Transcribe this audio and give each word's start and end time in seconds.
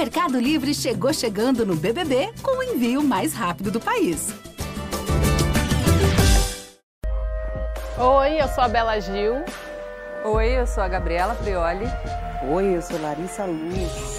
Mercado 0.00 0.40
Livre 0.40 0.72
chegou 0.72 1.12
chegando 1.12 1.66
no 1.66 1.76
BBB 1.76 2.32
com 2.42 2.56
o 2.56 2.62
envio 2.62 3.02
mais 3.02 3.34
rápido 3.34 3.70
do 3.70 3.78
país. 3.78 4.32
Oi, 7.98 8.40
eu 8.40 8.48
sou 8.48 8.64
a 8.64 8.68
Bela 8.68 8.98
Gil. 8.98 9.44
Oi, 10.24 10.58
eu 10.58 10.66
sou 10.66 10.82
a 10.82 10.88
Gabriela 10.88 11.34
Prioli. 11.34 11.84
Oi, 12.50 12.76
eu 12.76 12.80
sou 12.80 12.98
Larissa 12.98 13.44
Luz. 13.44 14.16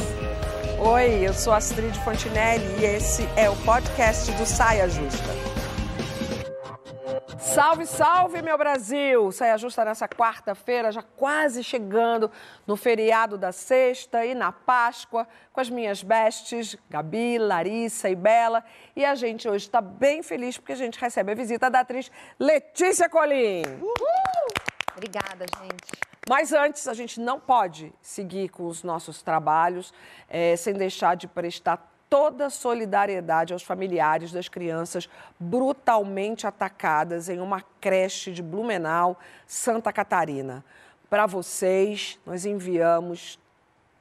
Oi, 0.77 1.27
eu 1.27 1.33
sou 1.33 1.51
Astrid 1.51 1.97
Fontinelli 2.03 2.63
e 2.79 2.85
esse 2.85 3.27
é 3.35 3.49
o 3.49 3.55
podcast 3.55 4.31
do 4.33 4.45
Saia 4.45 4.87
Justa. 4.87 5.50
Salve, 7.53 7.85
salve, 7.85 8.41
meu 8.41 8.57
Brasil! 8.57 9.29
Saia 9.29 9.57
Justa 9.57 9.83
nessa 9.83 10.07
quarta-feira, 10.07 10.89
já 10.89 11.01
quase 11.03 11.61
chegando 11.61 12.31
no 12.65 12.77
feriado 12.77 13.37
da 13.37 13.51
sexta 13.51 14.25
e 14.25 14.33
na 14.33 14.53
Páscoa, 14.53 15.27
com 15.51 15.59
as 15.59 15.69
minhas 15.69 16.01
bestes, 16.01 16.77
Gabi, 16.89 17.37
Larissa 17.37 18.09
e 18.09 18.15
Bela. 18.15 18.63
E 18.95 19.03
a 19.03 19.15
gente 19.15 19.49
hoje 19.49 19.65
está 19.65 19.81
bem 19.81 20.23
feliz 20.23 20.57
porque 20.57 20.71
a 20.71 20.77
gente 20.77 20.97
recebe 20.97 21.33
a 21.33 21.35
visita 21.35 21.69
da 21.69 21.81
atriz 21.81 22.09
Letícia 22.39 23.09
Colim. 23.09 23.63
Uhul! 23.81 24.47
Obrigada, 24.95 25.45
gente. 25.61 25.91
Mas 26.29 26.53
antes, 26.53 26.87
a 26.87 26.93
gente 26.93 27.19
não 27.19 27.37
pode 27.37 27.93
seguir 28.01 28.47
com 28.47 28.65
os 28.65 28.81
nossos 28.81 29.21
trabalhos 29.21 29.93
é, 30.29 30.55
sem 30.55 30.73
deixar 30.73 31.15
de 31.15 31.27
prestar 31.27 31.90
toda 32.11 32.47
a 32.47 32.49
solidariedade 32.49 33.53
aos 33.53 33.63
familiares 33.63 34.33
das 34.33 34.49
crianças 34.49 35.09
brutalmente 35.39 36.45
atacadas 36.45 37.29
em 37.29 37.39
uma 37.39 37.61
creche 37.79 38.33
de 38.33 38.43
Blumenau, 38.43 39.17
Santa 39.47 39.93
Catarina. 39.93 40.61
Para 41.09 41.25
vocês, 41.25 42.19
nós 42.25 42.45
enviamos 42.45 43.39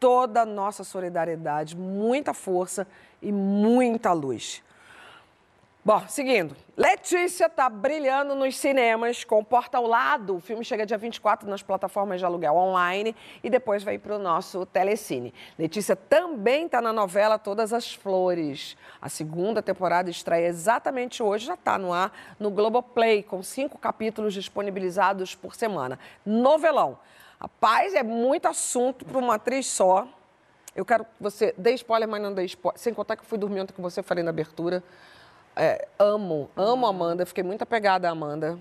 toda 0.00 0.42
a 0.42 0.46
nossa 0.46 0.83
solidariedade, 0.83 1.77
muita 1.77 2.34
força 2.34 2.84
e 3.23 3.30
muita 3.30 4.12
luz. 4.12 4.61
Bom, 5.83 6.06
seguindo. 6.09 6.55
Letícia 6.77 7.47
está 7.47 7.67
brilhando 7.70 8.34
nos 8.34 8.55
cinemas 8.59 9.25
com 9.25 9.42
Porta 9.42 9.78
ao 9.78 9.86
Lado. 9.86 10.36
O 10.36 10.41
filme 10.41 10.62
chega 10.62 10.84
dia 10.84 10.98
24 10.98 11.48
nas 11.48 11.62
plataformas 11.62 12.20
de 12.20 12.27
aluguel 12.27 12.55
online 12.55 13.17
e 13.42 13.48
depois 13.48 13.83
vai 13.83 13.97
para 13.97 14.14
o 14.14 14.19
nosso 14.19 14.67
Telecine. 14.67 15.33
Letícia 15.58 15.97
também 15.97 16.67
está 16.67 16.83
na 16.83 16.92
novela 16.92 17.39
Todas 17.39 17.73
as 17.73 17.95
Flores. 17.95 18.77
A 19.01 19.08
segunda 19.08 19.62
temporada 19.62 20.11
estreia 20.11 20.48
exatamente 20.48 21.23
hoje, 21.23 21.47
já 21.47 21.55
está 21.55 21.78
no 21.78 21.95
ar 21.95 22.12
no 22.39 22.51
Globoplay, 22.51 23.23
com 23.23 23.42
cinco 23.42 23.78
capítulos 23.78 24.34
disponibilizados 24.34 25.34
por 25.34 25.55
semana. 25.55 25.98
Novelão. 26.27 26.98
Rapaz, 27.41 27.95
é 27.95 28.03
muito 28.03 28.47
assunto 28.47 29.06
para 29.06 29.17
uma 29.17 29.36
atriz 29.36 29.67
só. 29.67 30.06
Eu 30.77 30.84
quero 30.84 31.06
que 31.06 31.11
você 31.19 31.55
dê 31.56 31.73
spoiler, 31.73 32.06
mas 32.06 32.20
não 32.20 32.34
dê 32.34 32.45
spoiler. 32.45 32.78
Sem 32.78 32.92
contar 32.92 33.17
que 33.17 33.23
eu 33.23 33.27
fui 33.27 33.39
dormir 33.39 33.61
ontem 33.61 33.73
com 33.73 33.81
você, 33.81 34.03
falei 34.03 34.23
na 34.23 34.28
abertura. 34.28 34.84
É, 35.56 35.89
amo, 35.98 36.51
amo 36.56 36.87
a 36.87 36.91
Amanda, 36.91 37.27
fiquei 37.27 37.45
muito 37.45 37.62
apegada 37.62 38.09
à 38.09 38.12
Amanda. 38.12 38.59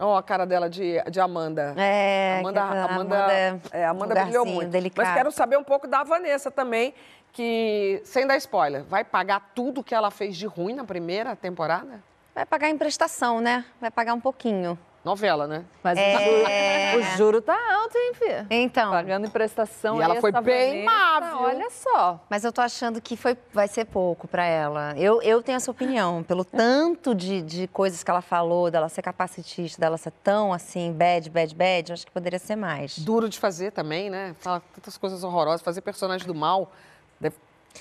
Ó, 0.00 0.14
oh, 0.14 0.16
a 0.16 0.22
cara 0.22 0.46
dela 0.46 0.70
de, 0.70 1.02
de 1.10 1.20
Amanda. 1.20 1.74
É, 1.76 2.38
Amanda, 2.40 2.62
Amanda, 2.62 2.94
Amanda, 2.94 3.60
é, 3.72 3.84
Amanda 3.84 4.14
brilhou 4.22 4.46
muito. 4.46 4.70
Delicado. 4.70 5.04
Mas 5.04 5.14
quero 5.14 5.32
saber 5.32 5.56
um 5.58 5.64
pouco 5.64 5.88
da 5.88 6.04
Vanessa 6.04 6.50
também, 6.50 6.94
que, 7.32 8.00
sem 8.04 8.26
dar 8.26 8.36
spoiler, 8.36 8.84
vai 8.84 9.04
pagar 9.04 9.50
tudo 9.54 9.82
que 9.82 9.94
ela 9.94 10.10
fez 10.10 10.36
de 10.36 10.46
ruim 10.46 10.74
na 10.74 10.84
primeira 10.84 11.34
temporada? 11.34 12.00
Vai 12.34 12.46
pagar 12.46 12.68
em 12.68 12.78
prestação, 12.78 13.40
né? 13.40 13.64
Vai 13.80 13.90
pagar 13.90 14.14
um 14.14 14.20
pouquinho. 14.20 14.78
Novela, 15.04 15.46
né? 15.46 15.64
Mas 15.82 15.96
é... 15.96 16.96
o, 16.98 17.16
juro, 17.16 17.40
tá 17.40 17.56
alto, 17.74 17.96
hein, 17.96 18.12
Fia? 18.14 18.46
Então. 18.50 18.90
Pagando 18.90 19.26
em 19.26 19.30
prestação. 19.30 19.98
E 19.98 20.02
ela 20.02 20.20
foi 20.20 20.32
bem 20.32 20.84
má, 20.84 21.38
Olha 21.40 21.70
só. 21.70 22.20
Mas 22.28 22.44
eu 22.44 22.52
tô 22.52 22.60
achando 22.60 23.00
que 23.00 23.16
foi, 23.16 23.36
vai 23.52 23.68
ser 23.68 23.84
pouco 23.86 24.26
para 24.26 24.44
ela. 24.44 24.94
Eu, 24.96 25.22
eu 25.22 25.42
tenho 25.42 25.56
essa 25.56 25.70
opinião. 25.70 26.22
Pelo 26.22 26.44
tanto 26.44 27.14
de, 27.14 27.40
de 27.42 27.68
coisas 27.68 28.02
que 28.02 28.10
ela 28.10 28.20
falou, 28.20 28.70
dela 28.70 28.88
ser 28.88 29.02
capacitista, 29.02 29.80
dela 29.80 29.96
ser 29.96 30.12
tão 30.22 30.52
assim, 30.52 30.92
bad, 30.92 31.30
bad, 31.30 31.54
bad, 31.54 31.90
eu 31.90 31.94
acho 31.94 32.06
que 32.06 32.12
poderia 32.12 32.38
ser 32.38 32.56
mais. 32.56 32.98
Duro 32.98 33.28
de 33.28 33.38
fazer 33.38 33.72
também, 33.72 34.10
né? 34.10 34.34
Fala 34.40 34.62
tantas 34.74 34.98
coisas 34.98 35.22
horrorosas. 35.22 35.62
Fazer 35.62 35.80
personagem 35.80 36.26
do 36.26 36.34
mal 36.34 36.70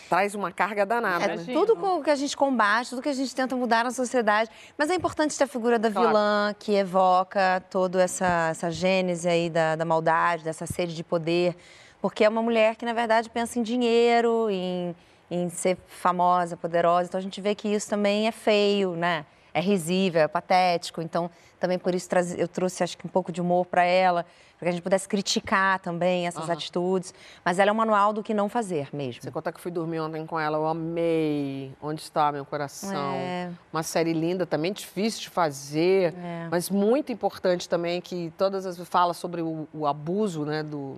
traz 0.09 0.35
uma 0.35 0.51
carga 0.51 0.85
danada. 0.85 1.25
É, 1.25 1.35
né? 1.37 1.45
Tudo 1.53 2.01
que 2.03 2.09
a 2.09 2.15
gente 2.15 2.35
combate, 2.35 2.89
tudo 2.89 3.01
que 3.01 3.09
a 3.09 3.13
gente 3.13 3.33
tenta 3.33 3.55
mudar 3.55 3.83
na 3.83 3.91
sociedade. 3.91 4.49
Mas 4.77 4.89
é 4.89 4.95
importante 4.95 5.37
ter 5.37 5.43
a 5.43 5.47
figura 5.47 5.77
da 5.77 5.91
claro. 5.91 6.07
vilã, 6.07 6.55
que 6.57 6.73
evoca 6.73 7.63
toda 7.69 8.01
essa, 8.01 8.49
essa 8.51 8.71
gênese 8.71 9.27
aí 9.27 9.49
da, 9.49 9.75
da 9.75 9.85
maldade, 9.85 10.43
dessa 10.43 10.65
sede 10.65 10.95
de 10.95 11.03
poder. 11.03 11.55
Porque 12.01 12.23
é 12.23 12.29
uma 12.29 12.41
mulher 12.41 12.75
que, 12.75 12.85
na 12.85 12.93
verdade, 12.93 13.29
pensa 13.29 13.59
em 13.59 13.63
dinheiro, 13.63 14.49
em, 14.49 14.95
em 15.29 15.49
ser 15.49 15.77
famosa, 15.87 16.55
poderosa. 16.55 17.07
Então 17.07 17.19
a 17.19 17.23
gente 17.23 17.41
vê 17.41 17.55
que 17.55 17.67
isso 17.67 17.89
também 17.89 18.27
é 18.27 18.31
feio, 18.31 18.95
né? 18.95 19.25
É 19.57 19.61
risível, 19.61 20.21
é 20.21 20.27
patético. 20.27 21.01
Então, 21.01 21.29
também 21.59 21.79
por 21.79 21.95
isso 21.95 22.09
eu 22.37 22.47
trouxe, 22.47 22.83
acho 22.83 22.97
que, 22.97 23.07
um 23.07 23.09
pouco 23.09 23.31
de 23.31 23.41
humor 23.41 23.65
para 23.65 23.83
ela 23.83 24.25
para 24.57 24.65
que 24.65 24.69
a 24.69 24.71
gente 24.71 24.81
pudesse 24.81 25.07
criticar 25.07 25.79
também 25.79 26.25
essas 26.25 26.47
uhum. 26.47 26.53
atitudes. 26.53 27.13
Mas 27.45 27.59
ela 27.59 27.69
é 27.69 27.71
um 27.71 27.75
manual 27.75 28.11
do 28.11 28.23
que 28.23 28.33
não 28.33 28.49
fazer 28.49 28.89
mesmo. 28.91 29.21
Você 29.21 29.31
conta 29.31 29.51
que 29.51 29.61
fui 29.61 29.71
dormir 29.71 29.99
ontem 29.99 30.25
com 30.25 30.39
ela, 30.39 30.57
eu 30.57 30.67
amei 30.67 31.71
Onde 31.81 32.01
Está 32.01 32.31
Meu 32.31 32.43
Coração. 32.43 33.13
É. 33.13 33.51
Uma 33.71 33.83
série 33.83 34.13
linda, 34.13 34.45
também 34.45 34.73
difícil 34.73 35.21
de 35.21 35.29
fazer, 35.29 36.13
é. 36.15 36.47
mas 36.49 36.69
muito 36.69 37.11
importante 37.11 37.69
também 37.69 38.01
que 38.01 38.33
todas 38.37 38.65
as 38.65 38.77
fala 38.87 39.13
sobre 39.13 39.41
o, 39.41 39.67
o 39.73 39.85
abuso 39.85 40.43
né, 40.43 40.63
do, 40.63 40.97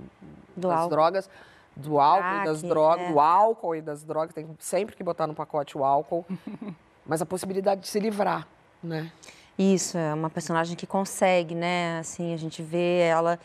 do 0.56 0.68
das 0.68 0.72
álcool. 0.72 0.90
drogas 0.90 1.30
do 1.76 1.98
álcool 1.98 2.28
ah, 2.28 2.42
e 2.42 2.46
das 2.46 2.62
drogas, 2.62 3.06
é. 3.06 3.12
do 3.12 3.20
álcool 3.22 3.76
e 3.76 3.82
das 3.82 4.04
drogas, 4.04 4.34
tem 4.34 4.46
sempre 4.60 4.98
que 4.98 5.04
botar 5.04 5.28
no 5.28 5.34
pacote 5.34 5.78
o 5.78 5.84
álcool, 5.86 6.26
mas 7.10 7.22
a 7.22 7.26
possibilidade 7.26 7.82
de 7.82 7.88
se 7.88 8.00
livrar, 8.00 8.48
né? 8.82 9.12
Isso, 9.58 9.98
é 9.98 10.14
uma 10.14 10.30
personagem 10.30 10.78
que 10.78 10.86
consegue, 10.86 11.56
né? 11.56 12.00
Assim, 12.00 12.34
a 12.34 12.38
gente 12.38 12.62
vê 12.62 13.00
ela 13.00 13.38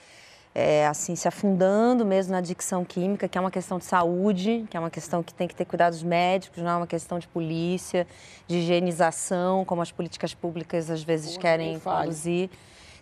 é, 0.55 0.87
assim 0.87 1.17
se 1.17 1.27
afundando 1.27 2.05
mesmo 2.05 2.33
na 2.33 2.39
adicção 2.39 2.85
química, 2.85 3.27
que 3.27 3.37
é 3.37 3.41
uma 3.41 3.51
questão 3.51 3.79
de 3.79 3.87
saúde, 3.87 4.67
que 4.71 4.77
é 4.77 4.81
uma 4.81 4.91
questão 4.91 5.23
que 5.23 5.35
tem 5.35 5.49
que 5.49 5.55
ter 5.55 5.65
cuidados 5.65 6.03
médicos, 6.03 6.63
não 6.63 6.71
é 6.71 6.77
uma 6.77 6.87
questão 6.87 7.19
de 7.19 7.27
polícia, 7.27 8.07
de 8.47 8.59
higienização, 8.59 9.65
como 9.65 9.83
as 9.83 9.91
políticas 9.91 10.35
públicas 10.35 10.91
às 10.91 11.03
vezes 11.03 11.31
Porra, 11.31 11.41
querem 11.41 11.81
conduzir. 11.81 12.51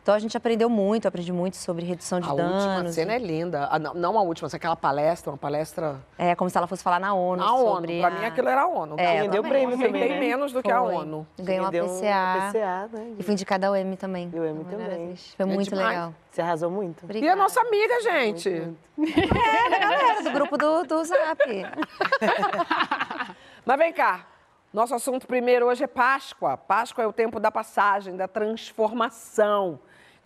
Então 0.02 0.16
a 0.16 0.18
gente 0.18 0.36
aprendeu 0.36 0.68
muito, 0.68 1.06
aprendi 1.06 1.32
muito 1.32 1.56
sobre 1.56 1.84
redução 1.86 2.18
de 2.18 2.28
a 2.28 2.34
danos. 2.34 2.64
A 2.64 2.74
última 2.74 2.92
cena 2.92 3.12
é 3.12 3.18
linda. 3.18 3.68
Ah, 3.70 3.78
não, 3.78 3.94
não, 3.94 4.18
a 4.18 4.22
última, 4.22 4.46
mas 4.46 4.54
aquela 4.54 4.74
palestra, 4.74 5.30
uma 5.30 5.38
palestra. 5.38 6.00
É, 6.18 6.34
como 6.34 6.50
se 6.50 6.58
ela 6.58 6.66
fosse 6.66 6.82
falar 6.82 6.98
na 6.98 7.14
ONU. 7.14 7.36
Na 7.36 7.48
sobre 7.50 7.92
ONU. 7.92 8.00
Pra 8.00 8.08
a... 8.08 8.10
mim 8.18 8.26
aquilo 8.26 8.48
era 8.48 8.62
a 8.62 8.66
ONU. 8.66 8.96
É, 8.98 9.22
Rendeu 9.22 9.44
prêmio 9.44 9.78
também. 9.78 10.08
Né? 10.08 10.18
menos 10.18 10.52
do 10.52 10.60
Foi. 10.60 10.62
que 10.64 10.72
a 10.72 10.82
ONU. 10.82 11.24
Ganhou 11.38 11.66
a 11.66 11.70
PCA. 11.70 11.84
Um 11.84 12.50
PCA 12.50 12.90
né? 12.92 13.14
E 13.16 13.22
fui 13.22 13.32
indicada 13.32 13.68
ao 13.68 13.76
M 13.76 13.96
também. 13.96 14.28
E 14.34 14.40
o 14.40 14.44
M 14.44 14.64
também. 14.64 15.14
Foi 15.36 15.46
muito 15.46 15.70
demais. 15.70 15.88
legal. 15.88 16.14
Você 16.28 16.42
arrasou 16.42 16.70
muito. 16.70 17.04
Obrigada. 17.04 17.26
E 17.26 17.30
a 17.30 17.36
nossa 17.36 17.60
amiga, 17.60 18.00
gente. 18.00 18.50
Muito, 18.50 18.78
muito. 18.96 19.38
É, 19.38 19.70
da 19.70 19.78
galera, 19.78 20.22
do 20.22 20.30
grupo 20.32 20.58
do, 20.58 20.82
do 20.82 21.04
Zap. 21.04 21.38
mas 23.64 23.78
vem 23.78 23.92
cá. 23.92 24.26
Nosso 24.72 24.94
assunto 24.96 25.28
primeiro 25.28 25.66
hoje 25.66 25.84
é 25.84 25.86
Páscoa. 25.86 26.56
Páscoa 26.56 27.04
é 27.04 27.06
o 27.06 27.12
tempo 27.12 27.38
da 27.38 27.52
passagem, 27.52 28.16
da 28.16 28.26
transformação. 28.26 29.78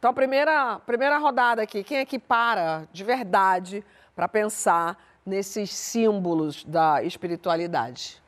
Então, 0.06 0.12
a 0.12 0.15
primeira, 0.15 0.78
primeira 0.87 1.19
rodada 1.19 1.62
aqui, 1.62 1.83
quem 1.83 1.99
é 1.99 2.05
que 2.05 2.17
para 2.17 2.87
de 2.93 3.03
verdade 3.03 3.84
para 4.15 4.28
pensar 4.28 4.97
nesses 5.27 5.72
símbolos 5.72 6.62
da 6.65 7.03
espiritualidade? 7.03 8.22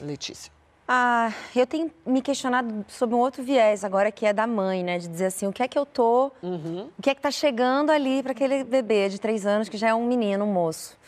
Letícia. 0.00 0.52
Ah, 0.88 1.32
eu 1.54 1.68
tenho 1.68 1.88
me 2.04 2.20
questionado 2.20 2.84
sobre 2.88 3.14
um 3.14 3.20
outro 3.20 3.44
viés 3.44 3.84
agora, 3.84 4.10
que 4.10 4.26
é 4.26 4.32
da 4.32 4.44
mãe, 4.44 4.82
né? 4.82 4.98
De 4.98 5.06
dizer 5.06 5.26
assim, 5.26 5.46
o 5.46 5.52
que 5.52 5.62
é 5.62 5.68
que 5.68 5.78
eu 5.78 5.86
tô... 5.86 6.32
Uhum. 6.42 6.90
O 6.98 7.00
que 7.00 7.10
é 7.10 7.14
que 7.14 7.20
tá 7.20 7.30
chegando 7.30 7.90
ali 7.90 8.20
para 8.20 8.32
aquele 8.32 8.64
bebê 8.64 9.08
de 9.08 9.20
três 9.20 9.46
anos, 9.46 9.68
que 9.68 9.76
já 9.76 9.90
é 9.90 9.94
um 9.94 10.04
menino, 10.04 10.44
um 10.44 10.52
moço. 10.52 10.98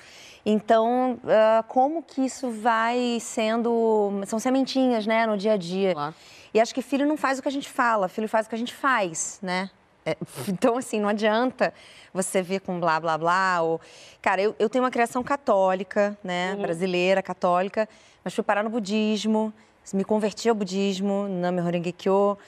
Então, 0.44 1.14
uh, 1.14 1.64
como 1.66 2.00
que 2.00 2.24
isso 2.24 2.48
vai 2.48 3.18
sendo... 3.20 4.22
São 4.26 4.38
sementinhas, 4.38 5.04
né? 5.04 5.26
No 5.26 5.36
dia 5.36 5.54
a 5.54 5.56
dia. 5.56 5.94
Claro. 5.94 6.14
E 6.54 6.60
acho 6.60 6.72
que 6.72 6.80
filho 6.80 7.04
não 7.04 7.16
faz 7.16 7.40
o 7.40 7.42
que 7.42 7.48
a 7.48 7.52
gente 7.52 7.68
fala, 7.68 8.08
filho 8.08 8.28
faz 8.28 8.46
o 8.46 8.48
que 8.48 8.54
a 8.54 8.58
gente 8.58 8.72
faz, 8.72 9.40
né? 9.42 9.68
É, 10.06 10.16
então, 10.48 10.78
assim, 10.78 11.00
não 11.00 11.08
adianta 11.08 11.74
você 12.14 12.40
vir 12.40 12.60
com 12.60 12.78
blá, 12.78 13.00
blá, 13.00 13.18
blá. 13.18 13.60
Ou... 13.62 13.80
Cara, 14.22 14.40
eu, 14.40 14.54
eu 14.58 14.70
tenho 14.70 14.84
uma 14.84 14.90
criação 14.90 15.22
católica, 15.22 16.16
né? 16.22 16.54
Uhum. 16.54 16.62
Brasileira, 16.62 17.20
católica, 17.20 17.88
mas 18.22 18.32
fui 18.32 18.44
parar 18.44 18.62
no 18.62 18.70
budismo, 18.70 19.52
me 19.92 20.04
converti 20.04 20.48
ao 20.48 20.54
budismo, 20.54 21.26
Name 21.28 21.60
Horengekyo, 21.60 22.38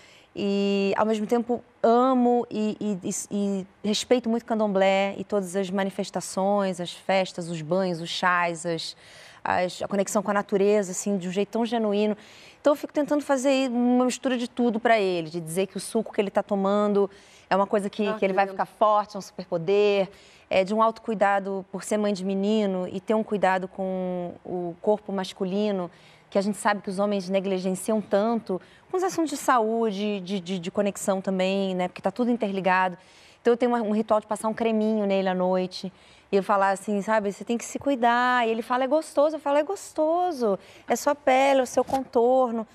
e, 0.41 0.93
ao 0.97 1.05
mesmo 1.05 1.27
tempo, 1.27 1.65
amo 1.83 2.47
e, 2.49 2.77
e, 2.81 2.99
e, 3.03 3.67
e, 3.83 3.89
respeito 3.89 4.29
muito 4.29 4.45
candomblé 4.45 5.15
e 5.19 5.25
todas 5.25 5.57
as 5.57 5.69
manifestações, 5.69 6.81
as 6.81 6.93
festas, 6.93 7.49
os 7.49 7.61
banhos, 7.61 8.01
os 8.01 8.09
chás, 8.09 8.65
as, 8.65 8.97
as, 9.43 9.83
a 9.83 9.89
conexão 9.89 10.23
com 10.23 10.31
a 10.31 10.35
natureza, 10.35 10.93
assim, 10.93 11.17
de 11.17 11.27
um 11.27 11.33
jeito 11.33 11.49
tão 11.49 11.67
genuíno. 11.67 12.17
Então 12.61 12.73
eu 12.73 12.77
fico 12.77 12.93
tentando 12.93 13.23
fazer 13.23 13.69
uma 13.71 14.05
mistura 14.05 14.37
de 14.37 14.49
tudo 14.49 14.79
para 14.79 15.01
ele, 15.01 15.31
de 15.31 15.41
dizer 15.41 15.67
que 15.67 15.77
o 15.77 15.81
suco 15.81 16.13
que 16.13 16.21
ele 16.21 16.29
está 16.29 16.43
tomando 16.43 17.11
é 17.51 17.57
uma 17.57 17.67
coisa 17.67 17.89
que, 17.89 18.07
ah, 18.07 18.15
que 18.15 18.25
ele 18.25 18.33
vai 18.33 18.47
ficar 18.47 18.67
forte, 18.67 19.17
é 19.17 19.19
um 19.19 19.23
superpoder, 19.23 20.09
é 20.51 20.65
de 20.65 20.75
um 20.75 20.83
autocuidado 20.83 21.65
por 21.71 21.83
ser 21.83 21.97
mãe 21.97 22.13
de 22.13 22.25
menino 22.25 22.89
e 22.91 23.01
ter 23.01 23.15
um 23.15 23.23
cuidado 23.23 23.69
com 23.69 24.35
o 24.45 24.75
corpo 24.81 25.13
masculino, 25.13 25.91
que 26.31 26.39
a 26.39 26.43
gente 26.43 26.59
sabe 26.59 26.83
que 26.83 26.91
os 26.91 26.99
homens 26.99 27.29
negligenciam 27.29 28.01
tanto, 28.01 28.61
com 28.91 28.97
os 28.97 29.03
assuntos 29.03 29.31
de 29.31 29.37
saúde, 29.37 30.21
de, 30.21 30.41
de, 30.41 30.59
de 30.59 30.71
conexão 30.71 31.21
também, 31.21 31.75
né? 31.75 31.89
Porque 31.89 32.01
está 32.01 32.11
tudo 32.11 32.31
interligado. 32.31 32.99
Então 33.41 33.53
eu 33.53 33.57
tenho 33.57 33.75
um 33.75 33.93
ritual 33.93 34.21
de 34.21 34.27
passar 34.27 34.49
um 34.49 34.55
creminho 34.55 35.07
nele 35.07 35.29
à 35.29 35.35
noite. 35.35 35.93
E 36.31 36.37
eu 36.37 36.43
falar 36.43 36.71
assim, 36.71 37.01
sabe, 37.01 37.33
você 37.33 37.45
tem 37.45 37.57
que 37.57 37.65
se 37.65 37.79
cuidar. 37.79 38.47
E 38.47 38.51
ele 38.51 38.61
fala, 38.61 38.85
é 38.85 38.87
gostoso. 38.87 39.37
Eu 39.37 39.41
falo, 39.41 39.57
é 39.57 39.63
gostoso. 39.63 40.59
É 40.87 40.95
sua 40.97 41.15
pele, 41.15 41.61
é 41.61 41.63
o 41.63 41.67
seu 41.67 41.83
contorno. 41.83 42.67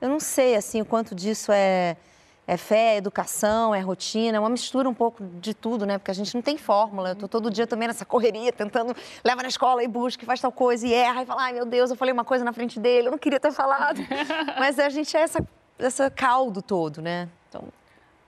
Eu 0.00 0.08
não 0.08 0.18
sei, 0.18 0.56
assim, 0.56 0.80
o 0.80 0.84
quanto 0.84 1.14
disso 1.14 1.52
é, 1.52 1.96
é 2.46 2.56
fé, 2.56 2.94
é 2.94 2.96
educação, 2.96 3.74
é 3.74 3.80
rotina. 3.80 4.36
É 4.36 4.40
uma 4.40 4.48
mistura 4.48 4.88
um 4.88 4.94
pouco 4.94 5.24
de 5.24 5.52
tudo, 5.52 5.84
né? 5.84 5.98
Porque 5.98 6.10
a 6.10 6.14
gente 6.14 6.34
não 6.34 6.42
tem 6.42 6.56
fórmula. 6.56 7.10
Eu 7.10 7.16
tô 7.16 7.26
todo 7.26 7.50
dia 7.50 7.66
também 7.66 7.88
nessa 7.88 8.04
correria, 8.04 8.52
tentando, 8.52 8.94
leva 9.24 9.42
na 9.42 9.48
escola 9.48 9.82
e 9.82 9.88
busca, 9.88 10.22
e 10.22 10.26
faz 10.26 10.40
tal 10.40 10.52
coisa, 10.52 10.86
e 10.86 10.94
erra, 10.94 11.22
e 11.22 11.26
fala, 11.26 11.42
ai, 11.42 11.52
meu 11.52 11.66
Deus, 11.66 11.90
eu 11.90 11.96
falei 11.96 12.12
uma 12.12 12.24
coisa 12.24 12.44
na 12.44 12.52
frente 12.52 12.78
dele, 12.78 13.08
eu 13.08 13.10
não 13.10 13.18
queria 13.18 13.40
ter 13.40 13.52
falado. 13.52 14.00
Mas 14.58 14.78
a 14.78 14.88
gente 14.88 15.16
é 15.16 15.20
essa, 15.20 15.44
essa 15.78 16.10
caldo 16.10 16.62
todo, 16.62 17.02
né? 17.02 17.28
Então... 17.48 17.64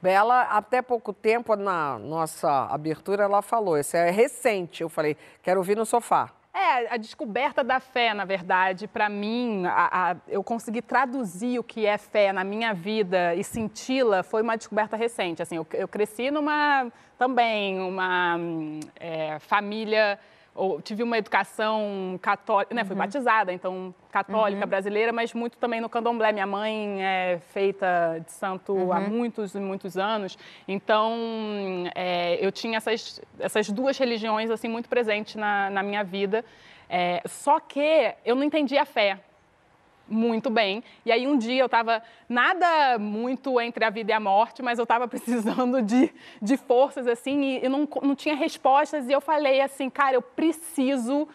Bela, 0.00 0.42
até 0.42 0.80
pouco 0.80 1.12
tempo, 1.12 1.56
na 1.56 1.98
nossa 1.98 2.66
abertura, 2.66 3.24
ela 3.24 3.42
falou, 3.42 3.76
isso 3.76 3.96
é 3.96 4.10
recente. 4.10 4.80
Eu 4.80 4.88
falei, 4.88 5.16
quero 5.42 5.58
ouvir 5.58 5.76
no 5.76 5.84
sofá. 5.84 6.30
É, 6.60 6.92
a 6.92 6.96
descoberta 6.96 7.62
da 7.62 7.78
fé, 7.78 8.12
na 8.12 8.24
verdade, 8.24 8.88
para 8.88 9.08
mim, 9.08 9.64
a, 9.66 10.10
a, 10.10 10.16
eu 10.26 10.42
consegui 10.42 10.82
traduzir 10.82 11.56
o 11.56 11.62
que 11.62 11.86
é 11.86 11.96
fé 11.96 12.32
na 12.32 12.42
minha 12.42 12.74
vida 12.74 13.32
e 13.36 13.44
senti-la 13.44 14.24
foi 14.24 14.42
uma 14.42 14.56
descoberta 14.56 14.96
recente. 14.96 15.40
Assim, 15.40 15.54
eu, 15.54 15.66
eu 15.72 15.86
cresci 15.86 16.32
numa, 16.32 16.90
também, 17.16 17.78
uma 17.78 18.36
é, 18.98 19.38
família 19.38 20.18
ou 20.58 20.82
tive 20.82 21.04
uma 21.04 21.16
educação 21.16 22.18
católica, 22.20 22.74
né? 22.74 22.84
Fui 22.84 22.94
uhum. 22.94 22.98
batizada, 22.98 23.52
então 23.52 23.94
católica 24.10 24.62
uhum. 24.62 24.68
brasileira, 24.68 25.12
mas 25.12 25.32
muito 25.32 25.56
também 25.56 25.80
no 25.80 25.88
candomblé. 25.88 26.32
Minha 26.32 26.46
mãe 26.46 27.02
é 27.02 27.38
feita 27.52 28.20
de 28.24 28.32
santo 28.32 28.72
uhum. 28.72 28.92
há 28.92 29.00
muitos 29.00 29.54
e 29.54 29.60
muitos 29.60 29.96
anos, 29.96 30.36
então 30.66 31.14
é, 31.94 32.44
eu 32.44 32.50
tinha 32.50 32.76
essas, 32.78 33.20
essas 33.38 33.70
duas 33.70 33.96
religiões 33.96 34.50
assim 34.50 34.68
muito 34.68 34.88
presentes 34.88 35.36
na, 35.36 35.70
na 35.70 35.82
minha 35.82 36.02
vida. 36.02 36.44
É, 36.90 37.22
só 37.26 37.60
que 37.60 38.14
eu 38.24 38.34
não 38.34 38.42
entendia 38.42 38.82
a 38.82 38.86
fé 38.86 39.20
muito 40.08 40.50
bem. 40.50 40.82
E 41.04 41.12
aí 41.12 41.26
um 41.26 41.36
dia 41.36 41.60
eu 41.60 41.66
estava 41.66 42.02
nada 42.28 42.98
muito 42.98 43.60
entre 43.60 43.84
a 43.84 43.90
vida 43.90 44.10
e 44.10 44.14
a 44.14 44.20
morte, 44.20 44.62
mas 44.62 44.78
eu 44.78 44.84
estava 44.84 45.06
precisando 45.08 45.82
de, 45.82 46.12
de 46.40 46.56
forças 46.56 47.06
assim 47.06 47.42
e 47.42 47.64
eu 47.64 47.70
não, 47.70 47.88
não 48.02 48.14
tinha 48.14 48.34
respostas 48.34 49.08
e 49.08 49.12
eu 49.12 49.20
falei 49.20 49.60
assim, 49.60 49.90
cara, 49.90 50.14
eu 50.16 50.22
preciso 50.22 51.28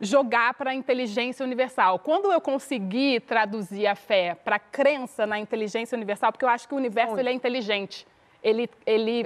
jogar 0.00 0.54
para 0.54 0.70
a 0.70 0.74
inteligência 0.74 1.44
universal. 1.44 1.98
Quando 1.98 2.30
eu 2.32 2.40
consegui 2.40 3.20
traduzir 3.20 3.86
a 3.86 3.94
fé 3.94 4.34
para 4.34 4.56
a 4.56 4.58
crença 4.58 5.26
na 5.26 5.38
inteligência 5.38 5.96
universal, 5.96 6.32
porque 6.32 6.44
eu 6.44 6.48
acho 6.48 6.66
que 6.66 6.74
o 6.74 6.76
universo 6.76 7.18
ele 7.18 7.28
é 7.28 7.32
inteligente 7.32 8.06
ele, 8.44 8.68
ele 8.84 9.24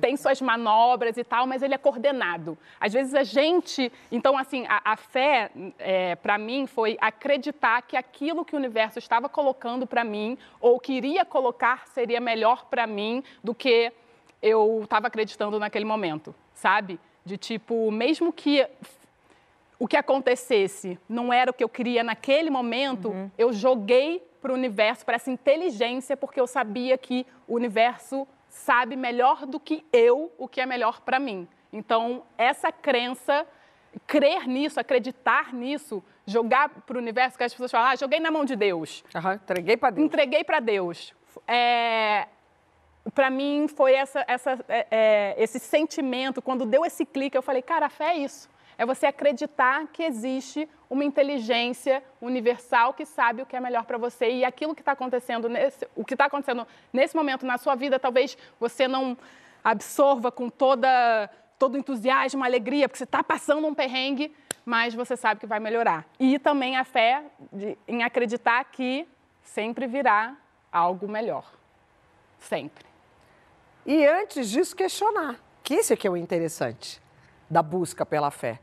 tem 0.00 0.16
suas 0.16 0.42
manobras 0.42 1.16
e 1.16 1.22
tal, 1.22 1.46
mas 1.46 1.62
ele 1.62 1.74
é 1.74 1.78
coordenado. 1.78 2.58
Às 2.80 2.92
vezes 2.92 3.14
a 3.14 3.22
gente. 3.22 3.90
Então, 4.10 4.36
assim, 4.36 4.66
a, 4.68 4.92
a 4.92 4.96
fé, 4.96 5.50
é, 5.78 6.16
para 6.16 6.36
mim, 6.36 6.66
foi 6.66 6.98
acreditar 7.00 7.82
que 7.82 7.96
aquilo 7.96 8.44
que 8.44 8.56
o 8.56 8.58
universo 8.58 8.98
estava 8.98 9.28
colocando 9.28 9.86
para 9.86 10.02
mim, 10.02 10.36
ou 10.60 10.80
queria 10.80 11.24
colocar, 11.24 11.86
seria 11.86 12.20
melhor 12.20 12.64
para 12.64 12.84
mim 12.84 13.22
do 13.44 13.54
que 13.54 13.92
eu 14.42 14.80
estava 14.82 15.06
acreditando 15.06 15.58
naquele 15.60 15.84
momento, 15.84 16.34
sabe? 16.52 16.98
De 17.24 17.36
tipo, 17.36 17.90
mesmo 17.92 18.32
que 18.32 18.66
o 19.78 19.86
que 19.86 19.96
acontecesse 19.96 20.98
não 21.08 21.32
era 21.32 21.52
o 21.52 21.54
que 21.54 21.62
eu 21.62 21.68
queria 21.68 22.02
naquele 22.02 22.50
momento, 22.50 23.10
uhum. 23.10 23.30
eu 23.38 23.52
joguei 23.52 24.20
para 24.40 24.50
o 24.50 24.54
universo, 24.54 25.04
para 25.04 25.16
essa 25.16 25.30
inteligência, 25.30 26.16
porque 26.16 26.40
eu 26.40 26.46
sabia 26.46 26.98
que 26.98 27.24
o 27.46 27.54
universo 27.54 28.26
sabe 28.58 28.96
melhor 28.96 29.46
do 29.46 29.58
que 29.58 29.84
eu 29.92 30.32
o 30.38 30.48
que 30.48 30.60
é 30.60 30.66
melhor 30.66 31.00
para 31.00 31.18
mim. 31.18 31.48
Então, 31.72 32.22
essa 32.36 32.72
crença, 32.72 33.46
crer 34.06 34.46
nisso, 34.46 34.80
acreditar 34.80 35.52
nisso, 35.52 36.02
jogar 36.26 36.68
para 36.68 36.96
o 36.96 37.00
universo, 37.00 37.36
que 37.36 37.44
as 37.44 37.52
pessoas 37.52 37.70
falam, 37.70 37.90
ah, 37.90 37.96
joguei 37.96 38.20
na 38.20 38.30
mão 38.30 38.44
de 38.44 38.56
Deus. 38.56 39.04
Uhum, 39.14 39.32
entreguei 39.32 39.76
para 39.76 39.90
Deus. 39.90 40.06
Entreguei 40.06 40.44
para 40.44 40.60
Deus. 40.60 41.14
É, 41.46 42.26
para 43.14 43.30
mim, 43.30 43.68
foi 43.68 43.94
essa, 43.94 44.24
essa, 44.26 44.58
é, 44.68 44.86
é, 44.90 45.34
esse 45.38 45.58
sentimento, 45.58 46.42
quando 46.42 46.66
deu 46.66 46.84
esse 46.84 47.04
clique, 47.04 47.36
eu 47.36 47.42
falei, 47.42 47.62
cara, 47.62 47.86
a 47.86 47.90
fé 47.90 48.12
é 48.12 48.18
isso. 48.18 48.48
É 48.78 48.86
você 48.86 49.06
acreditar 49.06 49.88
que 49.88 50.04
existe 50.04 50.68
uma 50.88 51.04
inteligência 51.04 52.02
universal 52.20 52.94
que 52.94 53.04
sabe 53.04 53.42
o 53.42 53.46
que 53.46 53.56
é 53.56 53.60
melhor 53.60 53.84
para 53.84 53.98
você 53.98 54.30
e 54.30 54.44
aquilo 54.44 54.74
que 54.74 54.80
está 54.80 54.92
acontecendo 54.92 55.48
nesse, 55.48 55.86
o 55.96 56.04
que 56.04 56.14
está 56.14 56.26
acontecendo 56.26 56.66
nesse 56.92 57.16
momento 57.16 57.44
na 57.44 57.58
sua 57.58 57.74
vida, 57.74 57.98
talvez 57.98 58.38
você 58.60 58.86
não 58.86 59.18
absorva 59.64 60.30
com 60.30 60.48
toda 60.48 61.28
todo 61.58 61.76
entusiasmo, 61.76 62.44
alegria, 62.44 62.88
porque 62.88 62.98
você 62.98 63.04
está 63.04 63.22
passando 63.22 63.66
um 63.66 63.74
perrengue, 63.74 64.32
mas 64.64 64.94
você 64.94 65.16
sabe 65.16 65.40
que 65.40 65.46
vai 65.46 65.58
melhorar. 65.58 66.06
E 66.20 66.38
também 66.38 66.76
a 66.76 66.84
fé 66.84 67.24
de, 67.52 67.76
em 67.88 68.04
acreditar 68.04 68.64
que 68.66 69.08
sempre 69.42 69.88
virá 69.88 70.36
algo 70.70 71.08
melhor, 71.08 71.52
sempre. 72.38 72.86
E 73.84 74.06
antes 74.06 74.48
disso 74.50 74.76
questionar, 74.76 75.36
que 75.64 75.74
esse 75.74 75.92
aqui 75.92 76.06
é 76.06 76.10
o 76.10 76.16
interessante 76.16 77.02
da 77.50 77.62
busca 77.62 78.06
pela 78.06 78.30
fé. 78.30 78.60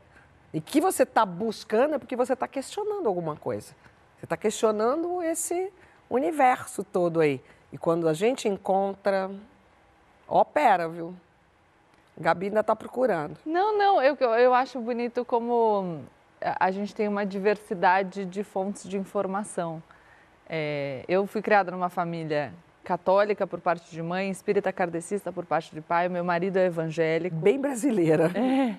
E 0.52 0.60
que 0.60 0.80
você 0.80 1.02
está 1.02 1.26
buscando 1.26 1.94
é 1.94 1.98
porque 1.98 2.16
você 2.16 2.32
está 2.32 2.48
questionando 2.48 3.06
alguma 3.06 3.36
coisa. 3.36 3.74
Você 4.16 4.24
está 4.24 4.36
questionando 4.36 5.22
esse 5.22 5.72
universo 6.08 6.82
todo 6.84 7.20
aí. 7.20 7.42
E 7.72 7.78
quando 7.78 8.08
a 8.08 8.14
gente 8.14 8.48
encontra, 8.48 9.30
opera, 10.26 10.88
viu? 10.88 11.14
Gabi 12.18 12.46
ainda 12.46 12.60
está 12.60 12.74
procurando. 12.74 13.36
Não, 13.44 13.76
não, 13.76 14.02
eu, 14.02 14.16
eu 14.16 14.54
acho 14.54 14.80
bonito 14.80 15.24
como 15.24 16.00
a 16.40 16.70
gente 16.70 16.94
tem 16.94 17.08
uma 17.08 17.26
diversidade 17.26 18.24
de 18.24 18.42
fontes 18.42 18.88
de 18.88 18.96
informação. 18.96 19.82
É, 20.48 21.04
eu 21.08 21.26
fui 21.26 21.42
criada 21.42 21.70
numa 21.70 21.90
família 21.90 22.52
católica 22.84 23.46
por 23.46 23.60
parte 23.60 23.90
de 23.90 24.00
mãe, 24.00 24.30
espírita 24.30 24.72
kardecista 24.72 25.32
por 25.32 25.44
parte 25.44 25.74
de 25.74 25.80
pai, 25.80 26.08
meu 26.08 26.24
marido 26.24 26.56
é 26.56 26.66
evangélico. 26.66 27.34
Bem 27.36 27.60
brasileira. 27.60 28.30
É. 28.34 28.76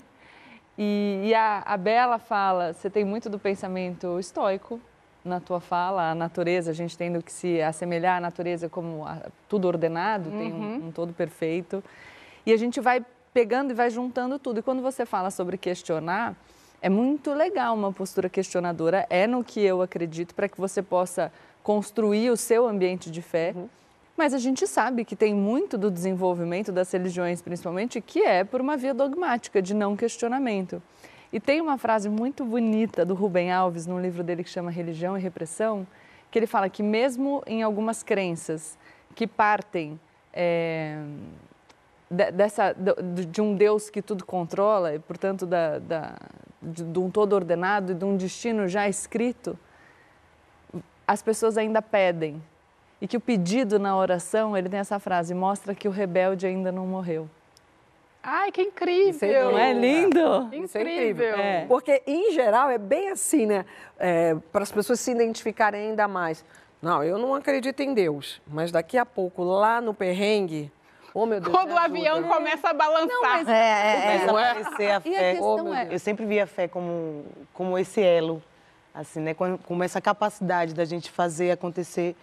E, 0.77 1.21
e 1.25 1.33
a, 1.33 1.63
a 1.65 1.75
Bela 1.75 2.19
fala, 2.19 2.73
você 2.73 2.89
tem 2.89 3.03
muito 3.03 3.29
do 3.29 3.39
pensamento 3.39 4.19
estoico 4.19 4.79
na 5.25 5.39
tua 5.39 5.59
fala, 5.59 6.11
a 6.11 6.15
natureza, 6.15 6.71
a 6.71 6.73
gente 6.73 6.97
tendo 6.97 7.21
que 7.21 7.31
se 7.31 7.61
assemelhar 7.61 8.17
à 8.17 8.21
natureza 8.21 8.69
como 8.69 9.05
a, 9.05 9.21
tudo 9.49 9.67
ordenado, 9.67 10.29
uhum. 10.29 10.37
tem 10.37 10.53
um, 10.53 10.57
uhum. 10.57 10.87
um 10.87 10.91
todo 10.91 11.13
perfeito. 11.13 11.83
E 12.45 12.53
a 12.53 12.57
gente 12.57 12.79
vai 12.79 13.03
pegando 13.33 13.71
e 13.71 13.73
vai 13.73 13.89
juntando 13.89 14.39
tudo. 14.39 14.59
E 14.59 14.63
quando 14.63 14.81
você 14.81 15.05
fala 15.05 15.29
sobre 15.29 15.57
questionar, 15.57 16.35
é 16.81 16.89
muito 16.89 17.33
legal 17.33 17.75
uma 17.75 17.91
postura 17.91 18.29
questionadora, 18.29 19.05
é 19.09 19.27
no 19.27 19.43
que 19.43 19.59
eu 19.59 19.81
acredito, 19.81 20.33
para 20.33 20.47
que 20.47 20.59
você 20.59 20.81
possa 20.81 21.31
construir 21.61 22.29
o 22.29 22.37
seu 22.37 22.67
ambiente 22.67 23.11
de 23.11 23.21
fé. 23.21 23.53
Uhum. 23.55 23.67
Mas 24.17 24.33
a 24.33 24.39
gente 24.39 24.65
sabe 24.65 25.05
que 25.05 25.15
tem 25.15 25.33
muito 25.35 25.77
do 25.77 25.91
desenvolvimento 25.91 26.71
das 26.71 26.91
religiões, 26.91 27.39
principalmente, 27.39 28.01
que 28.01 28.23
é 28.23 28.43
por 28.43 28.59
uma 28.59 28.75
via 28.75 28.93
dogmática, 28.93 29.61
de 29.61 29.75
não 29.75 29.95
questionamento. 29.95 30.81
E 31.31 31.39
tem 31.39 31.61
uma 31.61 31.77
frase 31.77 32.09
muito 32.09 32.43
bonita 32.43 33.05
do 33.05 33.13
Rubem 33.13 33.51
Alves, 33.51 33.85
num 33.85 34.01
livro 34.01 34.23
dele 34.23 34.43
que 34.43 34.49
chama 34.49 34.71
Religião 34.71 35.15
e 35.15 35.21
Repressão, 35.21 35.85
que 36.31 36.39
ele 36.39 36.47
fala 36.47 36.67
que 36.67 36.81
mesmo 36.81 37.43
em 37.45 37.61
algumas 37.61 38.01
crenças 38.01 38.75
que 39.13 39.27
partem 39.27 39.99
é, 40.33 40.99
dessa, 42.09 42.73
de 42.73 43.39
um 43.41 43.55
Deus 43.55 43.89
que 43.89 44.01
tudo 44.01 44.25
controla, 44.25 44.95
e 44.95 44.99
portanto 44.99 45.45
da, 45.45 45.77
da, 45.77 46.15
de, 46.61 46.97
um 46.97 47.11
todo 47.11 47.33
ordenado 47.33 47.91
e 47.91 47.95
de 47.95 48.03
um 48.03 48.17
destino 48.17 48.67
já 48.67 48.89
escrito, 48.89 49.57
as 51.07 51.21
pessoas 51.21 51.57
ainda 51.57 51.81
pedem 51.81 52.41
e 53.01 53.07
que 53.07 53.17
o 53.17 53.19
pedido 53.19 53.77
na 53.79 53.95
oração, 53.97 54.57
ele 54.57 54.69
tem 54.69 54.79
essa 54.79 54.99
frase, 54.99 55.33
mostra 55.33 55.73
que 55.75 55.87
o 55.87 55.91
rebelde 55.91 56.45
ainda 56.47 56.71
não 56.71 56.85
morreu. 56.85 57.29
Ai, 58.23 58.51
que 58.51 58.61
incrível! 58.61 59.51
Não 59.51 59.57
é 59.57 59.71
lindo? 59.71 60.49
É 60.51 60.57
incrível. 60.57 61.35
É. 61.35 61.65
Porque, 61.67 62.01
em 62.05 62.33
geral, 62.33 62.69
é 62.69 62.77
bem 62.77 63.09
assim, 63.09 63.45
né? 63.45 63.65
É, 63.97 64.35
Para 64.51 64.63
as 64.63 64.71
pessoas 64.71 64.99
se 64.99 65.11
identificarem 65.11 65.89
ainda 65.89 66.07
mais. 66.07 66.43
Não, 66.81 67.03
eu 67.03 67.17
não 67.17 67.33
acredito 67.33 67.79
em 67.81 67.93
Deus, 67.93 68.41
mas 68.47 68.71
daqui 68.71 68.97
a 68.97 69.05
pouco, 69.05 69.43
lá 69.43 69.79
no 69.81 69.93
perrengue, 69.93 70.71
Oh, 71.13 71.25
meu 71.25 71.39
Deus, 71.41 71.51
Quando 71.55 71.71
o 71.71 71.77
avião 71.77 72.21
começa 72.23 72.69
a 72.69 72.73
balançar. 72.73 73.07
Não, 73.07 73.21
mas... 73.23 73.47
É, 73.47 73.53
é, 73.53 74.15
é. 74.17 74.25
Começa 74.27 74.31
a 74.31 74.51
aparecer 74.51 74.85
a 74.85 74.87
E 74.87 74.93
a 74.93 75.01
fé. 75.01 75.31
questão 75.31 75.73
é- 75.75 75.87
Eu 75.89 75.97
sempre 75.99 76.25
vi 76.27 76.39
a 76.39 76.45
fé 76.45 76.67
como, 76.67 77.25
como 77.53 77.75
esse 77.79 77.99
elo, 78.03 78.43
assim, 78.93 79.21
né? 79.21 79.33
Com, 79.33 79.57
com 79.57 79.81
essa 79.83 79.99
capacidade 79.99 80.75
da 80.75 80.85
gente 80.85 81.09
fazer 81.09 81.49
acontecer 81.49 82.15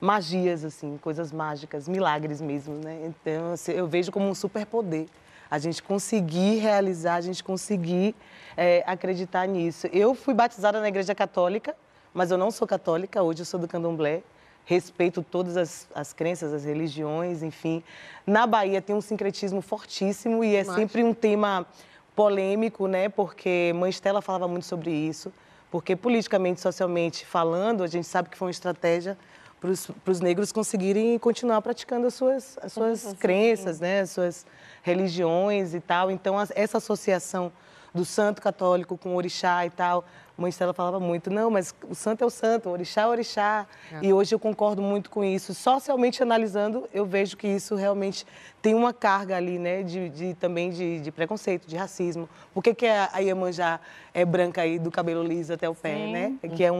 magias, 0.00 0.64
assim, 0.64 0.96
coisas 0.98 1.32
mágicas, 1.32 1.88
milagres 1.88 2.40
mesmo, 2.40 2.74
né? 2.74 3.00
Então, 3.06 3.52
assim, 3.52 3.72
eu 3.72 3.86
vejo 3.86 4.12
como 4.12 4.28
um 4.28 4.34
superpoder. 4.34 5.06
A 5.50 5.58
gente 5.58 5.82
conseguir 5.82 6.58
realizar, 6.58 7.14
a 7.14 7.20
gente 7.20 7.42
conseguir 7.42 8.14
é, 8.56 8.84
acreditar 8.86 9.46
nisso. 9.46 9.86
Eu 9.88 10.14
fui 10.14 10.34
batizada 10.34 10.80
na 10.80 10.88
igreja 10.88 11.14
católica, 11.14 11.74
mas 12.12 12.30
eu 12.30 12.38
não 12.38 12.50
sou 12.50 12.66
católica, 12.66 13.22
hoje 13.22 13.40
eu 13.40 13.46
sou 13.46 13.58
do 13.58 13.66
candomblé. 13.66 14.22
Respeito 14.64 15.22
todas 15.22 15.56
as, 15.56 15.88
as 15.94 16.12
crenças, 16.12 16.52
as 16.52 16.64
religiões, 16.64 17.42
enfim. 17.42 17.82
Na 18.26 18.46
Bahia 18.46 18.82
tem 18.82 18.94
um 18.94 19.00
sincretismo 19.00 19.62
fortíssimo 19.62 20.44
e 20.44 20.54
é 20.54 20.62
sempre 20.62 21.02
um 21.02 21.14
tema 21.14 21.66
polêmico, 22.14 22.86
né? 22.86 23.08
Porque 23.08 23.72
Mãe 23.74 23.88
Estela 23.88 24.20
falava 24.20 24.46
muito 24.46 24.66
sobre 24.66 24.90
isso. 24.90 25.32
Porque 25.70 25.96
politicamente, 25.96 26.60
socialmente 26.60 27.24
falando, 27.24 27.82
a 27.82 27.86
gente 27.86 28.06
sabe 28.06 28.28
que 28.28 28.36
foi 28.36 28.46
uma 28.46 28.50
estratégia 28.52 29.16
para 29.60 29.70
os 30.12 30.20
negros 30.20 30.52
conseguirem 30.52 31.18
continuar 31.18 31.60
praticando 31.62 32.06
as 32.06 32.14
suas, 32.14 32.58
as 32.62 32.72
suas 32.72 33.12
crenças, 33.14 33.80
né? 33.80 34.00
As 34.00 34.10
suas 34.10 34.46
religiões 34.82 35.74
e 35.74 35.80
tal. 35.80 36.10
Então, 36.10 36.36
essa 36.54 36.78
associação 36.78 37.52
do 37.94 38.04
santo 38.04 38.40
católico 38.42 38.96
com 38.98 39.10
o 39.10 39.16
orixá 39.16 39.64
e 39.66 39.70
tal, 39.70 40.04
Mãe 40.36 40.50
Estela 40.50 40.72
falava 40.72 41.00
muito, 41.00 41.30
não, 41.30 41.50
mas 41.50 41.74
o 41.90 41.96
santo 41.96 42.22
é 42.22 42.26
o 42.26 42.30
santo, 42.30 42.68
o 42.68 42.72
orixá 42.72 43.00
é 43.02 43.06
o 43.06 43.08
orixá. 43.10 43.66
E 44.00 44.12
hoje 44.12 44.32
eu 44.32 44.38
concordo 44.38 44.80
muito 44.80 45.10
com 45.10 45.24
isso. 45.24 45.52
Socialmente 45.52 46.22
analisando, 46.22 46.88
eu 46.94 47.04
vejo 47.04 47.36
que 47.36 47.48
isso 47.48 47.74
realmente 47.74 48.24
tem 48.62 48.72
uma 48.72 48.92
carga 48.92 49.36
ali, 49.36 49.58
né, 49.58 49.82
de, 49.82 50.08
de- 50.10 50.34
também 50.34 50.70
de, 50.70 51.00
de 51.00 51.10
preconceito, 51.10 51.66
de 51.66 51.76
racismo. 51.76 52.28
Por 52.54 52.62
que, 52.62 52.72
que 52.72 52.86
a, 52.86 53.08
a 53.12 53.18
Iemanjá 53.18 53.80
é 54.14 54.24
branca 54.24 54.62
aí, 54.62 54.78
do 54.78 54.92
cabelo 54.92 55.24
liso 55.24 55.52
até 55.52 55.68
o 55.68 55.74
pé, 55.74 55.94
né? 56.12 56.34
Que 56.54 56.62
é 56.62 56.70
um, 56.70 56.76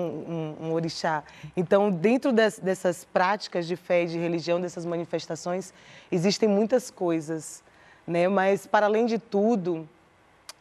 um- 0.61 0.67
um 0.69 0.73
orixá. 0.73 1.25
Então, 1.57 1.91
dentro 1.91 2.33
des- 2.33 2.61
dessas 2.61 3.05
práticas 3.07 3.67
de 3.67 3.75
fé 3.75 4.05
e 4.05 4.07
de 4.07 4.19
religião, 4.19 4.61
dessas 4.61 4.85
manifestações, 4.85 5.75
existem 6.13 6.49
muitas 6.49 6.93
coisas, 6.93 7.65
né? 8.07 8.29
Mas, 8.29 8.69
para 8.69 8.87
além 8.87 9.05
de 9.05 9.19
tudo, 9.19 9.89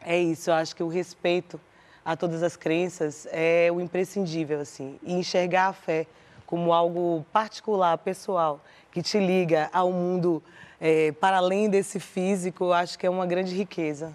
é 0.00 0.18
isso, 0.18 0.50
eu 0.50 0.54
acho 0.54 0.74
que 0.74 0.82
o 0.82 0.88
respeito 0.88 1.60
a 2.04 2.16
todas 2.16 2.42
as 2.42 2.56
crenças 2.56 3.26
é 3.30 3.68
o 3.72 3.80
imprescindível, 3.80 4.60
assim. 4.60 4.98
E 5.02 5.12
enxergar 5.12 5.68
a 5.68 5.72
fé 5.72 6.06
como 6.46 6.72
algo 6.72 7.24
particular, 7.32 7.98
pessoal, 7.98 8.60
que 8.90 9.02
te 9.02 9.18
liga 9.18 9.68
ao 9.72 9.92
mundo 9.92 10.42
eh, 10.80 11.12
para 11.20 11.36
além 11.36 11.68
desse 11.68 12.00
físico, 12.00 12.64
eu 12.64 12.72
acho 12.72 12.98
que 12.98 13.06
é 13.06 13.10
uma 13.10 13.26
grande 13.26 13.54
riqueza. 13.54 14.12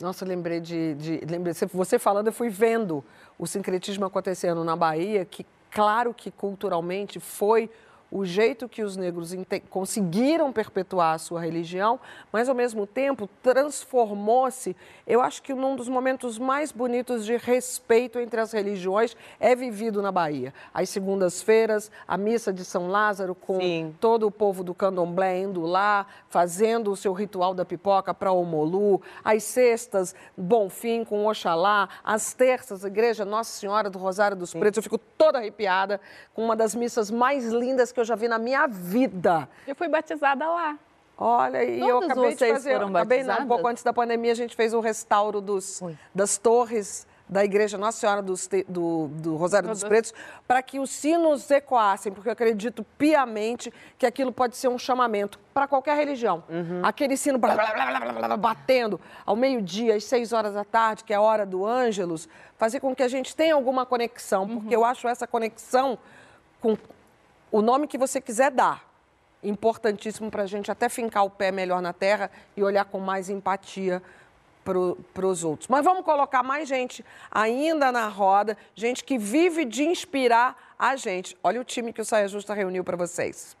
Nossa, 0.00 0.24
lembrei 0.24 0.60
de, 0.60 0.94
de- 0.94 1.20
lembrei, 1.28 1.54
você 1.72 1.98
falando, 1.98 2.28
eu 2.28 2.32
fui 2.32 2.48
vendo 2.48 3.04
o 3.38 3.46
sincretismo 3.46 4.04
acontecendo 4.04 4.64
na 4.64 4.74
Bahia, 4.74 5.24
que 5.24 5.44
claro 5.70 6.12
que 6.14 6.30
culturalmente 6.30 7.20
foi 7.20 7.70
o 8.10 8.24
jeito 8.24 8.68
que 8.68 8.82
os 8.82 8.96
negros 8.96 9.34
conseguiram 9.68 10.52
perpetuar 10.52 11.14
a 11.14 11.18
sua 11.18 11.40
religião, 11.40 12.00
mas 12.32 12.48
ao 12.48 12.54
mesmo 12.54 12.86
tempo 12.86 13.28
transformou-se. 13.42 14.74
Eu 15.06 15.20
acho 15.20 15.42
que 15.42 15.52
um 15.52 15.76
dos 15.76 15.88
momentos 15.88 16.38
mais 16.38 16.72
bonitos 16.72 17.24
de 17.24 17.36
respeito 17.36 18.18
entre 18.18 18.40
as 18.40 18.52
religiões 18.52 19.16
é 19.38 19.54
vivido 19.54 20.00
na 20.00 20.10
Bahia. 20.10 20.54
As 20.72 20.88
segundas-feiras, 20.88 21.90
a 22.06 22.16
missa 22.16 22.52
de 22.52 22.64
São 22.64 22.88
Lázaro 22.88 23.34
com 23.34 23.60
Sim. 23.60 23.94
todo 24.00 24.26
o 24.26 24.30
povo 24.30 24.64
do 24.64 24.74
candomblé 24.74 25.40
indo 25.40 25.62
lá, 25.62 26.06
fazendo 26.28 26.90
o 26.90 26.96
seu 26.96 27.12
ritual 27.12 27.54
da 27.54 27.64
pipoca 27.64 28.14
para 28.14 28.32
o 28.32 28.44
Molu, 28.44 29.02
às 29.22 29.42
sextas, 29.44 30.14
Bonfim 30.36 31.04
com 31.04 31.26
Oxalá, 31.26 31.88
às 32.02 32.32
terças, 32.32 32.84
a 32.84 32.88
igreja 32.88 33.24
Nossa 33.24 33.50
Senhora 33.50 33.90
do 33.90 33.98
Rosário 33.98 34.36
dos 34.36 34.54
Pretos. 34.54 34.78
Eu 34.78 34.82
fico 34.82 34.98
toda 34.98 35.38
arrepiada 35.38 36.00
com 36.32 36.44
uma 36.44 36.56
das 36.56 36.74
missas 36.74 37.10
mais 37.10 37.46
lindas 37.46 37.92
que 37.92 37.97
eu 38.00 38.04
já 38.04 38.14
vi 38.14 38.28
na 38.28 38.38
minha 38.38 38.66
vida. 38.66 39.48
Eu 39.66 39.74
fui 39.74 39.88
batizada 39.88 40.46
lá. 40.46 40.76
Olha, 41.16 41.64
e 41.64 41.80
eu 41.80 42.00
Todas 42.00 42.10
acabei 42.10 42.30
de 42.30 42.38
vocês 42.38 42.52
fazer, 42.52 42.72
foram 42.74 42.88
acabei, 42.96 43.24
não, 43.24 43.40
um 43.40 43.48
pouco 43.48 43.66
antes 43.66 43.82
da 43.82 43.92
pandemia, 43.92 44.30
a 44.30 44.36
gente 44.36 44.54
fez 44.54 44.72
um 44.72 44.78
restauro 44.80 45.40
dos, 45.40 45.82
das 46.14 46.38
torres 46.38 47.06
da 47.28 47.44
igreja 47.44 47.76
Nossa 47.76 47.98
Senhora 47.98 48.22
te- 48.22 48.64
do, 48.68 49.08
do 49.08 49.36
Rosário 49.36 49.68
dos 49.68 49.84
Pretos, 49.84 50.14
para 50.46 50.62
que 50.62 50.78
os 50.78 50.88
sinos 50.90 51.50
ecoassem, 51.50 52.10
porque 52.10 52.28
eu 52.28 52.32
acredito 52.32 52.86
piamente 52.96 53.70
que 53.98 54.06
aquilo 54.06 54.32
pode 54.32 54.56
ser 54.56 54.68
um 54.68 54.78
chamamento 54.78 55.38
para 55.52 55.66
qualquer 55.66 55.96
religião. 55.96 56.42
Aquele 56.82 57.16
sino 57.16 57.36
blá, 57.36 57.52
blá, 57.54 57.66
blá, 57.74 57.86
blá, 57.86 58.12
blá, 58.12 58.28
blá, 58.28 58.36
batendo 58.36 58.98
ao 59.26 59.36
meio-dia, 59.36 59.96
às 59.96 60.04
seis 60.04 60.32
horas 60.32 60.54
da 60.54 60.64
tarde, 60.64 61.04
que 61.04 61.12
é 61.12 61.16
a 61.16 61.20
hora 61.20 61.44
do 61.44 61.66
Ângelus, 61.66 62.28
fazer 62.56 62.80
com 62.80 62.94
que 62.94 63.02
a 63.02 63.08
gente 63.08 63.36
tenha 63.36 63.54
alguma 63.54 63.84
conexão, 63.84 64.48
porque 64.48 64.74
eu 64.74 64.84
acho 64.84 65.06
essa 65.06 65.26
conexão 65.26 65.98
com 66.60 66.78
o 67.50 67.62
nome 67.62 67.86
que 67.86 67.98
você 67.98 68.20
quiser 68.20 68.50
dar 68.50 68.86
importantíssimo 69.42 70.30
para 70.30 70.42
a 70.42 70.46
gente 70.46 70.70
até 70.70 70.88
fincar 70.88 71.24
o 71.24 71.30
pé 71.30 71.52
melhor 71.52 71.80
na 71.80 71.92
terra 71.92 72.30
e 72.56 72.62
olhar 72.62 72.84
com 72.84 72.98
mais 72.98 73.28
empatia 73.28 74.02
para 75.14 75.26
os 75.26 75.44
outros. 75.44 75.68
Mas 75.68 75.82
vamos 75.82 76.04
colocar 76.04 76.42
mais 76.42 76.68
gente 76.68 77.04
ainda 77.30 77.90
na 77.90 78.06
roda, 78.08 78.56
gente 78.74 79.02
que 79.02 79.16
vive 79.16 79.64
de 79.64 79.82
inspirar 79.84 80.74
a 80.78 80.94
gente. 80.96 81.36
Olha 81.42 81.60
o 81.60 81.64
time 81.64 81.92
que 81.92 82.02
o 82.02 82.04
Saia 82.04 82.28
Justa 82.28 82.52
reuniu 82.52 82.84
para 82.84 82.96
vocês. 82.96 83.56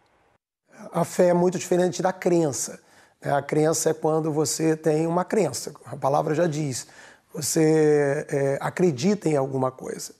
A 0.92 1.04
fé 1.04 1.28
é 1.28 1.34
muito 1.34 1.58
diferente 1.58 2.02
da 2.02 2.12
crença. 2.12 2.80
né? 3.20 3.32
A 3.32 3.42
crença 3.42 3.90
é 3.90 3.94
quando 3.94 4.30
você 4.30 4.76
tem 4.76 5.06
uma 5.06 5.24
crença, 5.24 5.72
a 5.86 5.96
palavra 5.96 6.34
já 6.34 6.46
diz. 6.46 6.86
Você 7.32 8.26
é, 8.28 8.58
acredita 8.60 9.28
em 9.28 9.36
alguma 9.36 9.70
coisa. 9.70 10.14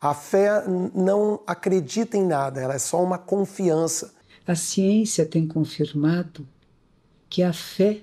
A 0.00 0.14
fé 0.14 0.62
não 0.94 1.42
acredita 1.44 2.16
em 2.16 2.24
nada, 2.24 2.60
ela 2.60 2.74
é 2.74 2.78
só 2.78 3.02
uma 3.02 3.18
confiança. 3.18 4.14
A 4.46 4.54
ciência 4.54 5.26
tem 5.26 5.46
confirmado 5.46 6.46
que 7.28 7.42
a 7.42 7.52
fé 7.52 8.02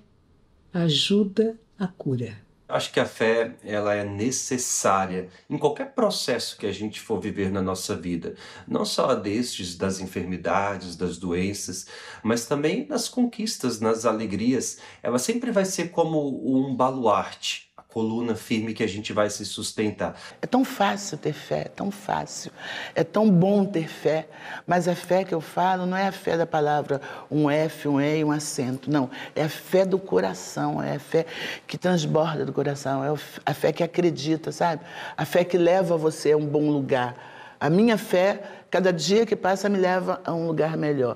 ajuda 0.74 1.58
a 1.80 1.88
cura. 1.88 2.38
Acho 2.68 2.92
que 2.92 3.00
a 3.00 3.06
fé 3.06 3.56
ela 3.64 3.94
é 3.94 4.04
necessária 4.04 5.30
em 5.50 5.58
qualquer 5.58 5.94
processo 5.94 6.58
que 6.58 6.66
a 6.66 6.72
gente 6.72 7.00
for 7.00 7.20
viver 7.22 7.52
na 7.52 7.62
nossa 7.62 7.96
vida, 7.96 8.36
não 8.68 8.84
só 8.84 9.14
destes 9.14 9.78
das 9.78 10.00
enfermidades, 10.00 10.96
das 10.96 11.18
doenças, 11.18 11.86
mas 12.24 12.46
também 12.46 12.86
nas 12.88 13.08
conquistas, 13.08 13.80
nas 13.80 14.04
alegrias. 14.04 14.80
Ela 15.02 15.20
sempre 15.20 15.52
vai 15.52 15.64
ser 15.64 15.92
como 15.92 16.42
um 16.44 16.76
baluarte, 16.76 17.65
coluna 17.96 18.36
firme 18.36 18.74
que 18.74 18.84
a 18.84 18.88
gente 18.88 19.14
vai 19.14 19.30
se 19.30 19.46
sustentar. 19.46 20.20
É 20.42 20.46
tão 20.46 20.66
fácil 20.66 21.18
ter 21.18 21.32
fé, 21.32 21.62
é 21.62 21.70
tão 21.70 21.90
fácil. 21.90 22.52
É 22.94 23.06
tão 23.06 23.32
bom 23.32 23.64
ter 23.64 23.88
fé. 23.88 24.28
Mas 24.68 24.90
a 24.90 24.94
fé 24.94 25.24
que 25.24 25.34
eu 25.34 25.40
falo 25.40 25.86
não 25.86 25.96
é 25.96 26.06
a 26.06 26.12
fé 26.12 26.36
da 26.36 26.46
palavra 26.46 27.00
um 27.32 27.50
F, 27.50 27.88
um 27.88 28.02
E 28.02 28.18
e 28.18 28.26
um 28.26 28.34
acento. 28.34 28.92
Não. 28.92 29.10
É 29.34 29.44
a 29.44 29.50
fé 29.50 29.86
do 29.86 29.98
coração. 29.98 30.84
É 30.84 30.98
a 30.98 31.00
fé 31.00 31.26
que 31.66 31.78
transborda 31.78 32.46
do 32.46 32.52
coração. 32.52 33.02
É 33.02 33.18
a 33.46 33.54
fé 33.54 33.72
que 33.72 33.82
acredita, 33.82 34.52
sabe? 34.52 34.82
A 35.16 35.24
fé 35.24 35.46
que 35.46 35.58
leva 35.58 35.96
você 35.96 36.34
a 36.34 36.38
um 36.38 36.46
bom 36.46 36.70
lugar. 36.70 37.16
A 37.58 37.70
minha 37.70 37.98
fé, 37.98 38.44
cada 38.70 38.92
dia 38.92 39.26
que 39.26 39.38
passa, 39.38 39.70
me 39.70 39.78
leva 39.78 40.20
a 40.26 40.34
um 40.34 40.46
lugar 40.48 40.76
melhor. 40.76 41.16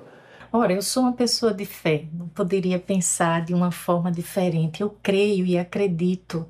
Ora, 0.51 0.73
eu 0.73 0.81
sou 0.81 1.03
uma 1.03 1.13
pessoa 1.13 1.53
de 1.53 1.65
fé, 1.65 2.07
não 2.11 2.27
poderia 2.27 2.79
pensar 2.79 3.45
de 3.45 3.53
uma 3.53 3.71
forma 3.71 4.11
diferente. 4.11 4.81
Eu 4.81 4.97
creio 5.03 5.45
e 5.45 5.57
acredito 5.57 6.45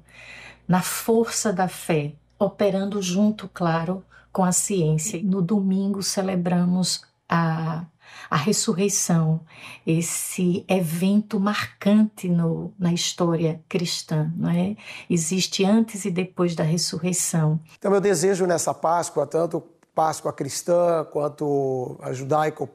na 0.66 0.82
força 0.82 1.52
da 1.52 1.68
fé, 1.68 2.14
operando 2.38 3.02
junto, 3.02 3.50
claro, 3.50 4.04
com 4.32 4.44
a 4.44 4.54
ciência. 4.54 5.22
No 5.22 5.42
domingo 5.42 6.02
celebramos 6.02 7.02
a, 7.28 7.84
a 8.30 8.38
ressurreição, 8.38 9.42
esse 9.86 10.64
evento 10.68 11.38
marcante 11.38 12.30
no, 12.30 12.74
na 12.80 12.94
história 12.94 13.62
cristã, 13.68 14.32
não 14.38 14.50
é? 14.50 14.78
Existe 15.10 15.66
antes 15.66 16.06
e 16.06 16.12
depois 16.12 16.56
da 16.56 16.64
ressurreição. 16.64 17.60
Então, 17.78 17.92
meu 17.92 18.00
desejo 18.00 18.46
nessa 18.46 18.74
Páscoa, 18.74 19.28
tanto 19.28 19.62
Páscoa 20.00 20.32
cristã, 20.32 21.06
quanto 21.12 22.00
a 22.02 22.14
judaica, 22.14 22.64
o 22.64 22.70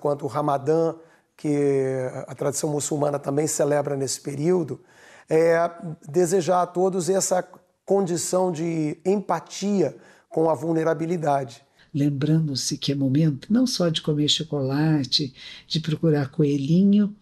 quanto 0.00 0.24
o 0.24 0.28
Ramadã, 0.28 0.94
que 1.36 2.08
a 2.26 2.34
tradição 2.34 2.70
muçulmana 2.70 3.18
também 3.18 3.46
celebra 3.46 3.94
nesse 3.94 4.18
período, 4.22 4.80
é 5.28 5.70
desejar 6.08 6.62
a 6.62 6.66
todos 6.66 7.10
essa 7.10 7.46
condição 7.84 8.50
de 8.50 8.96
empatia 9.04 9.94
com 10.30 10.48
a 10.48 10.54
vulnerabilidade. 10.54 11.62
Lembrando-se 11.92 12.78
que 12.78 12.92
é 12.92 12.94
momento 12.94 13.52
não 13.52 13.66
só 13.66 13.90
de 13.90 14.00
comer 14.00 14.28
chocolate, 14.30 15.34
de 15.66 15.80
procurar 15.80 16.30
coelhinho, 16.30 17.14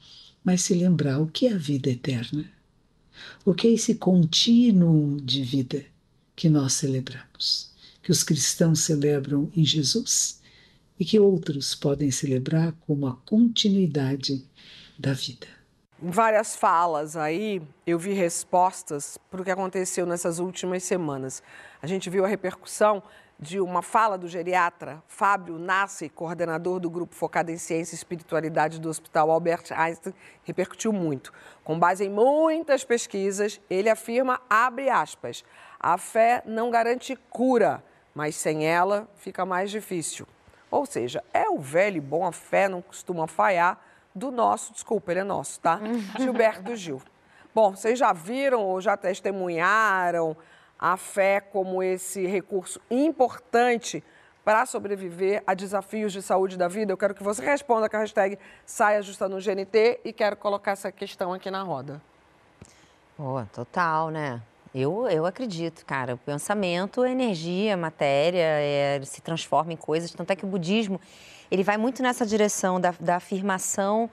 mas 0.45 0.62
se 0.62 0.73
lembrar 0.73 1.19
o 1.19 1.27
que 1.27 1.49
é 1.49 1.53
a 1.53 1.59
vida 1.59 1.91
eterna. 1.91 2.45
O 3.45 3.53
que 3.53 3.67
é 3.67 3.73
esse 3.73 3.97
contínuo 3.97 5.21
de 5.21 5.43
vida 5.43 5.85
que 6.37 6.49
nós 6.49 6.75
celebramos, 6.75 7.77
que 8.02 8.11
os 8.11 8.23
cristãos 8.23 8.81
celebram 8.81 9.50
em 9.57 9.64
Jesus 9.64 10.40
e 10.99 11.05
que 11.05 11.19
outros 11.19 11.75
podem 11.75 12.11
celebrar 12.11 12.73
como 12.87 13.07
a 13.07 13.17
continuidade 13.25 14.45
da 14.99 15.12
vida. 15.12 15.47
Em 16.00 16.11
várias 16.11 16.55
falas 16.55 17.17
aí, 17.17 17.61
eu 17.87 17.99
vi 17.99 18.12
respostas 18.12 19.19
para 19.31 19.40
o 19.40 19.45
que 19.45 19.50
aconteceu 19.50 20.07
nessas 20.07 20.38
últimas 20.38 20.85
semanas. 20.85 21.43
A 21.83 21.87
gente 21.87 22.09
viu 22.09 22.25
a 22.25 22.28
repercussão 22.28 23.02
de 23.40 23.61
uma 23.61 23.83
fala 23.83 24.19
do 24.19 24.26
geriatra 24.26 25.02
Fábio 25.07 25.59
Nassi, 25.59 26.09
coordenador 26.09 26.81
do 26.81 26.90
grupo 26.90 27.14
focado 27.14 27.52
em 27.52 27.57
ciência 27.57 27.95
e 27.95 27.97
espiritualidade 27.97 28.81
do 28.81 28.88
Hospital 28.88 29.31
Albert 29.31 29.67
Einstein, 29.71 30.12
repercutiu 30.43 30.93
muito. 30.93 31.33
Com 31.62 31.78
base 31.78 32.05
em 32.05 32.11
muitas 32.11 32.85
pesquisas, 32.85 33.61
ele 33.71 33.88
afirma, 33.88 34.40
abre 34.50 34.88
aspas, 34.88 35.45
a 35.78 35.97
fé 35.97 36.43
não 36.47 36.71
garante 36.71 37.17
cura, 37.31 37.83
mas 38.18 38.34
sem 38.34 38.66
ela 38.66 39.06
fica 39.14 39.46
mais 39.46 39.70
difícil. 39.70 40.26
Ou 40.72 40.84
seja, 40.84 41.22
é 41.32 41.48
o 41.48 41.60
velho 41.60 41.98
e 41.98 42.00
bom, 42.00 42.26
a 42.26 42.32
fé 42.32 42.68
não 42.68 42.82
costuma 42.82 43.28
falhar, 43.28 43.80
do 44.12 44.32
nosso, 44.32 44.72
desculpa, 44.72 45.12
ele 45.12 45.20
é 45.20 45.25
nosso, 45.25 45.60
tá? 45.60 45.78
Gilberto 46.18 46.75
Gil. 46.75 47.00
Bom, 47.54 47.76
vocês 47.76 47.96
já 47.96 48.12
viram 48.12 48.64
ou 48.64 48.80
já 48.80 48.96
testemunharam 48.96 50.37
a 50.76 50.96
fé 50.96 51.40
como 51.40 51.80
esse 51.80 52.26
recurso 52.26 52.80
importante 52.90 54.02
para 54.44 54.66
sobreviver 54.66 55.44
a 55.46 55.54
desafios 55.54 56.12
de 56.12 56.20
saúde 56.20 56.58
da 56.58 56.66
vida? 56.66 56.92
Eu 56.92 56.96
quero 56.96 57.14
que 57.14 57.22
você 57.22 57.44
responda 57.44 57.88
com 57.88 57.98
a 57.98 58.00
hashtag 58.00 58.37
Saia 58.66 59.00
Justa 59.00 59.28
no 59.28 59.37
GNT 59.37 60.00
e 60.04 60.12
quero 60.12 60.34
colocar 60.37 60.72
essa 60.72 60.90
questão 60.90 61.32
aqui 61.32 61.52
na 61.52 61.62
roda. 61.62 62.02
Pô, 63.16 63.40
total, 63.52 64.10
né? 64.10 64.42
Eu, 64.80 65.08
eu 65.08 65.26
acredito, 65.26 65.85
cara. 65.85 66.14
O 66.14 66.18
pensamento 66.18 67.02
é 67.02 67.11
energia, 67.11 67.76
matéria, 67.76 68.38
é, 68.38 69.00
se 69.02 69.20
transforma 69.20 69.73
em 69.73 69.76
coisas. 69.76 70.12
Tanto 70.12 70.30
é 70.30 70.37
que 70.37 70.44
o 70.44 70.49
budismo, 70.49 71.00
ele 71.50 71.64
vai 71.64 71.76
muito 71.76 72.00
nessa 72.00 72.25
direção 72.25 72.80
da, 72.80 72.94
da 73.00 73.16
afirmação 73.16 74.08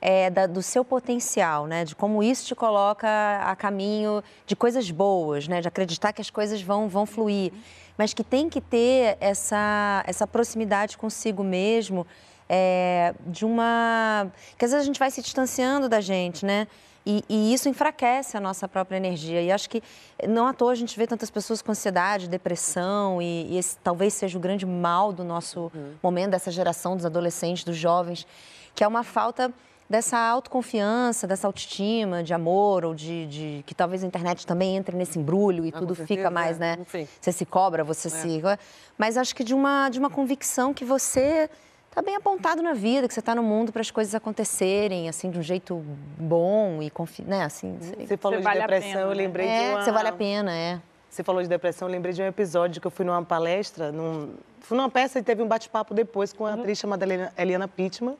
é, 0.00 0.28
da, 0.28 0.48
do 0.48 0.62
seu 0.62 0.84
potencial, 0.84 1.68
né? 1.68 1.84
De 1.84 1.94
como 1.94 2.24
isso 2.24 2.44
te 2.44 2.56
coloca 2.56 3.06
a 3.44 3.54
caminho 3.54 4.20
de 4.46 4.56
coisas 4.56 4.90
boas, 4.90 5.46
né? 5.46 5.60
De 5.60 5.68
acreditar 5.68 6.12
que 6.12 6.20
as 6.20 6.28
coisas 6.28 6.60
vão, 6.60 6.88
vão 6.88 7.06
fluir. 7.06 7.52
Mas 7.96 8.12
que 8.12 8.24
tem 8.24 8.48
que 8.48 8.60
ter 8.60 9.16
essa, 9.20 10.02
essa 10.08 10.26
proximidade 10.26 10.98
consigo 10.98 11.44
mesmo, 11.44 12.04
é, 12.48 13.14
de 13.24 13.44
uma... 13.44 14.26
Que 14.58 14.64
às 14.64 14.72
vezes 14.72 14.82
a 14.82 14.86
gente 14.86 14.98
vai 14.98 15.12
se 15.12 15.22
distanciando 15.22 15.88
da 15.88 16.00
gente, 16.00 16.44
né? 16.44 16.66
E, 17.04 17.24
e, 17.28 17.54
isso 17.54 17.68
enfraquece 17.68 18.36
a 18.36 18.40
nossa 18.40 18.68
própria 18.68 18.96
energia. 18.96 19.40
E 19.40 19.50
acho 19.50 19.70
que 19.70 19.82
não 20.28 20.46
à 20.46 20.52
toa 20.52 20.72
a 20.72 20.74
gente 20.74 20.96
vê 20.98 21.06
tantas 21.06 21.30
pessoas 21.30 21.62
com 21.62 21.72
ansiedade, 21.72 22.28
depressão, 22.28 23.22
e, 23.22 23.46
e 23.52 23.58
esse 23.58 23.78
talvez 23.78 24.12
seja 24.14 24.36
o 24.36 24.40
grande 24.40 24.66
mal 24.66 25.12
do 25.12 25.24
nosso 25.24 25.70
uhum. 25.74 25.94
momento, 26.02 26.32
dessa 26.32 26.50
geração 26.50 26.96
dos 26.96 27.06
adolescentes, 27.06 27.64
dos 27.64 27.76
jovens, 27.76 28.26
que 28.74 28.84
é 28.84 28.88
uma 28.88 29.02
falta 29.02 29.52
dessa 29.90 30.16
autoconfiança, 30.16 31.26
dessa 31.26 31.48
autoestima, 31.48 32.22
de 32.22 32.32
amor, 32.32 32.84
ou 32.84 32.94
de, 32.94 33.26
de, 33.26 33.64
que 33.66 33.74
talvez 33.74 34.04
a 34.04 34.06
internet 34.06 34.46
também 34.46 34.76
entre 34.76 34.96
nesse 34.96 35.18
embrulho 35.18 35.64
e 35.64 35.70
ah, 35.70 35.78
tudo 35.78 35.96
certeza, 35.96 36.06
fica 36.06 36.30
mais, 36.30 36.58
né? 36.58 36.78
Enfim. 36.80 37.08
Você 37.20 37.32
se 37.32 37.44
cobra, 37.44 37.82
você 37.82 38.06
é. 38.06 38.10
se. 38.10 38.42
Mas 38.96 39.16
acho 39.16 39.34
que 39.34 39.42
de 39.42 39.52
uma, 39.52 39.88
de 39.88 39.98
uma 39.98 40.08
convicção 40.08 40.72
que 40.72 40.84
você 40.84 41.50
está 41.90 42.00
bem 42.00 42.14
apontado 42.14 42.62
na 42.62 42.72
vida, 42.72 43.08
que 43.08 43.12
você 43.12 43.20
está 43.20 43.34
no 43.34 43.42
mundo 43.42 43.72
para 43.72 43.82
as 43.82 43.90
coisas 43.90 44.14
acontecerem, 44.14 45.08
assim, 45.08 45.28
de 45.28 45.38
um 45.38 45.42
jeito 45.42 45.84
bom 46.16 46.80
e 46.80 46.88
confi... 46.88 47.22
né, 47.22 47.42
assim. 47.42 47.76
Você 47.80 48.16
falou 48.16 48.38
você 48.38 48.42
de 48.42 48.44
vale 48.44 48.60
depressão, 48.60 48.90
pena, 48.90 49.00
eu 49.00 49.08
né? 49.08 49.14
lembrei 49.14 49.46
é, 49.46 49.64
de 49.64 49.74
uma... 49.74 49.82
você 49.82 49.92
vale 49.92 50.08
a 50.08 50.12
pena, 50.12 50.56
é. 50.56 50.80
Você 51.10 51.24
falou 51.24 51.42
de 51.42 51.48
depressão, 51.48 51.88
eu 51.88 51.92
lembrei 51.92 52.14
de 52.14 52.22
um 52.22 52.26
episódio 52.26 52.80
que 52.80 52.86
eu 52.86 52.90
fui 52.90 53.04
numa 53.04 53.22
palestra, 53.24 53.90
num... 53.90 54.34
fui 54.60 54.76
numa 54.76 54.88
peça 54.88 55.18
e 55.18 55.22
teve 55.22 55.42
um 55.42 55.48
bate-papo 55.48 55.92
depois 55.92 56.32
com 56.32 56.44
uma 56.44 56.54
uhum. 56.54 56.60
atriz 56.60 56.78
chamada 56.78 57.04
Eliana 57.36 57.66
Pittman, 57.66 58.16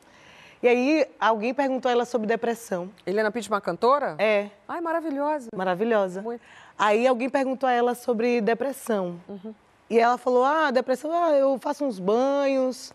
e 0.63 0.69
aí, 0.69 1.07
alguém 1.19 1.55
perguntou 1.55 1.89
a 1.89 1.93
ela 1.93 2.05
sobre 2.05 2.27
depressão. 2.27 2.91
Helena 3.07 3.31
Pittman, 3.31 3.63
cantora? 3.63 4.17
É. 4.19 4.51
Ai, 4.69 4.83
maravilhosa. 4.83 5.49
Maravilhosa. 5.57 6.21
Muito. 6.21 6.43
Aí, 6.79 7.07
alguém 7.07 7.31
perguntou 7.31 7.67
a 7.67 7.73
ela 7.73 7.95
sobre 7.95 8.43
depressão. 8.43 9.19
Uhum. 9.27 9.55
E 9.89 9.99
ela 9.99 10.19
falou, 10.19 10.45
ah, 10.45 10.71
depressão, 10.71 11.11
ah, 11.15 11.31
eu 11.31 11.59
faço 11.59 11.83
uns 11.83 11.99
banhos, 11.99 12.93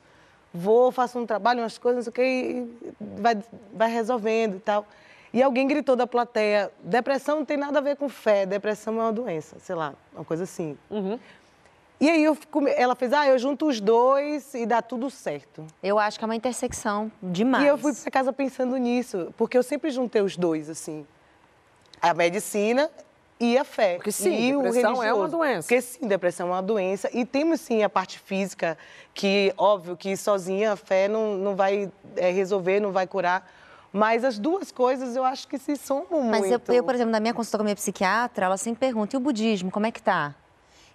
vou, 0.56 0.92
faço 0.92 1.20
um 1.20 1.26
trabalho, 1.26 1.62
umas 1.62 1.78
coisas, 1.78 2.06
não 2.06 2.14
sei 2.14 2.66
o 2.66 2.66
que, 2.94 2.96
vai, 3.00 3.38
vai 3.74 3.92
resolvendo 3.92 4.56
e 4.56 4.60
tal. 4.60 4.86
E 5.34 5.44
alguém 5.44 5.68
gritou 5.68 5.96
da 5.96 6.08
plateia, 6.08 6.72
depressão 6.82 7.38
não 7.38 7.46
tem 7.46 7.58
nada 7.58 7.80
a 7.80 7.82
ver 7.82 7.98
com 7.98 8.08
fé, 8.08 8.46
depressão 8.46 9.00
é 9.02 9.04
uma 9.04 9.12
doença, 9.12 9.58
sei 9.60 9.76
lá, 9.76 9.94
uma 10.14 10.24
coisa 10.24 10.44
assim. 10.44 10.78
Uhum. 10.90 11.20
E 12.00 12.10
aí 12.10 12.24
eu, 12.24 12.38
ela 12.76 12.96
fez, 12.96 13.14
ah, 13.14 13.28
eu 13.28 13.38
junto 13.38 13.68
os 13.68 13.80
dois 13.80 14.54
e 14.54 14.66
dá 14.66 14.82
tudo 14.82 15.10
certo. 15.10 15.66
Eu 15.82 15.98
acho 16.00 16.18
que 16.18 16.26
é 16.26 16.28
uma 16.28 16.36
intersecção 16.36 17.12
demais. 17.22 17.64
E 17.64 17.68
eu 17.68 17.78
fui 17.78 17.94
para 17.94 18.12
casa 18.12 18.34
pensando 18.34 18.78
nisso, 18.78 19.34
porque 19.38 19.58
eu 19.58 19.64
sempre 19.64 19.92
juntei 19.92 20.22
os 20.22 20.38
dois, 20.38 20.70
assim. 20.70 21.06
A 22.02 22.14
medicina 22.14 22.90
e 23.40 23.58
a 23.58 23.64
fé. 23.64 23.96
Porque 23.96 24.12
sim, 24.12 24.50
e 24.50 24.54
depressão 24.54 25.04
é 25.04 25.14
uma 25.14 25.28
doença. 25.28 25.68
Porque 25.68 25.82
sim, 25.82 26.08
depressão 26.08 26.48
é 26.48 26.52
uma 26.52 26.62
doença. 26.62 27.10
E 27.14 27.26
temos 27.26 27.62
sim 27.62 27.84
a 27.84 27.90
parte 27.90 28.20
física, 28.20 28.78
que 29.14 29.54
óbvio 29.58 29.98
que 29.98 30.16
sozinha 30.16 30.74
a 30.74 30.76
fé 30.76 31.08
não, 31.08 31.36
não 31.38 31.56
vai 31.56 31.92
é, 32.16 32.32
resolver, 32.32 32.80
não 32.80 32.92
vai 32.92 33.06
curar. 33.06 33.50
Mas 33.92 34.24
as 34.24 34.38
duas 34.38 34.72
coisas 34.72 35.16
eu 35.16 35.24
acho 35.24 35.48
que 35.48 35.58
se 35.58 35.76
somam 35.78 36.22
Mas 36.24 36.42
muito. 36.42 36.52
Mas 36.52 36.52
eu, 36.52 36.76
eu, 36.76 36.84
por 36.84 36.96
exemplo, 36.96 37.12
na 37.12 37.20
minha 37.20 37.34
consulta 37.34 37.58
com 37.58 37.64
a 37.64 37.66
minha 37.66 37.76
psiquiatra, 37.76 38.46
ela 38.46 38.58
sempre 38.58 38.80
pergunta, 38.80 39.16
e 39.16 39.18
o 39.18 39.22
budismo, 39.22 39.72
como 39.72 39.86
é 39.86 39.92
que 39.92 40.02
tá? 40.02 40.36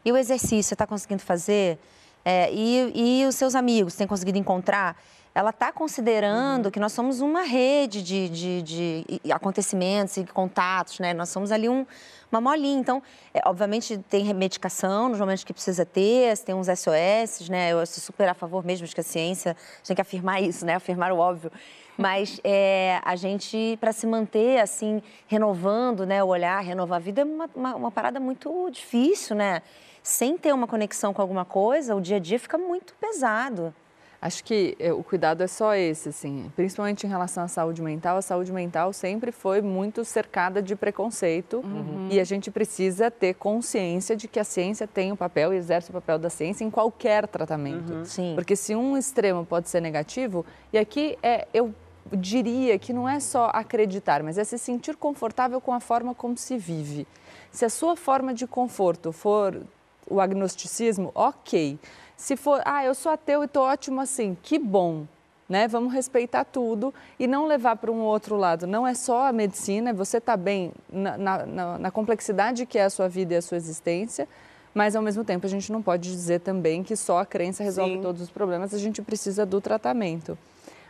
E 0.05 0.12
o 0.12 0.16
exercício, 0.16 0.62
você 0.62 0.74
está 0.74 0.87
conseguindo 0.87 1.22
fazer? 1.22 1.79
É, 2.24 2.53
e, 2.53 3.22
e 3.22 3.26
os 3.26 3.35
seus 3.35 3.55
amigos, 3.55 3.94
têm 3.94 4.07
conseguido 4.07 4.37
encontrar? 4.37 4.96
Ela 5.33 5.51
está 5.51 5.71
considerando 5.71 6.66
uhum. 6.66 6.71
que 6.71 6.81
nós 6.81 6.93
somos 6.93 7.21
uma 7.21 7.43
rede 7.43 8.03
de, 8.03 8.29
de, 8.29 8.62
de, 8.62 9.33
acontecimentos 9.33 10.16
e 10.16 10.25
contatos, 10.25 10.99
né? 10.99 11.14
Nós 11.14 11.29
somos 11.29 11.53
ali 11.53 11.69
um, 11.69 11.87
uma 12.33 12.40
molinha. 12.40 12.81
Então, 12.81 13.03
é, 13.33 13.40
obviamente, 13.47 13.97
tem 14.09 14.35
medicação 14.35 15.09
nos 15.09 15.21
momentos 15.21 15.45
que 15.45 15.53
precisa 15.53 15.87
ter, 15.87 16.37
tem 16.38 16.55
uns 16.55 16.66
SOS, 16.66 17.49
né? 17.49 17.73
Eu 17.73 17.87
sou 17.87 18.03
super 18.03 18.29
a 18.29 18.35
favor 18.35 18.64
mesmo 18.64 18.87
de 18.87 18.95
que 18.95 19.01
a 19.01 19.05
ciência 19.05 19.57
tem 19.87 19.95
que 19.95 20.03
afirmar 20.03 20.43
isso, 20.45 20.66
né? 20.66 20.75
Afirmar 20.75 21.12
o 21.12 21.19
óbvio. 21.19 21.53
Mas 21.97 22.40
é, 22.43 23.01
a 23.05 23.14
gente, 23.14 23.79
para 23.81 23.93
se 23.93 24.07
manter 24.07 24.59
assim, 24.59 25.03
renovando 25.29 26.07
né, 26.07 26.25
o 26.25 26.29
olhar, 26.29 26.59
renovar 26.61 26.97
a 26.97 27.01
vida, 27.01 27.21
é 27.21 27.25
uma, 27.25 27.49
uma, 27.55 27.77
uma 27.77 27.90
parada 27.90 28.19
muito 28.19 28.71
difícil, 28.71 29.37
né? 29.37 29.62
sem 30.03 30.37
ter 30.37 30.53
uma 30.53 30.66
conexão 30.66 31.12
com 31.12 31.21
alguma 31.21 31.45
coisa, 31.45 31.95
o 31.95 32.01
dia 32.01 32.16
a 32.16 32.21
dia 32.21 32.38
fica 32.38 32.57
muito 32.57 32.95
pesado. 32.95 33.75
Acho 34.22 34.44
que 34.44 34.76
é, 34.78 34.92
o 34.92 35.02
cuidado 35.02 35.42
é 35.42 35.46
só 35.46 35.74
esse, 35.74 36.11
assim, 36.11 36.52
principalmente 36.54 37.06
em 37.06 37.09
relação 37.09 37.42
à 37.42 37.48
saúde 37.48 37.80
mental. 37.80 38.18
A 38.18 38.22
saúde 38.22 38.52
mental 38.52 38.92
sempre 38.92 39.33
foi 39.33 39.62
muito 39.62 40.04
cercada 40.04 40.61
de 40.61 40.76
preconceito 40.76 41.62
uhum. 41.64 42.09
e 42.11 42.20
a 42.20 42.24
gente 42.24 42.50
precisa 42.50 43.11
ter 43.11 43.35
consciência 43.35 44.14
de 44.14 44.28
que 44.28 44.38
a 44.38 44.44
ciência 44.44 44.87
tem 44.87 45.11
o 45.11 45.14
um 45.14 45.16
papel 45.16 45.54
e 45.54 45.56
exerce 45.56 45.88
o 45.88 45.94
papel 45.94 46.18
da 46.18 46.28
ciência 46.28 46.64
em 46.64 46.70
qualquer 46.70 47.26
tratamento. 47.26 47.94
Uhum. 47.94 48.04
Sim. 48.04 48.33
Porque 48.35 48.54
se 48.54 48.74
um 48.74 48.94
extremo 48.94 49.46
pode 49.46 49.70
ser 49.70 49.80
negativo, 49.80 50.44
e 50.70 50.76
aqui 50.76 51.16
é, 51.22 51.48
eu 51.54 51.74
diria 52.12 52.78
que 52.78 52.92
não 52.92 53.09
é 53.09 53.20
só 53.20 53.50
acreditar, 53.54 54.22
mas 54.22 54.37
é 54.37 54.44
se 54.44 54.59
sentir 54.59 54.96
confortável 54.96 55.62
com 55.62 55.72
a 55.72 55.80
forma 55.80 56.14
como 56.14 56.37
se 56.37 56.59
vive. 56.59 57.06
Se 57.50 57.64
a 57.64 57.70
sua 57.70 57.96
forma 57.96 58.35
de 58.35 58.46
conforto 58.46 59.12
for 59.12 59.62
o 60.11 60.20
agnosticismo, 60.20 61.11
ok. 61.14 61.79
Se 62.16 62.37
for, 62.37 62.61
ah, 62.66 62.85
eu 62.85 62.94
sou 62.94 63.11
ateu 63.12 63.42
e 63.42 63.46
estou 63.46 63.62
ótimo 63.62 64.01
assim, 64.01 64.37
que 64.42 64.59
bom. 64.59 65.07
Né? 65.49 65.66
Vamos 65.66 65.92
respeitar 65.92 66.44
tudo 66.44 66.94
e 67.18 67.27
não 67.27 67.46
levar 67.46 67.77
para 67.77 67.90
um 67.90 68.01
outro 68.01 68.37
lado. 68.37 68.66
Não 68.66 68.87
é 68.87 68.94
só 68.94 69.27
a 69.27 69.33
medicina, 69.33 69.92
você 69.92 70.18
está 70.18 70.37
bem 70.37 70.73
na, 70.92 71.18
na, 71.18 71.79
na, 71.79 71.90
complexidade 71.90 72.66
que 72.66 72.79
é 72.79 72.85
a 72.85 72.90
sua 72.90 73.09
vida 73.09 73.35
e 73.35 73.37
a 73.37 73.42
sua 73.42 73.57
existência, 73.57 74.29
mas 74.73 74.94
ao 74.94 75.03
mesmo 75.03 75.25
tempo 75.25 75.46
a 75.46 75.49
gente 75.49 75.73
não 75.73 75.83
pode 75.83 76.09
dizer 76.09 76.40
também 76.40 76.85
que 76.85 76.94
só 76.94 77.18
a 77.18 77.27
crença 77.27 77.64
resolve 77.64 77.94
Sim. 77.94 78.01
todos 78.01 78.23
os 78.23 78.31
problemas, 78.31 78.73
a 78.73 78.79
gente 78.79 79.03
precisa 79.03 79.44
do 79.44 79.61
tratamento. 79.61 80.38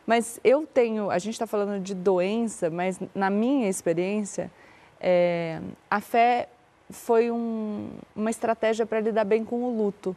Mas 0.06 0.38
eu 0.42 0.66
tenho, 0.66 1.11
a 1.11 1.18
gente 1.18 1.35
está 1.35 1.46
falando 1.46 1.80
de 1.80 1.94
doença, 1.94 2.68
mas 2.68 3.00
na 3.14 3.30
minha 3.30 3.68
experiência, 3.68 4.50
é, 5.00 5.61
a 5.90 6.00
fé 6.00 6.48
foi 6.90 7.31
um, 7.31 7.90
uma 8.14 8.31
estratégia 8.31 8.85
para 8.85 9.00
lidar 9.00 9.24
bem 9.24 9.44
com 9.44 9.62
o 9.64 9.76
luto. 9.76 10.14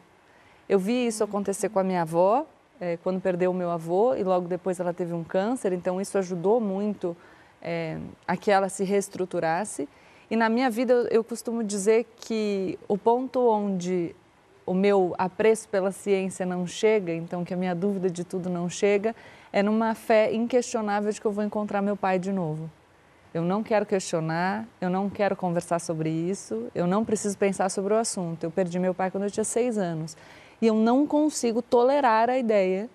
Eu 0.68 0.80
vi 0.80 1.08
isso 1.08 1.24
acontecer 1.24 1.70
com 1.70 1.80
a 1.80 1.84
minha 1.84 2.02
avó, 2.02 2.46
é, 2.80 2.98
quando 2.98 3.22
perdeu 3.22 3.52
o 3.52 3.54
meu 3.54 3.70
avô, 3.70 4.16
e 4.16 4.24
logo 4.24 4.48
depois 4.48 4.80
ela 4.80 4.94
teve 4.94 5.14
um 5.14 5.24
câncer, 5.24 5.74
então 5.74 6.02
isso 6.02 6.18
ajudou 6.18 6.60
muito 6.60 7.16
é, 7.62 7.98
a 8.28 8.36
que 8.36 8.52
ela 8.52 8.70
se 8.70 8.84
reestruturasse. 8.84 9.88
E 10.30 10.36
na 10.36 10.50
minha 10.50 10.70
vida 10.70 10.94
eu, 10.94 11.08
eu 11.08 11.24
costumo 11.24 11.64
dizer 11.64 12.06
que 12.18 12.78
o 12.88 12.98
ponto 12.98 13.40
onde 13.48 14.16
o 14.66 14.74
meu 14.74 15.14
apreço 15.18 15.68
pela 15.70 15.92
ciência 15.92 16.46
não 16.46 16.66
chega, 16.66 17.14
então 17.14 17.44
que 17.44 17.54
a 17.54 17.58
minha 17.58 17.76
dúvida 17.76 18.10
de 18.10 18.24
tudo 18.24 18.50
não 18.50 18.70
chega, 18.70 19.16
é 19.52 19.62
numa 19.62 19.94
fé 19.94 20.34
inquestionável 20.34 21.12
de 21.12 21.20
que 21.20 21.28
eu 21.28 21.32
vou 21.32 21.44
encontrar 21.44 21.82
meu 21.82 21.96
pai 21.96 22.18
de 22.18 22.32
novo. 22.32 22.70
Eu 23.34 23.42
não 23.42 23.64
quero 23.64 23.86
questionar, 23.86 24.66
eu 24.80 24.90
não 24.90 25.10
quero 25.10 25.36
conversar 25.36 25.80
sobre 25.80 26.10
isso, 26.10 26.68
eu 26.76 26.86
não 26.86 27.04
preciso 27.04 27.38
pensar 27.38 27.70
sobre 27.70 27.94
o 27.94 27.98
assunto. 27.98 28.44
Eu 28.44 28.52
perdi 28.52 28.78
meu 28.78 28.94
pai 28.94 29.10
quando 29.10 29.24
eu 29.24 29.32
tinha 29.32 29.44
seis 29.44 29.78
anos. 29.78 30.16
E 30.62 30.68
eu 30.68 30.76
não 30.76 31.08
consigo 31.08 31.62
tolerar 31.62 32.30
a 32.30 32.38
ideia 32.38 32.90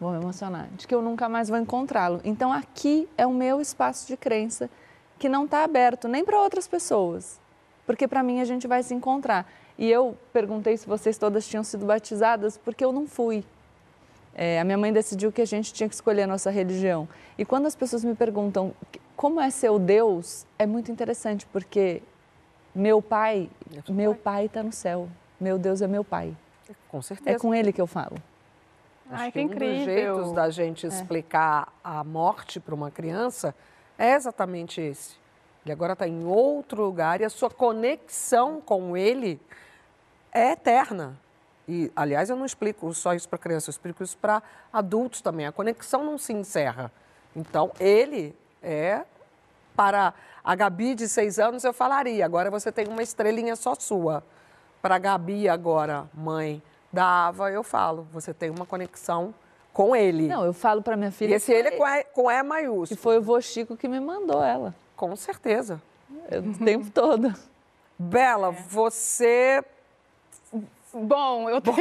vou 0.00 0.10
me 0.10 0.18
emocionar, 0.18 0.68
de 0.76 0.86
que 0.86 0.94
eu 0.94 1.02
nunca 1.02 1.28
mais 1.28 1.48
vou 1.48 1.58
encontrá-lo. 1.58 2.20
Então 2.24 2.52
aqui 2.52 3.08
é 3.16 3.26
o 3.26 3.32
meu 3.32 3.60
espaço 3.60 4.06
de 4.06 4.16
crença 4.16 4.70
que 5.18 5.28
não 5.28 5.46
está 5.46 5.64
aberto 5.64 6.08
nem 6.08 6.24
para 6.24 6.40
outras 6.40 6.68
pessoas, 6.68 7.40
porque 7.86 8.06
para 8.06 8.22
mim 8.22 8.40
a 8.40 8.44
gente 8.44 8.66
vai 8.66 8.82
se 8.82 8.94
encontrar. 8.94 9.50
E 9.78 9.90
eu 9.90 10.16
perguntei 10.32 10.76
se 10.76 10.86
vocês 10.86 11.18
todas 11.18 11.46
tinham 11.46 11.64
sido 11.64 11.86
batizadas, 11.86 12.58
porque 12.58 12.84
eu 12.84 12.92
não 12.92 13.06
fui. 13.06 13.44
É, 14.38 14.60
a 14.60 14.64
minha 14.64 14.76
mãe 14.76 14.92
decidiu 14.92 15.32
que 15.32 15.40
a 15.40 15.46
gente 15.46 15.72
tinha 15.72 15.88
que 15.88 15.94
escolher 15.94 16.24
a 16.24 16.26
nossa 16.26 16.50
religião. 16.50 17.08
E 17.38 17.44
quando 17.44 17.64
as 17.64 17.74
pessoas 17.74 18.04
me 18.04 18.14
perguntam 18.14 18.74
como 19.16 19.40
é 19.40 19.48
seu 19.48 19.78
Deus, 19.78 20.46
é 20.58 20.66
muito 20.66 20.92
interessante, 20.92 21.46
porque 21.46 22.02
meu 22.74 23.00
pai, 23.00 23.48
meu 23.88 24.14
pai 24.14 24.44
está 24.44 24.62
no 24.62 24.72
céu. 24.72 25.08
Meu 25.40 25.58
Deus 25.58 25.80
é 25.80 25.86
meu 25.86 26.04
pai. 26.04 26.36
Com 26.88 27.00
certeza. 27.00 27.36
É 27.36 27.38
com 27.40 27.54
ele 27.54 27.72
que 27.72 27.80
eu 27.80 27.86
falo. 27.86 28.16
Acho 29.10 29.22
Ai, 29.22 29.32
que 29.32 29.38
que 29.38 29.44
um 29.44 29.48
dos 29.48 29.54
incrível. 29.56 29.84
jeitos 29.84 30.32
da 30.32 30.50
gente 30.50 30.84
É. 30.84 30.88
explicar 30.90 31.72
a 31.82 32.04
morte 32.04 32.60
para 32.60 32.74
uma 32.74 32.90
criança 32.90 33.54
é 33.96 34.12
exatamente 34.14 34.80
esse. 34.82 35.14
Ele 35.64 35.72
agora 35.72 35.94
está 35.94 36.06
em 36.06 36.24
outro 36.26 36.82
lugar 36.84 37.20
e 37.20 37.24
a 37.24 37.30
sua 37.30 37.48
conexão 37.48 38.60
com 38.60 38.96
ele 38.96 39.40
é 40.32 40.52
eterna. 40.52 41.18
E, 41.68 41.90
aliás, 41.96 42.30
eu 42.30 42.36
não 42.36 42.46
explico 42.46 42.92
só 42.94 43.12
isso 43.14 43.28
para 43.28 43.38
criança, 43.38 43.68
eu 43.68 43.72
explico 43.72 44.02
isso 44.02 44.16
para 44.16 44.42
adultos 44.72 45.20
também. 45.20 45.46
A 45.46 45.52
conexão 45.52 46.04
não 46.04 46.16
se 46.16 46.32
encerra. 46.32 46.92
Então, 47.34 47.72
ele 47.80 48.34
é 48.62 49.02
para 49.74 50.14
a 50.42 50.54
Gabi 50.54 50.94
de 50.94 51.08
seis 51.08 51.38
anos, 51.38 51.64
eu 51.64 51.72
falaria. 51.72 52.24
Agora 52.24 52.50
você 52.50 52.70
tem 52.70 52.86
uma 52.86 53.02
estrelinha 53.02 53.56
só 53.56 53.74
sua. 53.74 54.22
Para 54.80 54.94
a 54.94 54.98
Gabi, 54.98 55.48
agora, 55.48 56.08
mãe 56.14 56.62
da 56.92 57.26
Ava, 57.26 57.50
eu 57.50 57.62
falo. 57.62 58.06
Você 58.12 58.32
tem 58.32 58.48
uma 58.48 58.64
conexão 58.64 59.34
com 59.72 59.94
ele. 59.94 60.28
Não, 60.28 60.44
eu 60.44 60.54
falo 60.54 60.80
para 60.80 60.96
minha 60.96 61.12
filha. 61.12 61.32
E 61.32 61.34
esse 61.34 61.52
ele 61.52 61.68
é 61.68 61.70
com 61.72 61.86
E, 61.86 62.04
com 62.04 62.30
e 62.30 62.42
maiúsculo. 62.42 62.86
Que 62.88 62.96
foi 62.96 63.18
o 63.18 63.22
vô 63.22 63.40
Chico 63.40 63.76
que 63.76 63.86
me 63.88 64.00
mandou 64.00 64.42
ela. 64.42 64.74
Com 64.96 65.14
certeza. 65.16 65.82
Eu, 66.30 66.42
o 66.42 66.58
tempo 66.58 66.90
todo. 66.90 67.34
Bela, 67.98 68.50
você. 68.50 69.62
Bom, 71.04 71.50
eu 71.50 71.60
tenho... 71.60 71.76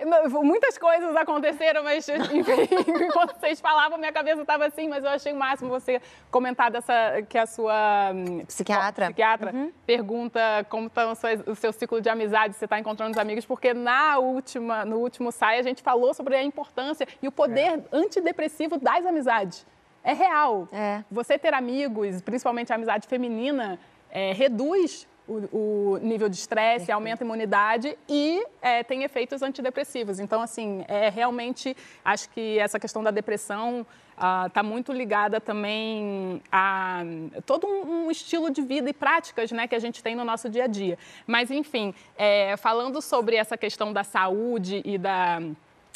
muitas 0.42 0.78
coisas 0.78 1.14
aconteceram, 1.14 1.82
mas 1.82 2.08
enfim, 2.08 2.68
enquanto 3.06 3.38
vocês 3.38 3.60
falavam, 3.60 3.98
minha 3.98 4.12
cabeça 4.12 4.40
estava 4.40 4.66
assim, 4.66 4.88
mas 4.88 5.04
eu 5.04 5.10
achei 5.10 5.32
o 5.32 5.36
máximo 5.36 5.68
você 5.68 6.00
comentar 6.30 6.70
dessa 6.70 7.22
que 7.28 7.36
a 7.36 7.46
sua 7.46 8.12
hum, 8.14 8.44
Psiquiatra. 8.46 9.06
psiquiatra 9.06 9.54
pergunta 9.86 10.40
como 10.70 10.86
está 10.86 11.10
o 11.10 11.14
seu, 11.14 11.30
o 11.46 11.54
seu 11.54 11.72
ciclo 11.72 12.00
de 12.00 12.08
amizade, 12.08 12.54
se 12.54 12.60
você 12.60 12.64
está 12.64 12.78
encontrando 12.78 13.12
os 13.12 13.18
amigos, 13.18 13.44
porque 13.44 13.74
na 13.74 14.18
última, 14.18 14.84
no 14.84 14.96
último 14.96 15.30
sai 15.30 15.58
a 15.58 15.62
gente 15.62 15.82
falou 15.82 16.14
sobre 16.14 16.36
a 16.36 16.42
importância 16.42 17.06
e 17.20 17.28
o 17.28 17.32
poder 17.32 17.84
antidepressivo 17.92 18.78
das 18.78 19.04
amizades. 19.04 19.66
É 20.02 20.12
real. 20.12 20.68
É. 20.72 21.02
Você 21.10 21.38
ter 21.38 21.54
amigos, 21.54 22.20
principalmente 22.20 22.72
a 22.72 22.76
amizade 22.76 23.08
feminina, 23.08 23.78
é, 24.10 24.32
reduz 24.32 25.08
o, 25.26 25.94
o 25.94 25.98
nível 25.98 26.28
de 26.28 26.36
estresse, 26.36 26.92
aumenta 26.92 27.24
a 27.24 27.26
imunidade 27.26 27.96
e 28.08 28.44
é, 28.60 28.82
tem 28.82 29.02
efeitos 29.02 29.42
antidepressivos. 29.42 30.20
Então, 30.20 30.40
assim, 30.42 30.84
é 30.86 31.08
realmente, 31.08 31.76
acho 32.04 32.28
que 32.30 32.58
essa 32.58 32.78
questão 32.78 33.02
da 33.02 33.10
depressão 33.10 33.86
está 34.46 34.62
muito 34.62 34.92
ligada 34.92 35.40
também 35.40 36.40
a 36.50 37.02
todo 37.44 37.66
um, 37.66 38.06
um 38.06 38.10
estilo 38.10 38.50
de 38.50 38.62
vida 38.62 38.88
e 38.88 38.92
práticas 38.92 39.50
né, 39.50 39.66
que 39.66 39.74
a 39.74 39.78
gente 39.78 40.02
tem 40.02 40.14
no 40.14 40.24
nosso 40.24 40.48
dia 40.48 40.64
a 40.64 40.66
dia. 40.68 40.96
Mas, 41.26 41.50
enfim, 41.50 41.92
é, 42.16 42.56
falando 42.56 43.02
sobre 43.02 43.36
essa 43.36 43.56
questão 43.56 43.92
da 43.92 44.04
saúde 44.04 44.82
e 44.84 44.96
da, 44.98 45.40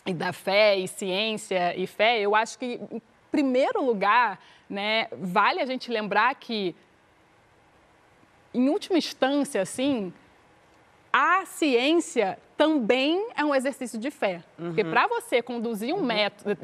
e 0.05 0.13
da 0.13 0.33
fé 0.33 0.77
e 0.77 0.89
ciência 0.89 1.77
e 1.77 1.87
fé, 1.87 2.19
eu 2.21 2.35
acho 2.35 2.59
que, 2.59 2.81
em 2.91 3.01
primeiro 3.31 3.85
lugar, 3.85 4.41
né, 4.69 5.07
vale 5.13 5.61
a 5.61 5.67
gente 5.67 5.91
lembrar 5.91 6.35
que 6.35 6.75
em 8.55 8.69
última 8.69 8.99
instância, 8.99 9.61
assim, 9.63 10.13
a 11.13 11.45
ciência 11.47 12.39
também 12.57 13.29
é 13.37 13.45
um 13.45 13.55
exercício 13.55 13.99
de 13.99 14.11
fé. 14.11 14.43
Porque 14.57 14.83
para 14.85 15.07
você 15.07 15.41
conduzir 15.43 15.95
um 15.95 16.03
método, 16.03 16.57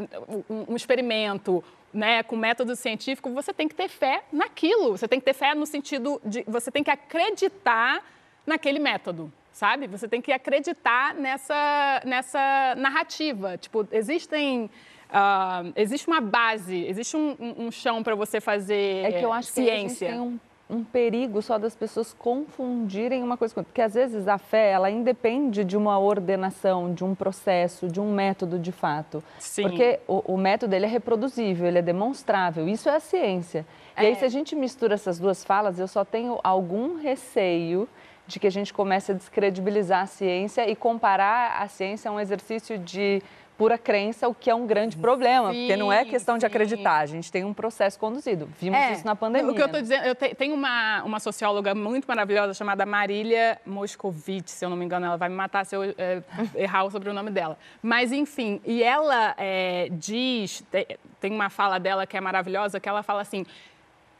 um, 0.69 0.75
experimento, 0.77 1.63
né, 1.93 2.23
com 2.23 2.37
método 2.37 2.75
científico, 2.75 3.31
você 3.31 3.53
tem 3.53 3.69
que 3.69 3.75
ter 3.75 3.89
fé 3.89 4.23
naquilo. 4.33 4.93
Você 4.97 5.07
tem 5.07 5.19
que 5.21 5.25
ter 5.25 5.35
fé 5.35 5.55
no 5.55 5.65
sentido 5.67 6.21
de 6.25 6.43
você 6.47 6.71
tem 6.71 6.83
que 6.83 6.91
acreditar 6.91 8.03
naquele 8.47 8.79
método, 8.81 9.33
sabe? 9.53 9.87
Você 9.87 10.09
tem 10.09 10.21
que 10.21 10.33
acreditar 10.33 11.15
nessa 11.15 12.03
nessa 12.05 12.75
narrativa. 12.77 13.57
Tipo, 13.57 13.87
existem 13.93 14.69
ah, 15.09 15.63
existe 15.77 16.09
uma 16.09 16.21
base, 16.21 16.85
existe 16.87 17.17
um, 17.17 17.37
um- 17.39 17.67
um 17.67 17.71
chão 17.71 18.03
para 18.03 18.17
você 18.17 18.41
fazer 18.41 19.05
É 19.05 19.13
que 19.13 19.25
eu 19.25 19.33
acho 19.33 19.53
que 19.53 19.61
a 19.61 19.65
gente 19.77 19.91
ciência. 19.93 20.09
tem 20.11 20.21
um, 20.21 20.41
um 20.69 20.83
perigo 20.83 21.43
só 21.43 21.59
das 21.59 21.75
pessoas 21.75 22.15
confundirem 22.15 23.23
uma 23.23 23.37
coisa 23.37 23.55
com 23.55 23.61
outra. 23.61 23.71
Porque 23.71 23.83
às 23.83 23.95
vezes 23.95 24.27
a 24.27 24.39
fé, 24.39 24.71
ela 24.71 24.91
independe 24.91 25.65
de 25.65 25.77
uma 25.77 25.99
ordenação, 25.99 26.93
de 26.93 27.05
um 27.05 27.15
processo, 27.15 27.89
de 27.89 28.01
um 28.01 28.13
método 28.13 28.59
de 28.59 28.73
fato. 28.73 29.23
Sim. 29.39 29.63
Porque 29.63 30.01
o, 30.09 30.35
o 30.35 30.37
método 30.39 30.75
ele 30.75 30.87
é 30.87 30.89
reproduzível, 30.89 31.67
ele 31.67 31.79
é 31.79 31.83
demonstrável. 31.83 32.69
Isso 32.69 32.89
é 32.89 32.97
a 32.97 33.01
ciência. 33.01 33.67
E 33.97 34.07
aí, 34.07 34.15
se 34.17 34.25
a 34.25 34.29
gente 34.29 34.57
mistura 34.57 34.95
essas 34.95 35.21
duas 35.21 35.45
falas, 35.45 35.79
eu 35.79 35.87
só 35.87 36.05
tenho 36.05 36.41
algum 36.43 36.97
receio 36.97 37.89
de 38.27 38.41
que 38.41 38.47
a 38.47 38.51
gente 38.51 38.73
comece 38.73 39.13
a 39.13 39.15
descredibilizar 39.15 40.03
a 40.03 40.07
ciência 40.07 40.69
e 40.69 40.75
comparar 40.75 41.61
a 41.61 41.69
ciência 41.69 42.11
a 42.11 42.15
um 42.15 42.19
exercício 42.21 42.79
de 42.79 43.23
pura 43.57 43.79
crença, 43.79 44.27
o 44.29 44.35
que 44.35 44.51
é 44.51 44.55
um 44.55 44.67
grande 44.67 44.97
problema, 44.97 45.51
porque 45.55 45.77
não 45.77 45.93
é 45.93 46.03
Sim, 46.03 46.11
questão 46.11 46.37
de 46.37 46.41
sim. 46.41 46.47
acreditar, 46.49 46.99
a 46.99 47.07
gente 47.07 47.31
tem 47.31 47.45
um 47.45 47.55
processo 47.55 47.97
conduzido. 48.01 48.49
Vimos 48.61 48.77
É, 48.81 48.93
isso 48.95 49.07
na 49.07 49.15
pandemia. 49.15 49.49
O 49.49 49.55
que 49.55 49.61
eu 49.63 49.67
estou 49.67 49.79
né? 49.79 49.83
dizendo, 49.83 50.05
eu 50.07 50.15
te- 50.17 50.35
tenho 50.35 50.55
uma, 50.57 51.05
uma 51.05 51.21
socióloga 51.21 51.73
muito 51.73 52.05
maravilhosa 52.07 52.53
chamada 52.53 52.85
Marília 52.85 53.61
Moscovitch, 53.65 54.49
se 54.49 54.65
eu 54.65 54.69
não 54.71 54.77
me 54.77 54.85
engano, 54.85 55.07
ela 55.07 55.17
vai 55.17 55.29
me 55.29 55.37
matar 55.37 55.65
se 55.65 55.77
eu 55.77 55.85
é, 55.85 56.21
errar 56.57 56.91
sobre 56.91 57.09
o 57.11 57.13
nome 57.13 57.31
dela. 57.31 57.57
Mas, 57.81 58.11
enfim, 58.11 58.61
e 58.65 58.83
ela 58.83 59.37
é, 59.39 59.89
diz, 59.93 60.65
te- 60.73 60.99
tem 61.21 61.31
uma 61.33 61.49
fala 61.49 61.79
dela 61.79 62.09
que 62.09 62.17
é 62.17 62.21
maravilhosa, 62.21 62.81
que 62.81 62.89
ela 62.89 63.05
fala 63.05 63.21
assim, 63.21 63.47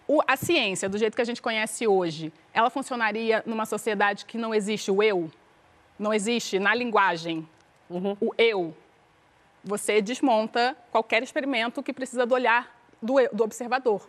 o- 0.07 0.21
a 0.27 0.37
ciência, 0.37 0.89
do 0.89 0.99
jeito 0.99 1.15
que 1.15 1.23
a 1.23 1.25
gente 1.25 1.41
conhece 1.43 1.87
hoje, 1.87 2.33
ela 2.53 2.71
funcionaria 2.71 3.43
numa 3.47 3.65
sociedade 3.67 4.25
que 4.27 4.37
não 4.39 4.55
existe 4.55 4.91
o 4.91 5.03
eu? 5.03 5.31
Não 5.99 6.13
existe 6.13 6.59
na 6.59 6.75
linguagem 6.75 7.49
o 8.21 8.33
eu? 8.37 8.75
Você 9.63 10.03
desmonta 10.03 10.77
qualquer 10.91 11.23
experimento 11.23 11.83
que 11.83 11.93
precisa 11.93 12.27
do 12.27 12.35
olhar 12.35 12.75
do, 13.01 13.15
do 13.33 13.45
observador. 13.45 14.07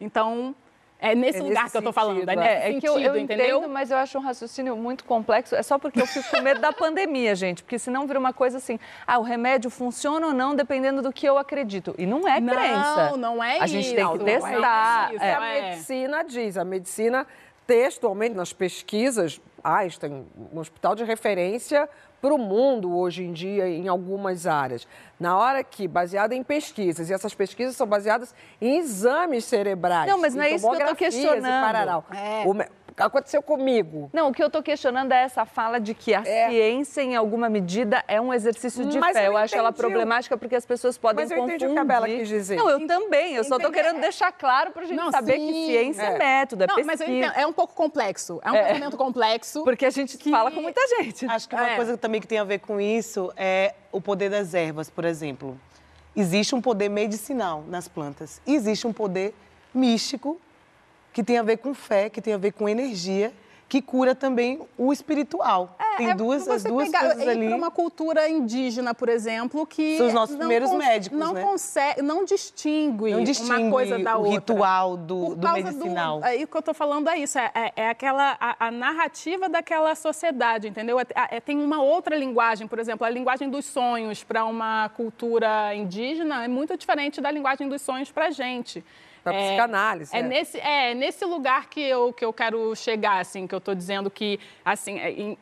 Então, 0.00 0.54
é 1.00 1.14
nesse 1.14 1.38
É 1.38 1.42
lugar 1.42 1.70
que 1.70 1.76
eu 1.76 1.80
estou 1.80 1.92
falando. 1.92 2.14
sentido, 2.20 2.30
É 2.30 2.34
é. 2.34 2.36
nesse 2.36 2.76
É, 2.76 2.80
que 2.80 2.88
eu, 2.88 2.92
sentido, 2.94 3.14
eu 3.14 3.20
entendeu? 3.20 3.58
entendo, 3.58 3.68
mas 3.72 3.90
eu 3.90 3.96
acho 3.98 4.18
um 4.18 4.20
raciocínio 4.22 4.76
muito 4.76 5.04
complexo. 5.04 5.54
É 5.54 5.62
só 5.62 5.78
porque 5.78 6.00
eu 6.00 6.06
fico 6.06 6.28
com 6.30 6.40
medo 6.40 6.60
da 6.60 6.72
pandemia, 6.72 7.34
gente. 7.34 7.62
Porque 7.62 7.78
senão 7.78 8.06
vira 8.06 8.18
uma 8.18 8.32
coisa 8.32 8.58
assim, 8.58 8.78
ah, 9.06 9.18
o 9.18 9.22
remédio 9.22 9.70
funciona 9.70 10.26
ou 10.28 10.32
não 10.32 10.54
dependendo 10.54 11.02
do 11.02 11.12
que 11.12 11.26
eu 11.26 11.36
acredito. 11.38 11.94
E 11.98 12.06
não 12.06 12.26
é 12.26 12.40
Não, 12.40 12.54
crença. 12.54 13.16
não 13.16 13.44
é 13.44 13.58
A 13.60 13.66
gente 13.66 13.94
tem 13.94 14.04
isso, 14.04 14.12
que 14.12 14.18
não 14.18 14.28
é 14.28 14.38
testar. 14.38 15.14
isso, 15.14 15.22
É, 15.24 15.28
É. 15.28 15.34
a 15.34 15.40
medicina 15.70 16.24
diz, 16.24 16.56
a 16.56 16.64
medicina 16.64 17.26
textualmente 17.66 18.34
nas 18.34 18.52
pesquisas, 18.52 19.40
Einstein, 19.66 20.26
um 20.52 20.58
hospital 20.58 20.94
de 20.94 21.02
referência 21.04 21.88
para 22.20 22.32
o 22.32 22.38
mundo 22.38 22.96
hoje 22.96 23.24
em 23.24 23.32
dia 23.32 23.68
em 23.68 23.88
algumas 23.88 24.46
áreas. 24.46 24.86
Na 25.18 25.36
hora 25.36 25.62
que, 25.64 25.88
baseada 25.88 26.34
em 26.34 26.42
pesquisas, 26.42 27.10
e 27.10 27.12
essas 27.12 27.34
pesquisas 27.34 27.76
são 27.76 27.86
baseadas 27.86 28.34
em 28.60 28.78
exames 28.78 29.44
cerebrais. 29.44 30.10
Não, 30.10 30.20
mas 30.20 30.34
não 30.34 30.42
é 30.42 30.50
isso 30.50 30.64
que 30.64 30.66
eu 30.66 30.78
tô 30.78 30.78
tomografias 30.78 31.14
e 31.14 31.20
questionando. 31.20 31.64
pararau. 31.64 32.04
O 32.46 32.54
Aconteceu 32.96 33.42
comigo. 33.42 34.08
Não, 34.12 34.28
o 34.30 34.32
que 34.32 34.42
eu 34.42 34.46
estou 34.46 34.62
questionando 34.62 35.12
é 35.12 35.22
essa 35.22 35.44
fala 35.44 35.78
de 35.78 35.92
que 35.92 36.14
a 36.14 36.22
É. 36.24 36.48
ciência, 36.48 37.02
em 37.02 37.14
alguma 37.14 37.48
medida, 37.50 38.02
é 38.08 38.18
um 38.20 38.32
exercício 38.32 38.86
de 38.86 38.98
Mas 38.98 39.12
fé. 39.16 39.26
eu 39.26 39.32
Eu, 39.32 39.36
acho 39.36 39.54
ela 39.54 39.70
problemática 39.70 40.36
porque 40.38 40.56
as 40.56 40.64
pessoas 40.64 40.96
podem 40.96 41.24
Mas 41.24 41.30
eu 41.30 41.36
confundir. 41.36 41.56
entendi 41.56 41.70
o 41.72 41.74
que 41.74 41.78
a 41.80 41.84
Bela 41.84 42.06
quis 42.06 42.26
dizer. 42.26 42.56
Não, 42.56 42.70
eu 42.70 42.86
também. 42.86 43.34
Eu 43.34 43.44
só 43.44 43.56
estou 43.56 43.70
querendo 43.70 44.00
deixar 44.00 44.32
claro 44.32 44.70
para 44.70 44.82
a 44.82 44.86
gente 44.86 44.96
Não, 44.96 45.10
saber 45.10 45.34
que 45.34 45.52
sim. 45.52 45.66
ciência 45.66 46.02
é, 46.02 46.14
É. 46.14 46.18
método, 46.18 46.64
é 46.64 46.66
Não, 46.66 46.74
pesquisa. 46.76 46.92
mas 47.04 47.08
eu 47.08 47.14
entendo, 47.14 47.32
é 47.36 47.46
um 47.46 47.52
pouco 47.52 47.74
complexo. 47.74 48.40
É 48.42 48.50
um 48.50 48.54
pensamento 48.54 48.96
complexo. 48.96 49.62
Porque 49.62 49.84
a 49.84 49.90
gente 49.90 50.16
fala 50.30 50.50
com 50.50 50.62
muita 50.62 50.80
gente. 50.88 51.26
Acho 51.26 51.48
que 51.48 51.54
uma 51.54 51.68
É. 51.70 51.76
coisa 51.76 51.98
também 51.98 52.20
que 52.20 52.26
tem 52.26 52.38
a 52.38 52.44
ver 52.44 52.60
com 52.60 52.80
isso 52.80 53.30
é 53.36 53.74
o 53.92 54.00
poder 54.00 54.30
das 54.30 54.54
ervas, 54.54 54.88
por 54.88 55.04
exemplo. 55.04 55.60
Existe 56.16 56.54
um 56.54 56.62
poder 56.62 56.88
medicinal 56.88 57.62
nas 57.68 57.88
plantas. 57.88 58.40
Existe 58.46 58.86
um 58.86 58.92
poder 58.92 59.34
místico 59.74 60.40
que 61.16 61.24
tem 61.24 61.38
a 61.38 61.42
ver 61.42 61.56
com 61.56 61.72
fé, 61.72 62.10
que 62.10 62.20
tem 62.20 62.34
a 62.34 62.36
ver 62.36 62.52
com 62.52 62.68
energia, 62.68 63.32
que 63.70 63.80
cura 63.80 64.14
também 64.14 64.60
o 64.76 64.92
espiritual. 64.92 65.74
Tem 65.96 66.16
duas, 66.16 66.46
as 66.48 66.62
você 66.62 66.68
duas 66.68 66.86
pegar, 66.86 67.00
coisas 67.06 67.28
ali. 67.28 67.46
para 67.46 67.56
uma 67.56 67.70
cultura 67.70 68.28
indígena, 68.28 68.94
por 68.94 69.08
exemplo, 69.08 69.66
que 69.66 69.96
São 69.96 70.06
os 70.08 70.14
nossos 70.14 70.34
não 70.34 70.40
primeiros 70.40 70.70
cons- 70.70 70.78
médicos, 70.78 71.18
não 71.18 71.32
né? 71.32 71.42
consegue, 71.42 72.02
não 72.02 72.24
distingue, 72.24 73.10
Não 73.12 73.24
distingue 73.24 73.62
uma 73.62 73.70
coisa 73.70 73.98
da 73.98 74.16
o 74.16 74.18
outra. 74.20 74.32
ritual 74.32 74.96
do, 74.96 75.16
Por 75.26 75.34
do 75.36 75.46
causa 75.46 75.62
medicinal. 75.62 76.20
Aí 76.22 76.44
o 76.44 76.46
que 76.46 76.56
eu 76.56 76.60
estou 76.60 76.74
falando 76.74 77.08
é 77.08 77.18
isso, 77.18 77.38
é, 77.38 77.50
é- 77.54 77.72
é 77.76 77.88
aquela 77.88 78.36
a, 78.40 78.66
a 78.66 78.70
narrativa 78.70 79.48
daquela 79.48 79.94
sociedade, 79.94 80.68
entendeu? 80.68 80.98
É- 81.00 81.04
é- 81.30 81.40
tem 81.40 81.58
uma 81.58 81.80
outra 81.82 82.16
linguagem, 82.16 82.66
por 82.66 82.78
exemplo, 82.78 83.06
a 83.06 83.10
linguagem 83.10 83.48
dos 83.50 83.64
sonhos 83.64 84.22
para 84.24 84.44
uma 84.44 84.88
cultura 84.90 85.74
indígena 85.74 86.44
é 86.44 86.48
muito 86.48 86.76
diferente 86.76 87.20
da 87.20 87.30
linguagem 87.30 87.68
dos 87.68 87.82
sonhos 87.82 88.10
para 88.10 88.26
a 88.26 88.30
gente. 88.30 88.84
Pra 89.22 89.34
psicanálise, 89.34 90.14
É, 90.14 90.20
é. 90.20 90.22
nesse 90.22 90.58
é 90.60 90.94
nesse 90.94 91.24
lugar 91.24 91.68
que 91.68 91.80
eu 91.80 92.12
que 92.12 92.24
eu 92.24 92.32
quero 92.32 92.72
chegar, 92.76 93.18
assim, 93.18 93.44
que 93.44 93.52
eu 93.52 93.58
estou 93.58 93.74
dizendo 93.74 94.08
que 94.08 94.38
assim 94.64 95.00
é, 95.00 95.10
em- 95.10 95.36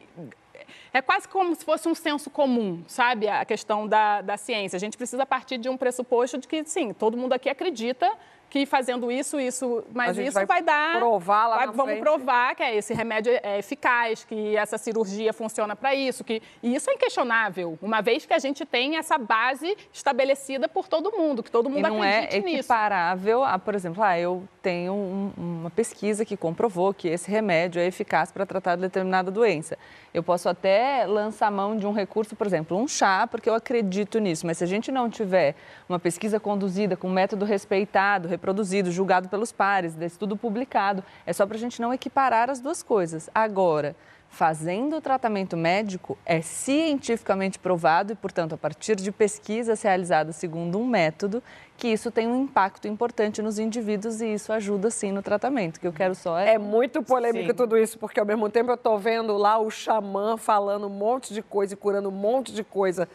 é 0.92 1.00
quase 1.02 1.28
como 1.28 1.54
se 1.54 1.64
fosse 1.64 1.88
um 1.88 1.94
senso 1.94 2.30
comum, 2.30 2.82
sabe? 2.86 3.28
A 3.28 3.44
questão 3.44 3.86
da, 3.86 4.20
da 4.22 4.36
ciência. 4.36 4.76
A 4.76 4.80
gente 4.80 4.96
precisa 4.96 5.24
partir 5.26 5.58
de 5.58 5.68
um 5.68 5.76
pressuposto 5.76 6.38
de 6.38 6.46
que, 6.48 6.64
sim, 6.64 6.92
todo 6.92 7.16
mundo 7.16 7.32
aqui 7.32 7.48
acredita 7.48 8.10
que 8.50 8.64
fazendo 8.66 9.10
isso, 9.10 9.40
isso, 9.40 9.82
mas 9.92 10.16
isso 10.16 10.32
vai 10.34 10.46
vai, 10.46 10.62
dar. 10.62 10.98
provar 10.98 11.48
lá 11.48 11.56
vai- 11.56 11.66
Vamos 11.66 11.84
frente. 11.86 12.00
provar 12.00 12.54
que 12.54 12.62
é, 12.62 12.76
esse 12.76 12.94
remédio 12.94 13.32
é 13.42 13.58
eficaz, 13.58 14.22
que 14.22 14.54
essa 14.56 14.78
cirurgia 14.78 15.32
funciona 15.32 15.74
para 15.74 15.92
isso, 15.92 16.22
que 16.22 16.40
e 16.62 16.72
isso 16.76 16.88
é 16.88 16.92
inquestionável, 16.94 17.76
uma 17.82 18.00
vez 18.00 18.24
que 18.24 18.32
a 18.32 18.38
gente 18.38 18.64
tem 18.64 18.96
essa 18.96 19.18
base 19.18 19.76
estabelecida 19.92 20.68
por 20.68 20.86
todo 20.86 21.10
mundo, 21.10 21.42
que 21.42 21.50
todo 21.50 21.68
mundo 21.68 21.80
E 21.80 21.90
não 21.90 22.04
é 22.04 22.26
nisso. 22.26 22.36
equiparável 22.46 23.42
a, 23.42 23.58
por 23.58 23.74
exemplo, 23.74 24.00
ah, 24.04 24.16
eu 24.16 24.46
tenho 24.62 24.92
um- 24.92 25.32
uma 25.36 25.70
pesquisa 25.70 26.24
que 26.24 26.36
comprovou 26.36 26.94
que 26.94 27.08
esse 27.08 27.28
remédio 27.28 27.80
é 27.80 27.86
eficaz 27.86 28.30
para 28.30 28.46
tratar 28.46 28.76
determinada 28.76 29.32
doença. 29.32 29.76
Eu 30.14 30.22
posso 30.22 30.48
até 30.48 31.04
lançar 31.08 31.50
mão 31.50 31.76
de 31.76 31.88
um 31.88 31.92
recurso, 31.92 32.36
por 32.36 32.46
exemplo, 32.46 32.78
um 32.78 32.86
chá, 32.86 33.26
porque 33.26 33.50
eu 33.50 33.54
acredito 33.54 34.20
nisso. 34.20 34.46
Mas 34.46 34.58
se 34.58 34.64
a 34.64 34.66
gente 34.66 34.92
não 34.92 35.10
tiver 35.10 35.56
uma 35.88 35.98
pesquisa 35.98 36.38
conduzida 36.38 36.96
com 36.96 37.10
método 37.10 37.44
respeitado, 37.44 38.28
reproduzido, 38.28 38.92
julgado 38.92 39.28
pelos 39.28 39.50
pares, 39.50 39.96
desse 39.96 40.16
tudo 40.16 40.36
publicado, 40.36 41.02
é 41.26 41.32
só 41.32 41.44
para 41.44 41.56
a 41.56 41.58
gente 41.58 41.82
não 41.82 41.92
equiparar 41.92 42.48
as 42.48 42.60
duas 42.60 42.80
coisas. 42.80 43.28
Agora, 43.34 43.96
fazendo 44.34 44.96
o 44.96 45.00
tratamento 45.00 45.56
médico 45.56 46.18
é 46.26 46.42
cientificamente 46.42 47.56
provado 47.56 48.12
e, 48.12 48.16
portanto, 48.16 48.54
a 48.54 48.58
partir 48.58 48.96
de 48.96 49.12
pesquisas 49.12 49.80
realizadas 49.80 50.34
segundo 50.34 50.76
um 50.78 50.84
método, 50.84 51.40
que 51.76 51.88
isso 51.88 52.10
tem 52.10 52.26
um 52.26 52.42
impacto 52.42 52.88
importante 52.88 53.40
nos 53.40 53.60
indivíduos 53.60 54.20
e 54.20 54.34
isso 54.34 54.52
ajuda 54.52 54.90
sim 54.90 55.12
no 55.12 55.22
tratamento. 55.22 55.78
Que 55.78 55.86
eu 55.86 55.92
quero 55.92 56.16
só 56.16 56.36
é. 56.36 56.54
É 56.54 56.58
muito 56.58 57.00
polêmico 57.00 57.50
Sim. 57.50 57.54
tudo 57.54 57.78
isso, 57.78 57.96
porque 57.96 58.18
ao 58.18 58.26
mesmo 58.26 58.50
tempo 58.50 58.72
eu 58.72 58.76
tô 58.76 58.98
vendo 58.98 59.36
lá 59.36 59.56
o 59.58 59.70
xamã 59.70 60.36
falando 60.36 60.88
um 60.88 60.90
monte 60.90 61.32
de 61.32 61.40
coisa 61.40 61.74
e 61.74 61.76
curando 61.76 62.08
um 62.08 62.12
monte 62.12 62.52
de 62.52 62.64
coisa 62.64 63.08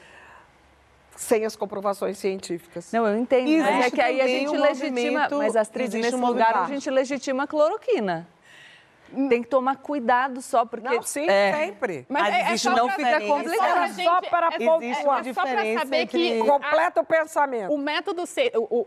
sem 1.18 1.46
as 1.46 1.54
comprovações 1.54 2.18
científicas. 2.18 2.94
Não, 2.94 3.06
eu 3.06 3.18
entendo. 3.18 3.50
Existe 3.50 3.72
Mas 3.72 3.86
é 3.86 3.92
que 3.92 4.02
aí 4.02 4.22
a 4.22 4.28
gente 4.28 4.56
legitima. 4.56 5.28
Mas, 5.32 5.58
Astrid, 5.58 5.94
nesse 5.96 6.16
um 6.16 6.26
lugar 6.26 6.56
a 6.56 6.66
gente 6.66 6.90
legitima 6.90 7.44
a 7.44 7.48
cloroquina. 7.48 8.26
Tem 9.30 9.42
que 9.42 9.48
tomar 9.48 9.78
cuidado 9.78 10.42
só, 10.42 10.66
porque. 10.66 10.88
Não, 10.88 11.02
sim, 11.02 11.26
é. 11.30 11.54
sempre. 11.54 12.06
Mas 12.10 12.34
é- 12.34 12.54
é 12.54 12.58
só 12.58 12.72
não 12.72 12.90
fica 12.90 13.08
é 13.10 13.20
só 13.20 13.28
complicado. 13.36 13.94
Só 13.96 14.22
para 14.22 14.48
é- 14.48 14.60
pontuar. 14.60 15.28
é 15.28 15.34
só 15.34 15.42
pra 15.42 15.80
saber 15.80 16.08
que 16.08 16.40
Completa 16.40 17.02
o 17.02 17.06
pensamento. 17.06 17.74
O 17.74 17.78
método, 17.78 18.24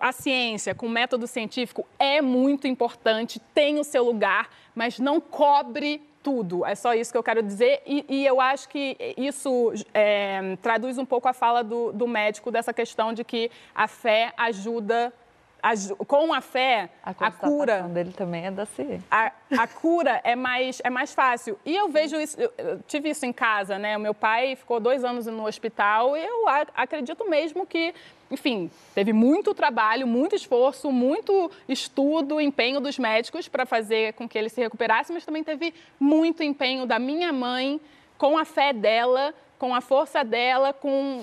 a 0.01 0.13
ciência 0.13 0.75
com 0.75 0.87
o 0.87 0.91
método 0.91 1.27
científico 1.27 1.87
é 1.99 2.21
muito 2.21 2.67
importante, 2.67 3.41
tem 3.55 3.79
o 3.79 3.85
seu 3.85 4.05
lugar, 4.05 4.49
mas 4.75 4.99
não 4.99 5.21
cobre 5.21 6.03
tudo. 6.23 6.65
É 6.65 6.75
só 6.75 6.95
isso 6.95 7.11
que 7.11 7.19
eu 7.19 7.23
quero 7.23 7.43
dizer. 7.43 7.83
E, 7.85 8.05
e 8.09 8.27
eu 8.27 8.41
acho 8.41 8.69
que 8.69 8.97
isso 9.17 9.73
é, 9.93 10.57
traduz 10.63 10.97
um 10.99 11.05
pouco 11.05 11.29
a 11.29 11.33
fala 11.33 11.63
do, 11.65 11.93
do 11.93 12.07
médico 12.07 12.51
dessa 12.51 12.73
questão 12.73 13.13
de 13.13 13.25
que 13.25 13.51
a 13.75 13.89
fé 13.89 14.33
ajuda. 14.37 15.13
Aju- 15.63 15.97
com 15.97 16.33
a 16.35 16.41
fé, 16.41 16.91
A, 17.03 17.11
a 17.11 17.15
constatação 17.15 17.57
cura 17.59 17.83
dele 17.83 18.13
também 18.13 18.47
é 18.47 18.51
da 18.51 18.67
ciência. 18.67 19.03
a, 19.11 19.31
a 19.59 19.67
cura 19.69 20.21
é 20.25 20.35
mais, 20.35 20.81
é 20.83 20.91
mais 20.91 21.15
fácil. 21.15 21.59
E 21.65 21.75
eu 21.77 21.89
vejo 21.89 22.17
isso, 22.21 22.37
eu, 22.41 22.81
tive 22.87 23.11
isso 23.11 23.25
em 23.25 23.33
casa, 23.33 23.79
né? 23.79 23.97
O 23.97 24.01
meu 24.01 24.13
pai 24.15 24.57
ficou 24.57 24.81
dois 24.81 25.05
anos 25.05 25.27
no 25.27 25.47
hospital 25.47 26.17
e 26.17 26.25
eu 26.25 26.49
a- 26.49 26.67
acredito 26.75 27.29
mesmo 27.31 27.65
que, 27.67 27.95
enfim, 28.31 28.71
teve 28.95 29.13
muito 29.13 29.55
trabalho, 29.55 30.07
muito 30.07 30.35
esforço, 30.35 30.91
muito 30.91 31.51
estudo, 31.69 32.41
empenho 32.41 32.81
dos 32.81 32.99
médicos 32.99 33.47
para 33.49 33.65
fazer 33.65 34.15
com 34.15 34.29
que 34.29 34.37
ele 34.37 34.49
se 34.49 34.61
recuperasse, 34.61 35.13
mas 35.13 35.25
também 35.25 35.45
teve 35.45 35.73
muito 36.01 36.43
empenho 36.43 36.87
da 36.87 36.99
minha 36.99 37.33
mãe 37.33 37.81
com 38.19 38.37
a 38.37 38.45
fé 38.45 38.73
dela, 38.73 39.33
com 39.59 39.75
a 39.75 39.81
força 39.81 40.25
dela, 40.25 40.73
com 40.73 41.21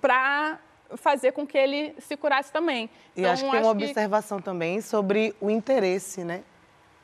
para 0.00 0.58
fazer 0.96 1.32
com 1.32 1.46
que 1.46 1.56
ele 1.56 1.94
se 1.98 2.16
curasse 2.16 2.52
também. 2.52 2.90
E 3.16 3.24
acho 3.24 3.44
que 3.44 3.50
tem 3.50 3.58
Então, 3.58 3.70
uma 3.70 3.72
observação 3.72 4.40
também 4.40 4.80
sobre 4.80 5.34
o 5.40 5.50
interesse, 5.50 6.24
né? 6.24 6.42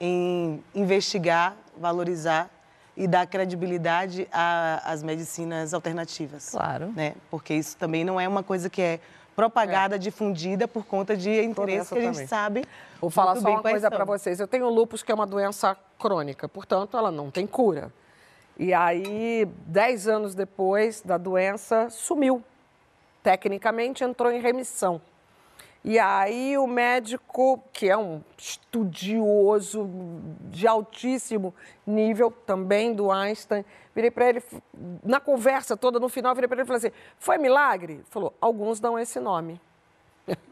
Em 0.00 0.62
investigar, 0.74 1.56
valorizar 1.76 2.50
e 2.96 3.06
dar 3.06 3.26
credibilidade 3.26 4.26
às 4.32 5.02
medicinas 5.02 5.74
alternativas. 5.74 6.50
Claro. 6.50 6.92
Né? 6.96 7.14
Porque 7.30 7.54
isso 7.54 7.76
também 7.76 8.04
não 8.04 8.18
é 8.18 8.26
uma 8.26 8.42
coisa 8.42 8.70
que 8.70 8.80
é 8.80 9.00
propagada, 9.34 9.98
difundida 9.98 10.66
por 10.66 10.86
conta 10.86 11.14
de 11.14 11.42
interesse 11.42 11.92
que 11.92 11.98
a 11.98 12.02
gente 12.02 12.14
também. 12.14 12.26
sabe. 12.26 12.64
Vou 12.98 13.10
falar 13.10 13.32
muito 13.32 13.42
só 13.42 13.48
bem 13.48 13.56
uma 13.56 13.62
coisa 13.62 13.90
para 13.90 14.04
vocês. 14.04 14.40
Eu 14.40 14.48
tenho 14.48 14.68
lupus, 14.70 15.02
que 15.02 15.12
é 15.12 15.14
uma 15.14 15.26
doença 15.26 15.76
crônica, 15.98 16.48
portanto, 16.48 16.96
ela 16.96 17.10
não 17.10 17.30
tem 17.30 17.46
cura. 17.46 17.92
E 18.58 18.72
aí, 18.72 19.46
dez 19.66 20.08
anos 20.08 20.34
depois 20.34 21.02
da 21.02 21.18
doença, 21.18 21.90
sumiu. 21.90 22.42
Tecnicamente, 23.26 24.04
entrou 24.04 24.30
em 24.30 24.40
remissão. 24.40 25.02
E 25.82 25.98
aí, 25.98 26.56
o 26.56 26.64
médico, 26.64 27.60
que 27.72 27.90
é 27.90 27.96
um 27.96 28.22
estudioso 28.38 29.90
de 30.42 30.64
altíssimo 30.64 31.52
nível, 31.84 32.30
também 32.30 32.94
do 32.94 33.10
Einstein, 33.10 33.64
virei 33.92 34.12
para 34.12 34.28
ele, 34.28 34.44
na 35.02 35.18
conversa 35.18 35.76
toda, 35.76 35.98
no 35.98 36.08
final, 36.08 36.36
virei 36.36 36.46
para 36.46 36.58
ele 36.58 36.62
e 36.62 36.66
falei 36.66 36.78
assim: 36.78 36.96
foi 37.18 37.36
milagre? 37.36 37.94
Ele 37.94 38.04
falou: 38.10 38.32
alguns 38.40 38.78
dão 38.78 38.96
esse 38.96 39.18
nome. 39.18 39.60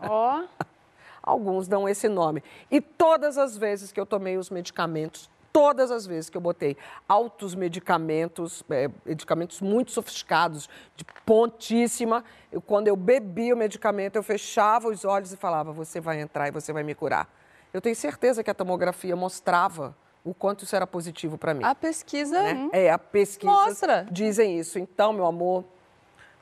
Ó. 0.00 0.42
Alguns 1.22 1.66
dão 1.66 1.88
esse 1.88 2.06
nome. 2.06 2.42
E 2.70 2.82
todas 2.82 3.38
as 3.38 3.56
vezes 3.56 3.90
que 3.90 3.98
eu 3.98 4.04
tomei 4.04 4.36
os 4.36 4.50
medicamentos, 4.50 5.30
todas 5.54 5.92
as 5.92 6.04
vezes 6.04 6.28
que 6.28 6.36
eu 6.36 6.40
botei 6.40 6.76
altos 7.08 7.54
medicamentos, 7.54 8.64
é, 8.68 8.90
medicamentos 9.06 9.60
muito 9.60 9.92
sofisticados, 9.92 10.68
de 10.96 11.06
pontíssima, 11.24 12.24
eu, 12.50 12.60
quando 12.60 12.88
eu 12.88 12.96
bebia 12.96 13.54
o 13.54 13.56
medicamento, 13.56 14.16
eu 14.16 14.22
fechava 14.24 14.88
os 14.88 15.04
olhos 15.04 15.32
e 15.32 15.36
falava: 15.36 15.72
você 15.72 16.00
vai 16.00 16.20
entrar 16.20 16.48
e 16.48 16.50
você 16.50 16.72
vai 16.72 16.82
me 16.82 16.92
curar. 16.92 17.32
Eu 17.72 17.80
tenho 17.80 17.94
certeza 17.94 18.42
que 18.42 18.50
a 18.50 18.54
tomografia 18.54 19.14
mostrava 19.14 19.96
o 20.24 20.34
quanto 20.34 20.64
isso 20.64 20.74
era 20.74 20.88
positivo 20.88 21.38
para 21.38 21.54
mim. 21.54 21.62
A 21.62 21.74
pesquisa 21.74 22.42
né? 22.42 22.68
É, 22.72 22.90
a 22.90 22.98
pesquisa 22.98 23.52
Mostra. 23.52 24.08
dizem 24.10 24.58
isso. 24.58 24.78
Então, 24.78 25.12
meu 25.12 25.26
amor, 25.26 25.64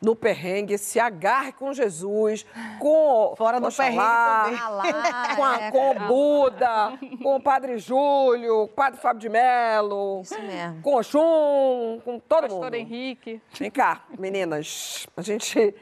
no 0.03 0.17
perrengue, 0.17 0.77
se 0.77 0.99
agarre 0.99 1.53
com 1.53 1.73
Jesus, 1.73 2.45
com 2.81 3.35
Fora 3.37 3.61
do 3.61 3.69
Oxalá, 3.69 4.45
perrengue 4.45 4.61
também. 4.61 5.37
Com, 5.37 5.45
a- 5.45 5.61
é, 5.61 5.71
com 5.71 5.91
o 5.91 5.95
Buda, 6.09 6.99
com 7.23 7.37
o 7.37 7.41
Padre 7.41 7.79
Júlio, 7.79 8.67
com 8.67 8.73
o 8.73 8.77
Padre 8.77 9.01
Fábio 9.01 9.21
de 9.21 9.29
Mello, 9.29 10.21
Isso 10.23 10.41
mesmo. 10.43 10.83
com 10.83 10.95
o 10.95 10.99
Oxum, 10.99 12.01
com 12.05 12.19
todo 12.19 12.43
Pastor 12.43 12.65
mundo. 12.65 12.75
Henrique. 12.75 13.41
Vem 13.59 13.71
cá, 13.71 14.03
meninas. 14.19 15.07
A 15.17 15.23
gente, 15.23 15.73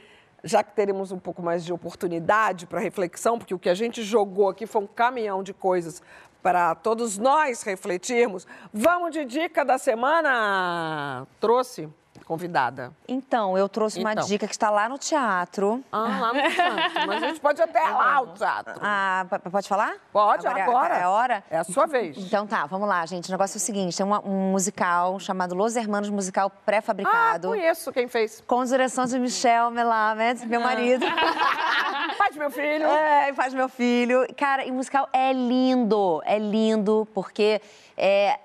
já 0.44 0.62
que 0.62 0.72
teremos 0.74 1.11
um 1.12 1.18
pouco 1.18 1.40
mais 1.42 1.64
de 1.64 1.72
oportunidade 1.72 2.66
para 2.66 2.78
reflexão, 2.78 3.38
porque 3.38 3.54
o 3.54 3.59
que 3.59 3.70
a 3.70 3.74
gente 3.74 4.02
jogou 4.02 4.48
aqui 4.50 4.66
foi 4.66 4.83
um 4.83 4.87
caminhão 4.87 5.42
de 5.42 5.54
coisas 5.54 6.02
para 6.42 6.74
todos 6.74 7.18
nós 7.18 7.62
refletirmos, 7.62 8.46
vamos 8.72 9.11
de 9.12 9.24
dica 9.26 9.62
da 9.64 9.76
semana. 9.76 11.26
Trouxe 11.38 11.88
convidada. 12.31 12.93
Então, 13.09 13.59
eu 13.59 13.69
trouxe 13.69 13.99
uma 13.99 14.12
Então. 14.12 14.25
dica 14.25 14.47
que 14.47 14.53
está 14.53 14.71
lá 14.71 14.88
no 14.88 14.97
teatro. 14.97 15.83
Ah, 15.90 15.99
lá 16.21 16.33
no 16.33 16.40
teatro. 16.55 17.07
Mas 17.09 17.23
a 17.25 17.27
gente 17.27 17.40
pode 17.40 17.61
até 17.61 17.81
lá 17.83 18.21
o 18.21 18.29
teatro. 18.29 18.75
Ah, 18.81 19.27
pode 19.51 19.66
falar? 19.69 19.95
Pode, 20.12 20.47
agora. 20.47 20.95
É 20.97 21.03
a 21.03 21.11
hora? 21.11 21.45
É 21.51 21.59
a 21.59 21.64
sua 21.64 21.87
vez. 21.87 22.16
Então 22.16 22.47
tá, 22.47 22.66
vamos 22.66 22.88
lá, 22.88 23.05
gente. 23.05 23.29
O 23.29 23.33
negócio 23.33 23.57
é 23.57 23.59
o 23.59 23.61
seguinte: 23.61 23.97
tem 23.97 24.07
uma- 24.07 24.25
um 24.25 24.53
musical 24.53 25.19
chamado 25.19 25.57
Los 25.57 25.75
Hermanos 25.75 26.09
Musical 26.09 26.53
Ah, 26.55 26.61
Pré-Fabricado. 26.64 27.49
conheço 27.49 27.90
quem 27.93 28.07
fez. 28.07 28.40
com 28.47 28.62
direção 28.64 29.07
de 29.07 29.19
Michel 29.19 29.71
Melamed, 29.73 30.47
meu 30.47 30.61
marido. 30.61 31.05
Faz 32.16 32.37
meu 32.37 32.51
filho. 32.51 32.87
É, 32.87 33.33
faz 33.33 33.53
meu 33.55 33.69
filho. 33.69 34.25
Cara, 34.37 34.64
e 34.64 34.71
o 34.71 34.75
musical 34.75 35.09
é 35.12 35.33
lindo, 35.33 36.23
é 36.25 36.38
lindo, 36.38 37.09
porque 37.14 37.61
é, 37.97 38.38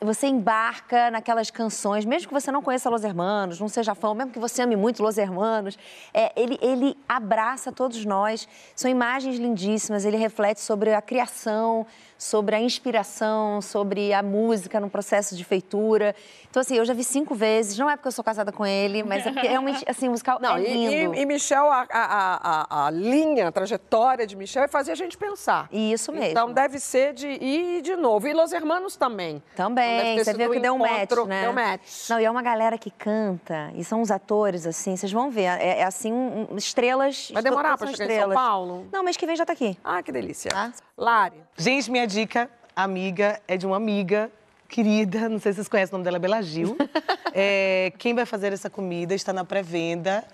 você 0.00 0.26
embarca 0.26 1.10
naquelas 1.10 1.50
canções, 1.50 2.04
mesmo 2.04 2.28
que 2.28 2.34
você 2.34 2.50
não 2.50 2.62
conheça 2.62 2.90
Los 2.90 3.04
Hermanos, 3.04 3.60
não 3.60 3.68
seja 3.68 3.94
fã, 3.94 4.14
mesmo 4.14 4.32
que 4.32 4.38
você 4.38 4.62
ame 4.62 4.76
muito 4.76 5.02
Los 5.02 5.16
Hermanos, 5.16 5.78
é, 6.12 6.32
ele, 6.34 6.58
ele 6.60 6.96
abraça 7.08 7.70
todos 7.70 8.04
nós. 8.04 8.48
São 8.74 8.90
imagens 8.90 9.36
lindíssimas, 9.38 10.04
ele 10.04 10.16
reflete 10.16 10.60
sobre 10.60 10.94
a 10.94 11.00
criação, 11.00 11.86
sobre 12.18 12.54
a 12.54 12.60
inspiração, 12.60 13.62
sobre 13.62 14.12
a 14.12 14.22
música 14.22 14.78
no 14.78 14.90
processo 14.90 15.34
de 15.34 15.44
feitura. 15.44 16.14
Então, 16.50 16.60
assim, 16.60 16.76
eu 16.76 16.84
já 16.84 16.92
vi 16.92 17.02
cinco 17.04 17.34
vezes, 17.34 17.78
não 17.78 17.88
é 17.88 17.96
porque 17.96 18.08
eu 18.08 18.12
sou 18.12 18.24
casada 18.24 18.52
com 18.52 18.66
ele, 18.66 19.02
mas 19.02 19.26
é 19.26 19.32
porque 19.32 19.48
realmente, 19.48 19.84
assim, 19.88 20.08
o 20.08 20.10
musical 20.10 20.38
Não, 20.40 20.56
é 20.56 20.62
e, 20.62 20.88
lindo. 21.00 21.14
e, 21.14 21.20
e 21.20 21.26
Michel, 21.26 21.70
a, 21.70 21.86
a, 21.90 22.84
a, 22.84 22.86
a 22.86 22.90
linha, 22.90 23.48
a 23.48 23.52
trajetória 23.52 24.26
de 24.26 24.36
Michel 24.36 24.64
é 24.64 24.68
fazer 24.68 24.92
a 24.92 24.94
gente 24.94 25.16
pensar. 25.16 25.68
Isso 25.72 26.12
mesmo. 26.12 26.26
Então 26.26 26.52
deve 26.52 26.78
ser 26.78 27.14
de 27.14 27.28
ir 27.28 27.82
de 27.82 27.96
novo. 27.96 28.28
E 28.28 28.34
Los 28.34 28.52
Hermanos 28.52 28.96
também. 28.96 29.42
Então, 29.60 29.68
Também, 29.68 30.16
você 30.24 30.32
viu 30.32 30.50
que 30.50 30.58
deu 30.58 30.72
um 30.74 30.78
match, 30.78 31.10
né? 31.26 31.42
Deu 31.42 31.52
match. 31.52 32.08
Não, 32.08 32.18
e 32.18 32.24
é 32.24 32.30
uma 32.30 32.40
galera 32.40 32.78
que 32.78 32.90
canta, 32.90 33.70
e 33.74 33.84
são 33.84 34.00
os 34.00 34.10
atores, 34.10 34.66
assim, 34.66 34.96
vocês 34.96 35.12
vão 35.12 35.30
ver, 35.30 35.42
é, 35.42 35.80
é 35.80 35.84
assim, 35.84 36.10
um- 36.10 36.46
um- 36.50 36.56
estrelas... 36.56 37.30
Vai 37.30 37.42
demorar 37.42 37.76
pra 37.76 37.88
chegar 37.88 38.04
em 38.04 38.06
São 38.08 38.16
estrelas. 38.16 38.34
Paulo? 38.34 38.86
Não, 38.90 39.04
mês 39.04 39.18
que 39.18 39.26
vem 39.26 39.36
já 39.36 39.44
tá 39.44 39.52
aqui. 39.52 39.76
Ah, 39.84 40.02
que 40.02 40.10
delícia. 40.10 40.50
Tá? 40.50 40.72
Lari. 40.96 41.42
Gente, 41.58 41.90
minha 41.90 42.06
dica, 42.06 42.48
amiga, 42.74 43.38
é 43.46 43.58
de 43.58 43.66
uma 43.66 43.76
amiga 43.76 44.30
querida, 44.66 45.28
não 45.28 45.38
sei 45.38 45.52
se 45.52 45.56
vocês 45.56 45.68
conhecem, 45.68 45.92
o 45.92 45.98
nome 45.98 46.04
dela 46.04 46.16
é 46.16 46.20
Bela 46.20 46.42
Gil. 46.42 46.76
É, 47.32 47.92
quem 47.96 48.12
vai 48.12 48.26
fazer 48.26 48.52
essa 48.52 48.68
comida 48.68 49.14
está 49.14 49.32
na 49.32 49.44
pré-venda, 49.44 50.24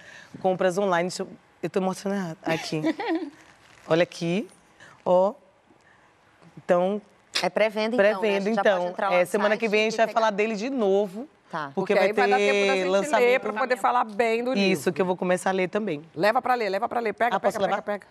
compras 0.40 0.78
online. 0.78 1.10
Deixa 1.10 1.24
eu, 1.24 1.28
eu 1.62 1.68
tô 1.68 1.78
emocionada. 1.78 2.38
Aqui. 2.42 2.80
Olha 3.86 4.02
aqui. 4.02 4.48
Ó. 5.04 5.34
Então, 6.56 7.02
É 7.42 7.50
pré-venda, 7.50 7.96
então, 7.96 8.04
né? 8.04 8.18
Pré-venda, 8.18 8.62
pode 8.62 8.86
então. 8.90 9.12
É, 9.12 9.24
semana 9.24 9.56
que 9.56 9.68
vem 9.68 9.82
a 9.82 9.84
gente 9.90 9.96
vai 9.96 10.06
pegar. 10.06 10.20
falar 10.20 10.30
dele 10.30 10.54
de 10.56 10.70
novo. 10.70 11.28
Tá. 11.50 11.70
Porque, 11.74 11.94
Porque 11.94 11.94
vai 11.94 12.04
aí 12.06 12.12
ter 12.12 12.20
vai 12.20 12.30
dar 12.30 12.36
tempo 12.38 12.66
da 12.66 12.74
gente 12.76 12.88
lançamento. 12.88 13.20
ler 13.26 13.40
pra 13.40 13.52
poder 13.52 13.76
falar 13.76 14.04
bem 14.04 14.42
do 14.42 14.52
livro. 14.52 14.72
Isso, 14.72 14.92
que 14.92 15.00
eu 15.00 15.06
vou 15.06 15.16
começar 15.16 15.50
a 15.50 15.52
ler 15.52 15.68
também. 15.68 16.02
Leva 16.14 16.42
pra 16.42 16.54
ler, 16.54 16.68
leva 16.68 16.88
pra 16.88 16.98
ler. 17.00 17.12
Pega, 17.12 17.36
Ah, 17.36 17.40
pega, 17.40 17.58
pega, 17.58 17.82
pega. 17.82 18.06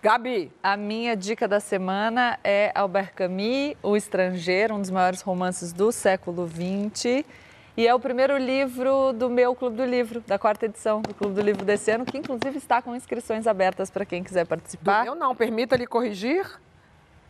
Gabi. 0.00 0.52
A 0.62 0.76
minha 0.76 1.16
dica 1.16 1.48
da 1.48 1.58
semana 1.58 2.38
é 2.44 2.70
Albert 2.74 3.14
Camus, 3.14 3.74
O 3.82 3.96
Estrangeiro, 3.96 4.74
um 4.76 4.80
dos 4.80 4.90
maiores 4.90 5.22
romances 5.22 5.72
do 5.72 5.90
século 5.90 6.48
XX. 6.48 7.24
E 7.76 7.86
é 7.86 7.94
o 7.94 8.00
primeiro 8.00 8.36
livro 8.36 9.12
do 9.12 9.28
meu 9.30 9.54
Clube 9.54 9.76
do 9.76 9.84
Livro, 9.84 10.20
da 10.26 10.38
quarta 10.38 10.66
edição 10.66 11.00
do 11.00 11.14
Clube 11.14 11.34
do 11.34 11.40
Livro 11.40 11.64
desse 11.64 11.90
ano, 11.92 12.04
que 12.04 12.18
inclusive 12.18 12.58
está 12.58 12.82
com 12.82 12.94
inscrições 12.94 13.46
abertas 13.46 13.88
para 13.90 14.04
quem 14.04 14.22
quiser 14.22 14.44
Do 14.44 14.48
participar. 14.48 15.04
meu 15.04 15.14
não, 15.14 15.34
permita-lhe 15.34 15.86
corrigir. 15.86 16.44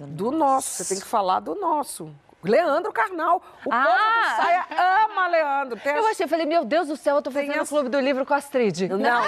Do 0.01 0.31
nosso, 0.31 0.85
você 0.85 0.95
tem 0.95 1.03
que 1.03 1.09
falar 1.09 1.41
do 1.41 1.55
nosso. 1.55 2.11
Leandro 2.45 2.93
Carnal. 2.93 3.43
O 3.67 3.69
Ah! 3.73 3.85
povo 3.85 3.97
do 3.99 4.37
Saia 4.43 4.67
ama 5.05 5.27
Leandro. 5.27 5.81
Tem 5.81 5.97
Eu 5.97 6.07
achei, 6.07 6.25
eu 6.25 6.29
falei, 6.29 6.47
meu 6.47 6.65
Deus 6.65 6.87
do 6.87 6.97
céu, 6.97 7.17
eu 7.17 7.23
tô 7.23 7.33
fazendo 7.33 7.57
o 7.59 7.63
as- 7.63 7.69
Clube 7.69 7.89
do 7.89 7.99
Livro 7.99 8.25
com 8.25 8.33
a 8.33 8.37
Astrid. 8.37 8.89
Não. 8.89 9.23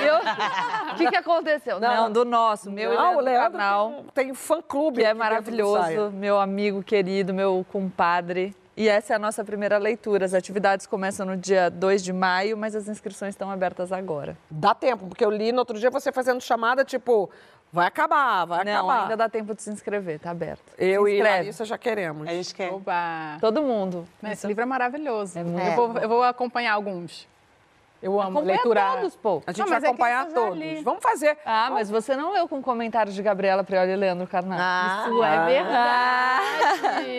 O 0.93 0.95
que, 0.97 1.09
que 1.11 1.17
aconteceu? 1.17 1.81
Não. 1.81 1.95
Não, 2.05 2.13
do 2.13 2.25
nosso, 2.25 2.71
meu 2.71 2.95
Não, 2.95 3.13
e 3.15 3.17
o 3.17 3.21
Leandro 3.21 3.25
Leandro 3.25 3.59
Carnal. 3.59 3.89
tem, 3.91 3.99
um- 3.99 4.05
tem 4.31 4.35
fã-clube. 4.35 5.01
que 5.01 5.07
é 5.07 5.13
maravilhoso, 5.13 6.11
meu 6.13 6.39
amigo 6.39 6.85
querido, 6.85 7.35
meu 7.35 7.67
compadre. 7.73 8.55
E 8.81 8.88
essa 8.88 9.12
é 9.12 9.16
a 9.16 9.19
nossa 9.19 9.45
primeira 9.45 9.77
leitura. 9.77 10.25
As 10.25 10.33
atividades 10.33 10.87
começam 10.87 11.27
no 11.27 11.37
dia 11.37 11.69
2 11.69 12.03
de 12.03 12.14
maio, 12.14 12.57
mas 12.57 12.75
as 12.75 12.88
inscrições 12.88 13.35
estão 13.35 13.51
abertas 13.51 13.93
agora. 13.93 14.38
Dá 14.51 14.75
tempo, 14.75 15.07
porque 15.07 15.23
eu 15.23 15.31
li 15.31 15.53
no 15.53 15.59
outro 15.59 15.79
dia 15.79 15.90
você 15.90 16.11
fazendo 16.11 16.40
chamada, 16.40 16.83
tipo, 16.83 17.29
vai 17.71 17.87
acabar, 17.87 18.47
vai 18.47 18.64
Não, 18.64 18.73
acabar. 18.73 19.03
ainda 19.03 19.19
dá 19.19 19.29
tempo 19.29 19.55
de 19.55 19.61
se 19.61 19.69
inscrever, 19.69 20.19
tá 20.19 20.31
aberto. 20.31 20.64
Eu 20.79 21.07
e. 21.07 21.23
Larissa 21.23 21.66
já 21.66 21.77
queremos. 21.77 22.27
A 22.27 22.33
gente 22.33 22.55
quer. 22.55 22.73
Oba! 22.73 23.37
Todo 23.38 23.61
mundo. 23.61 24.09
Esse 24.23 24.47
livro 24.47 24.62
é 24.62 24.66
maravilhoso. 24.66 25.38
É 25.38 25.45
muito 25.45 25.62
eu, 25.62 25.77
vou, 25.77 25.99
eu 25.99 26.09
vou 26.09 26.23
acompanhar 26.23 26.73
alguns. 26.73 27.29
Eu 28.03 28.13
amo 28.19 28.39
Acompanha 28.39 28.47
leitura. 28.55 28.83
todos, 28.97 29.15
pô. 29.17 29.43
A 29.47 29.53
gente 29.53 29.61
Não, 29.61 29.67
vai 29.69 29.83
é 29.83 29.87
acompanhar 29.87 30.27
já 30.29 30.35
todos. 30.35 30.59
li. 30.59 30.83
Vamos 30.83 31.03
fazer. 31.03 31.37
Ah, 31.45 31.69
mas 31.71 31.91
você 31.91 32.17
não 32.17 32.33
leu 32.33 32.49
com 32.49 32.63
comentários 32.63 33.15
de 33.15 33.23
Gabriela 33.23 33.63
Prioli 33.63 33.93
e 33.93 33.97
Leandro 33.97 34.27
Carnal. 34.27 34.59
Ah, 34.61 35.05
Isso 35.07 35.23
é 35.23 35.45
verdade! 35.45 37.11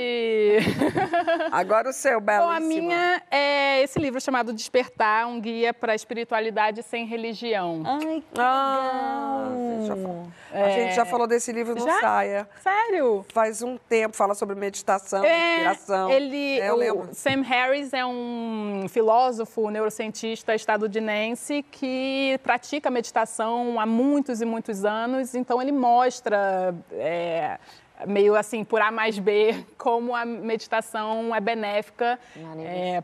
Agora 1.51 1.89
o 1.89 1.93
seu, 1.93 2.19
Bela. 2.19 2.45
Bom, 2.47 2.51
a 2.51 2.59
minha 2.59 3.21
é 3.29 3.81
esse 3.83 3.99
livro 3.99 4.19
chamado 4.19 4.53
Despertar, 4.53 5.27
um 5.27 5.39
guia 5.39 5.73
para 5.73 5.91
a 5.91 5.95
espiritualidade 5.95 6.81
sem 6.83 7.05
religião. 7.05 7.83
Ai, 7.85 8.23
que 8.33 8.39
Ah, 8.39 9.49
falou. 9.87 10.27
A 10.53 10.69
gente 10.69 10.95
já 10.95 11.05
falou 11.05 11.27
desse 11.27 11.51
livro 11.51 11.75
no 11.75 11.85
Já? 11.85 11.99
Saia. 11.99 12.49
Sério? 12.61 13.25
Faz 13.33 13.61
um 13.61 13.77
tempo, 13.77 14.15
fala 14.15 14.33
sobre 14.35 14.55
meditação, 14.55 15.23
É, 15.23 15.51
inspiração. 15.53 16.09
ele, 16.09 16.59
É, 16.59 16.69
eu 16.69 16.73
o 16.73 16.77
lembro. 16.77 17.09
Sam 17.13 17.41
Harris 17.41 17.93
é 17.93 18.05
um 18.05 18.85
filósofo, 18.89 19.69
neurocientista 19.69 20.55
estadunidense 20.71 21.63
que 21.63 22.39
pratica 22.43 22.89
meditação 22.89 23.79
há 23.79 23.85
muitos 23.85 24.41
e 24.41 24.45
muitos 24.45 24.85
anos. 24.85 25.35
Então 25.35 25.61
ele 25.61 25.71
mostra 25.71 26.73
é, 26.93 27.57
meio 28.07 28.35
assim 28.35 28.63
por 28.63 28.81
A 28.81 28.91
mais 28.91 29.19
B 29.19 29.65
como 29.77 30.15
a 30.15 30.25
meditação 30.25 31.35
é 31.35 31.39
benéfica 31.39 32.17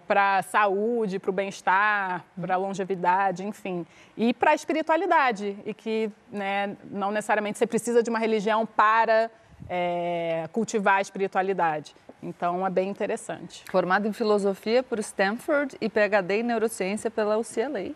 para 0.08 0.38
a 0.38 0.42
saúde, 0.44 1.20
para 1.20 1.30
o 1.30 1.34
bem-estar, 1.34 2.24
para 2.40 2.56
a 2.56 2.58
longevidade, 2.58 3.46
enfim, 3.46 3.86
e 4.16 4.34
para 4.34 4.52
a 4.52 4.56
espiritualidade 4.56 5.58
e 5.66 5.74
que 5.74 6.10
né, 6.32 6.76
não 6.90 7.12
necessariamente 7.12 7.58
você 7.58 7.68
precisa 7.68 8.02
de 8.02 8.10
uma 8.10 8.20
religião 8.20 8.66
para 8.66 9.30
é, 9.70 10.48
cultivar 10.54 10.98
a 10.98 11.02
espiritualidade. 11.02 11.94
Então 12.22 12.66
é 12.66 12.70
bem 12.70 12.90
interessante. 12.90 13.64
Formado 13.70 14.08
em 14.08 14.14
filosofia 14.14 14.82
por 14.82 15.00
Stanford 15.00 15.78
e 15.80 15.90
PhD 15.90 16.40
em 16.40 16.44
neurociência 16.44 17.12
pela 17.12 17.38
UCLA. 17.38 17.92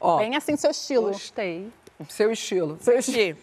Ó, 0.00 0.18
Bem 0.18 0.36
assim 0.36 0.56
seu 0.56 0.70
estilo. 0.70 1.08
Gostei. 1.08 1.72
seu 2.08 2.30
estilo. 2.30 2.78
Seu 2.80 2.98
Aqui. 2.98 3.36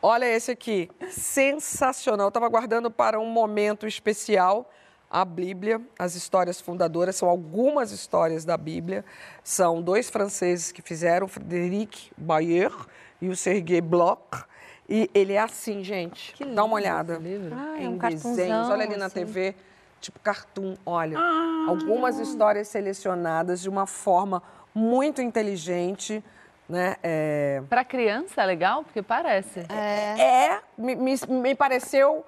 Olha 0.00 0.26
esse 0.26 0.50
aqui. 0.50 0.90
Sensacional. 1.10 2.26
Eu 2.26 2.28
estava 2.28 2.48
guardando 2.48 2.90
para 2.90 3.18
um 3.18 3.26
momento 3.26 3.86
especial 3.86 4.70
a 5.10 5.24
Bíblia, 5.24 5.80
as 5.98 6.14
histórias 6.14 6.60
fundadoras. 6.60 7.16
São 7.16 7.28
algumas 7.28 7.92
histórias 7.92 8.44
da 8.44 8.56
Bíblia. 8.56 9.04
São 9.44 9.82
dois 9.82 10.08
franceses 10.08 10.72
que 10.72 10.80
fizeram, 10.80 11.28
Frédéric 11.28 12.10
Bayer 12.16 12.72
e 13.20 13.28
o 13.28 13.36
Sergei 13.36 13.80
Bloch. 13.80 14.44
E 14.92 15.10
ele 15.14 15.32
é 15.32 15.38
assim, 15.38 15.82
gente. 15.82 16.34
Dá 16.44 16.64
uma 16.64 16.74
olhada. 16.74 17.18
Ah, 17.50 17.78
é 17.78 17.84
em 17.84 17.88
um 17.88 17.96
desenhos. 17.96 18.68
Olha 18.68 18.84
ali 18.84 18.98
na 18.98 19.06
assim. 19.06 19.24
TV, 19.24 19.54
tipo 20.02 20.20
cartoon. 20.20 20.76
Olha, 20.84 21.18
algumas 21.66 22.18
histórias 22.18 22.68
selecionadas 22.68 23.62
de 23.62 23.70
uma 23.70 23.86
forma 23.86 24.42
muito 24.74 25.22
inteligente, 25.22 26.22
né? 26.68 26.96
É, 27.02 27.62
Para 27.70 27.86
criança 27.86 28.42
é 28.42 28.44
legal, 28.44 28.84
porque 28.84 29.00
parece. 29.00 29.60
é 29.70 30.60
me, 30.76 30.94
me, 30.94 31.14
me 31.26 31.54
pareceu 31.54 32.22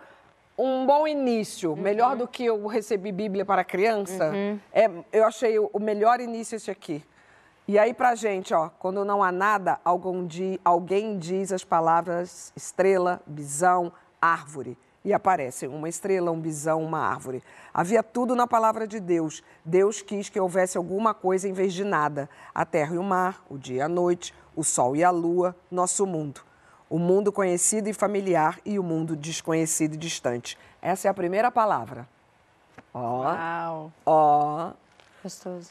um 0.57 0.87
bom 0.87 1.07
início, 1.07 1.77
melhor 1.77 2.17
do 2.17 2.27
que 2.27 2.47
eu 2.47 2.67
recebi 2.67 3.13
Bíblia 3.13 3.45
para 3.45 3.63
criança. 3.63 4.33
É, 4.73 4.91
eu 5.13 5.27
achei 5.27 5.59
o, 5.59 5.69
o 5.71 5.79
melhor 5.79 6.19
início 6.19 6.57
esse 6.57 6.71
aqui. 6.71 7.05
E 7.67 7.79
aí 7.79 7.95
pra 7.95 8.15
gente, 8.15 8.53
ó, 8.53 8.69
quando 8.79 9.05
não 9.07 9.23
há 9.23 9.33
nada, 9.33 9.81
algum 9.83 10.27
di, 10.27 10.61
alguém 10.63 11.19
diz 11.19 11.51
as 11.51 11.65
palavras 11.65 12.53
estrela, 12.55 13.23
bisão, 13.27 13.91
árvore. 14.21 14.77
E 15.03 15.13
aparecem 15.13 15.69
uma 15.69 15.89
estrela, 15.89 16.31
um 16.31 16.41
bisão, 16.41 16.83
uma 16.83 16.99
árvore. 16.99 17.43
Havia 17.73 18.03
tudo 18.03 18.35
na 18.35 18.47
palavra 18.47 18.87
de 18.87 19.01
Deus. 19.01 19.43
Deus 19.65 20.03
quis 20.03 20.29
que 20.29 20.41
houvesse 20.41 20.77
alguma 20.77 21.15
coisa 21.15 21.49
em 21.49 21.53
vez 21.53 21.73
de 21.73 21.85
nada. 21.85 22.29
A 22.55 22.65
terra 22.67 22.95
e 22.95 22.99
o 22.99 23.03
mar, 23.03 23.43
o 23.49 23.59
dia 23.59 23.77
e 23.77 23.83
a 23.83 23.89
noite, 23.89 24.35
o 24.57 24.63
sol 24.63 24.95
e 24.95 25.05
a 25.05 25.11
lua, 25.11 25.57
nosso 25.71 26.07
mundo. 26.07 26.41
O 26.89 26.99
mundo 26.99 27.33
conhecido 27.33 27.89
e 27.89 27.95
familiar 27.95 28.61
e 28.65 28.79
o 28.79 28.83
mundo 28.83 29.17
desconhecido 29.17 29.95
e 29.95 29.99
distante. 29.99 30.59
Essa 30.81 31.09
é 31.09 31.11
a 31.11 31.15
primeira 31.15 31.51
palavra. 31.51 32.07
Ó, 32.93 33.23
Uau. 33.23 33.93
ó. 34.05 34.71
Gostoso. 35.23 35.71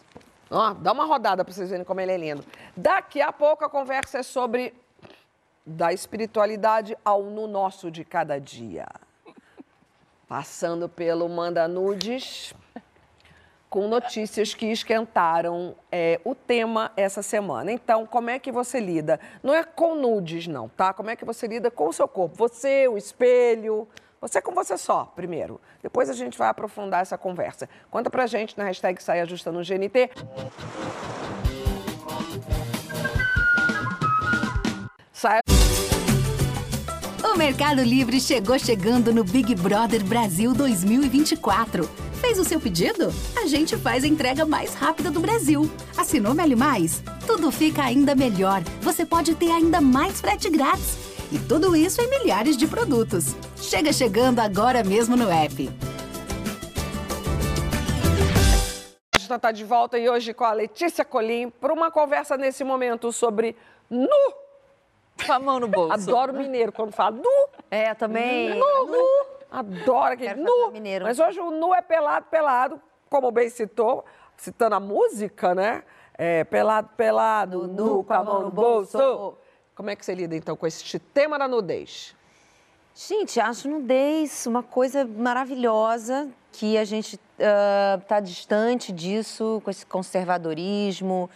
Ó, 0.53 0.71
dá 0.75 0.91
uma 0.91 1.05
rodada 1.05 1.43
para 1.43 1.51
vocês 1.51 1.71
verem 1.71 1.83
como 1.83 1.99
ele 1.99 2.11
é 2.11 2.17
lindo. 2.17 2.45
Daqui 2.77 3.19
a 3.19 3.33
pouco 3.33 3.65
a 3.65 3.69
conversa 3.69 4.19
é 4.19 4.23
sobre 4.23 4.71
da 5.65 5.91
espiritualidade 5.91 6.95
ao 7.03 7.23
no 7.23 7.47
nosso 7.47 7.89
de 7.89 8.05
cada 8.05 8.39
dia. 8.39 8.85
Passando 10.27 10.87
pelo 10.87 11.27
Manda 11.27 11.67
Nudes, 11.67 12.53
com 13.67 13.87
notícias 13.87 14.53
que 14.53 14.67
esquentaram 14.67 15.75
é, 15.91 16.21
o 16.23 16.35
tema 16.35 16.91
essa 16.95 17.23
semana. 17.23 17.71
Então, 17.71 18.05
como 18.05 18.29
é 18.29 18.37
que 18.37 18.51
você 18.51 18.79
lida? 18.79 19.19
Não 19.41 19.55
é 19.55 19.63
com 19.63 19.95
nudes, 19.95 20.45
não, 20.45 20.69
tá? 20.69 20.93
Como 20.93 21.09
é 21.09 21.15
que 21.15 21.25
você 21.25 21.47
lida 21.47 21.71
com 21.71 21.87
o 21.87 21.93
seu 21.93 22.07
corpo? 22.07 22.35
Você, 22.35 22.87
o 22.87 22.95
espelho, 22.95 23.87
você 24.23 24.41
com 24.41 24.53
você 24.53 24.77
só, 24.77 25.11
primeiro. 25.13 25.59
Depois 25.81 26.09
a 26.09 26.13
gente 26.13 26.37
vai 26.37 26.47
aprofundar 26.47 27.01
essa 27.01 27.17
conversa. 27.17 27.67
Conta 27.91 28.09
pra 28.09 28.25
gente 28.25 28.57
na 28.57 28.63
hashtag 28.63 29.03
Sai 29.03 29.19
Ajustando 29.19 29.59
o 29.59 29.61
GNT. 29.61 30.09
Sai 35.11 35.41
O 37.21 37.37
Mercado 37.37 37.83
Livre 37.83 38.21
chegou 38.21 38.57
chegando 38.57 39.13
no 39.13 39.25
Big 39.25 39.53
Brother 39.55 40.01
Brasil 40.05 40.53
2024. 40.53 41.85
Fez 42.21 42.39
o 42.39 42.45
seu 42.45 42.61
pedido? 42.61 43.13
A 43.35 43.45
gente 43.45 43.75
faz 43.75 44.05
a 44.05 44.07
entrega 44.07 44.45
mais 44.45 44.73
rápida 44.73 45.11
do 45.11 45.19
Brasil. 45.19 45.69
Assinou 45.97 46.33
Meli 46.33 46.55
Mais? 46.55 47.03
Tudo 47.27 47.51
fica 47.51 47.83
ainda 47.83 48.15
melhor. 48.15 48.61
Você 48.81 49.05
pode 49.05 49.35
ter 49.35 49.51
ainda 49.51 49.81
mais 49.81 50.21
frete 50.21 50.49
grátis. 50.49 51.12
E 51.33 51.39
tudo 51.39 51.75
isso 51.75 51.99
em 51.99 52.07
milhares 52.07 52.55
de 52.55 52.67
produtos. 52.67 53.35
Chega 53.57 53.91
chegando 53.91 54.39
agora 54.39 54.83
mesmo 54.83 55.15
no 55.15 55.31
app. 55.31 55.67
A 59.15 59.17
gente 59.17 59.33
está 59.33 59.51
de 59.51 59.63
volta 59.63 59.97
e 59.97 60.07
hoje 60.07 60.31
com 60.31 60.43
a 60.43 60.53
Letícia 60.53 61.03
Colim 61.03 61.49
para 61.49 61.73
uma 61.73 61.89
conversa 61.89 62.37
nesse 62.37 62.63
momento 62.63 63.11
sobre 63.11 63.55
nu. 63.89 64.07
Com 65.25 65.33
a 65.33 65.39
mão 65.39 65.59
no 65.59 65.67
bolso. 65.67 65.93
Adoro 65.93 66.33
mineiro 66.33 66.71
quando 66.71 66.91
fala 66.91 67.15
nu. 67.15 67.47
É, 67.71 67.89
eu 67.89 67.95
também. 67.95 68.49
Nu, 68.49 68.85
nu. 68.85 69.25
Adoro 69.49 70.13
aquele 70.13 70.35
nu. 70.35 70.69
mineiro. 70.69 71.03
Mas 71.03 71.17
hoje 71.17 71.39
o 71.39 71.49
nu 71.49 71.73
é 71.73 71.81
pelado, 71.81 72.27
pelado, 72.29 72.79
como 73.09 73.31
bem 73.31 73.49
citou, 73.49 74.05
citando 74.37 74.75
a 74.75 74.79
música, 74.79 75.55
né? 75.55 75.83
É, 76.15 76.43
pelado, 76.43 76.89
pelado, 76.95 77.67
nu, 77.67 78.03
com 78.03 78.13
a 78.13 78.23
mão 78.23 78.41
no 78.41 78.51
bolso. 78.51 79.35
Como 79.75 79.89
é 79.89 79.95
que 79.95 80.05
você 80.05 80.13
lida 80.13 80.35
então 80.35 80.55
com 80.55 80.67
este 80.67 80.99
tema 80.99 81.39
da 81.39 81.47
nudez? 81.47 82.15
Gente, 82.95 83.39
acho 83.39 83.67
nudez 83.67 84.45
uma 84.45 84.61
coisa 84.61 85.03
maravilhosa 85.03 86.29
que 86.51 86.77
a 86.77 86.85
gente 86.85 87.19
está 87.39 88.19
distante 88.19 88.91
disso, 88.91 89.59
com 89.65 89.71
esse 89.71 89.83
conservadorismo, 89.83 91.27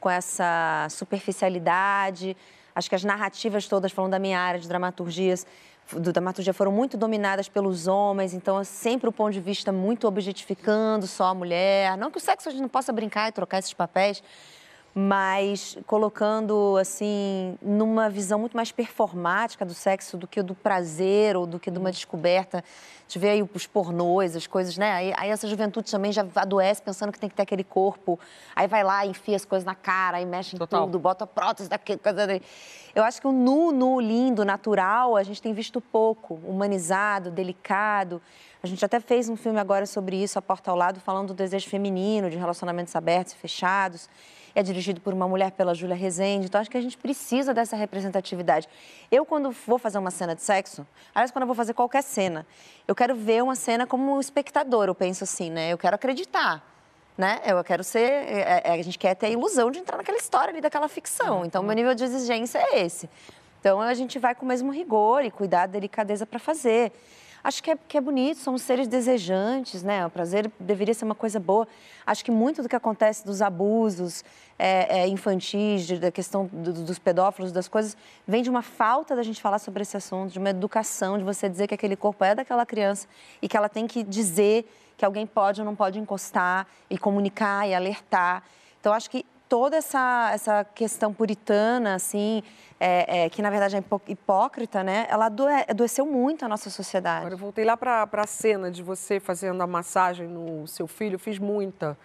com 0.00 0.08
essa 0.08 0.86
superficialidade. 0.88 2.34
Acho 2.74 2.88
que 2.88 2.94
as 2.94 3.04
narrativas 3.04 3.68
todas, 3.68 3.92
falando 3.92 4.12
da 4.12 4.18
minha 4.18 4.40
área 4.40 4.58
de 4.58 4.66
dramaturgias, 4.66 5.46
do 5.92 6.14
dramaturgia, 6.14 6.54
foram 6.54 6.72
muito 6.72 6.96
dominadas 6.96 7.46
pelos 7.46 7.86
homens, 7.86 8.32
então 8.32 8.58
é 8.58 8.64
sempre 8.64 9.06
o 9.06 9.12
ponto 9.12 9.34
de 9.34 9.40
vista 9.40 9.70
muito 9.70 10.08
objetificando 10.08 11.06
só 11.06 11.24
a 11.24 11.34
mulher. 11.34 11.94
Não 11.98 12.10
que 12.10 12.16
o 12.16 12.20
sexo 12.20 12.48
a 12.48 12.52
gente 12.52 12.62
não 12.62 12.70
possa 12.70 12.90
brincar 12.90 13.28
e 13.28 13.32
trocar 13.32 13.58
esses 13.58 13.74
papéis, 13.74 14.22
mas 14.94 15.78
colocando 15.86 16.76
assim 16.78 17.56
numa 17.62 18.10
visão 18.10 18.38
muito 18.38 18.56
mais 18.56 18.70
performática 18.70 19.64
do 19.64 19.72
sexo 19.72 20.16
do 20.18 20.26
que 20.26 20.42
do 20.42 20.54
prazer 20.54 21.36
ou 21.36 21.46
do 21.46 21.58
que 21.58 21.70
de 21.70 21.78
uma 21.78 21.90
descoberta. 21.90 22.58
A 22.58 23.02
gente 23.12 23.18
vê 23.18 23.30
aí 23.30 23.42
os 23.42 23.66
pornôs, 23.66 24.36
as 24.36 24.46
coisas, 24.46 24.76
né? 24.76 24.92
Aí, 24.92 25.14
aí 25.16 25.30
essa 25.30 25.46
juventude 25.48 25.90
também 25.90 26.12
já 26.12 26.26
adoece 26.34 26.82
pensando 26.82 27.10
que 27.12 27.18
tem 27.18 27.28
que 27.28 27.34
ter 27.34 27.42
aquele 27.42 27.64
corpo. 27.64 28.18
Aí 28.54 28.66
vai 28.66 28.84
lá, 28.84 29.04
enfia 29.06 29.36
as 29.36 29.44
coisas 29.44 29.64
na 29.64 29.74
cara, 29.74 30.18
aí 30.18 30.26
mexe 30.26 30.56
em 30.56 30.58
Total. 30.58 30.84
tudo, 30.84 30.98
bota 30.98 31.26
prótese 31.26 31.68
daqui, 31.68 31.96
coisa 31.96 32.26
dali. 32.26 32.42
Eu 32.94 33.02
acho 33.04 33.20
que 33.20 33.26
o 33.26 33.32
nu, 33.32 33.72
nu, 33.72 33.98
lindo, 34.00 34.44
natural, 34.44 35.16
a 35.16 35.22
gente 35.22 35.40
tem 35.40 35.54
visto 35.54 35.80
pouco, 35.80 36.34
humanizado, 36.46 37.30
delicado. 37.30 38.20
A 38.62 38.66
gente 38.68 38.84
até 38.84 39.00
fez 39.00 39.28
um 39.28 39.34
filme 39.34 39.58
agora 39.58 39.86
sobre 39.86 40.22
isso, 40.22 40.38
A 40.38 40.42
Porta 40.42 40.70
ao 40.70 40.76
Lado, 40.76 41.00
falando 41.00 41.28
do 41.28 41.34
desejo 41.34 41.68
feminino, 41.68 42.30
de 42.30 42.36
relacionamentos 42.36 42.94
abertos 42.94 43.32
e 43.32 43.36
fechados. 43.36 44.08
É 44.54 44.62
dirigido 44.62 45.00
por 45.00 45.12
uma 45.12 45.26
mulher, 45.26 45.50
pela 45.50 45.74
Júlia 45.74 45.96
Rezende. 45.96 46.46
Então, 46.46 46.60
acho 46.60 46.70
que 46.70 46.76
a 46.76 46.80
gente 46.80 46.96
precisa 46.96 47.52
dessa 47.52 47.74
representatividade. 47.74 48.68
Eu, 49.10 49.26
quando 49.26 49.50
vou 49.66 49.78
fazer 49.78 49.98
uma 49.98 50.12
cena 50.12 50.36
de 50.36 50.42
sexo, 50.42 50.86
aliás, 51.12 51.32
quando 51.32 51.42
eu 51.42 51.46
vou 51.46 51.56
fazer 51.56 51.74
qualquer 51.74 52.02
cena, 52.04 52.46
eu 52.86 52.94
quero 52.94 53.16
ver 53.16 53.42
uma 53.42 53.56
cena 53.56 53.84
como 53.84 54.20
espectador, 54.20 54.86
eu 54.86 54.94
penso 54.94 55.24
assim, 55.24 55.50
né? 55.50 55.72
Eu 55.72 55.78
quero 55.78 55.96
acreditar. 55.96 56.62
Né? 57.18 57.40
Eu 57.44 57.62
quero 57.64 57.82
ser. 57.82 57.98
é- 57.98 58.62
é- 58.64 58.72
a 58.72 58.82
gente 58.82 58.98
quer 58.98 59.14
ter 59.16 59.26
a 59.26 59.30
ilusão 59.30 59.72
de 59.72 59.80
entrar 59.80 59.96
naquela 59.96 60.18
história 60.18 60.50
ali, 60.50 60.60
daquela 60.60 60.88
ficção. 60.88 61.44
Então, 61.44 61.64
meu 61.64 61.74
nível 61.74 61.94
de 61.94 62.04
exigência 62.04 62.58
é 62.58 62.84
esse. 62.84 63.10
Então, 63.60 63.80
a 63.80 63.92
gente 63.92 64.18
vai 64.20 64.34
com 64.36 64.44
o 64.44 64.48
mesmo 64.48 64.70
rigor 64.70 65.24
e 65.24 65.30
cuidado, 65.32 65.70
delicadeza 65.70 66.24
para 66.24 66.38
fazer. 66.38 66.92
Acho 67.44 67.62
que 67.62 67.72
é, 67.72 67.76
que 67.88 67.98
é 67.98 68.00
bonito, 68.00 68.38
somos 68.38 68.62
seres 68.62 68.86
desejantes, 68.86 69.82
né? 69.82 70.06
O 70.06 70.10
prazer 70.10 70.50
deveria 70.60 70.94
ser 70.94 71.04
uma 71.04 71.14
coisa 71.14 71.40
boa. 71.40 71.66
Acho 72.06 72.24
que 72.24 72.30
muito 72.30 72.62
do 72.62 72.68
que 72.68 72.76
acontece 72.76 73.24
dos 73.26 73.42
abusos 73.42 74.24
é, 74.58 75.00
é, 75.00 75.08
infantis, 75.08 75.98
da 75.98 76.12
questão 76.12 76.48
do- 76.52 76.72
dos 76.84 76.98
pedófilos, 77.00 77.50
das 77.50 77.66
coisas, 77.66 77.96
vem 78.28 78.42
de 78.44 78.50
uma 78.50 78.62
falta 78.62 79.16
da 79.16 79.24
gente 79.24 79.42
falar 79.42 79.58
sobre 79.58 79.82
esse 79.82 79.96
assunto, 79.96 80.30
de 80.32 80.38
uma 80.38 80.50
educação, 80.50 81.18
de 81.18 81.24
você 81.24 81.48
dizer 81.48 81.66
que 81.66 81.74
aquele 81.74 81.96
corpo 81.96 82.24
é 82.24 82.32
daquela 82.34 82.64
criança 82.64 83.08
e 83.40 83.48
que 83.48 83.56
ela 83.56 83.68
tem 83.68 83.88
que 83.88 84.04
dizer 84.04 84.64
que 84.96 85.04
alguém 85.04 85.26
pode 85.26 85.60
ou 85.60 85.64
não 85.64 85.74
pode 85.74 85.98
encostar 85.98 86.66
e 86.88 86.96
comunicar 86.96 87.68
e 87.68 87.74
alertar. 87.74 88.44
Então, 88.80 88.92
acho 88.92 89.10
que 89.10 89.26
toda 89.52 89.76
essa, 89.76 90.30
essa 90.32 90.64
questão 90.64 91.12
puritana, 91.12 91.94
assim, 91.94 92.42
é, 92.80 93.24
é, 93.24 93.28
que 93.28 93.42
na 93.42 93.50
verdade 93.50 93.76
é 93.76 93.80
hipó- 93.80 94.00
hipócrita, 94.08 94.82
né? 94.82 95.06
Ela 95.10 95.26
adoe- 95.26 95.66
adoeceu 95.68 96.06
muito 96.06 96.42
a 96.42 96.48
nossa 96.48 96.70
sociedade. 96.70 97.18
Agora 97.18 97.34
eu 97.34 97.38
voltei 97.38 97.62
lá 97.62 97.76
para 97.76 98.08
a 98.10 98.26
cena 98.26 98.70
de 98.70 98.82
você 98.82 99.20
fazendo 99.20 99.62
a 99.62 99.66
massagem 99.66 100.26
no 100.26 100.66
seu 100.66 100.86
filho, 100.86 101.16
eu 101.16 101.18
fiz 101.18 101.38
muita. 101.38 101.98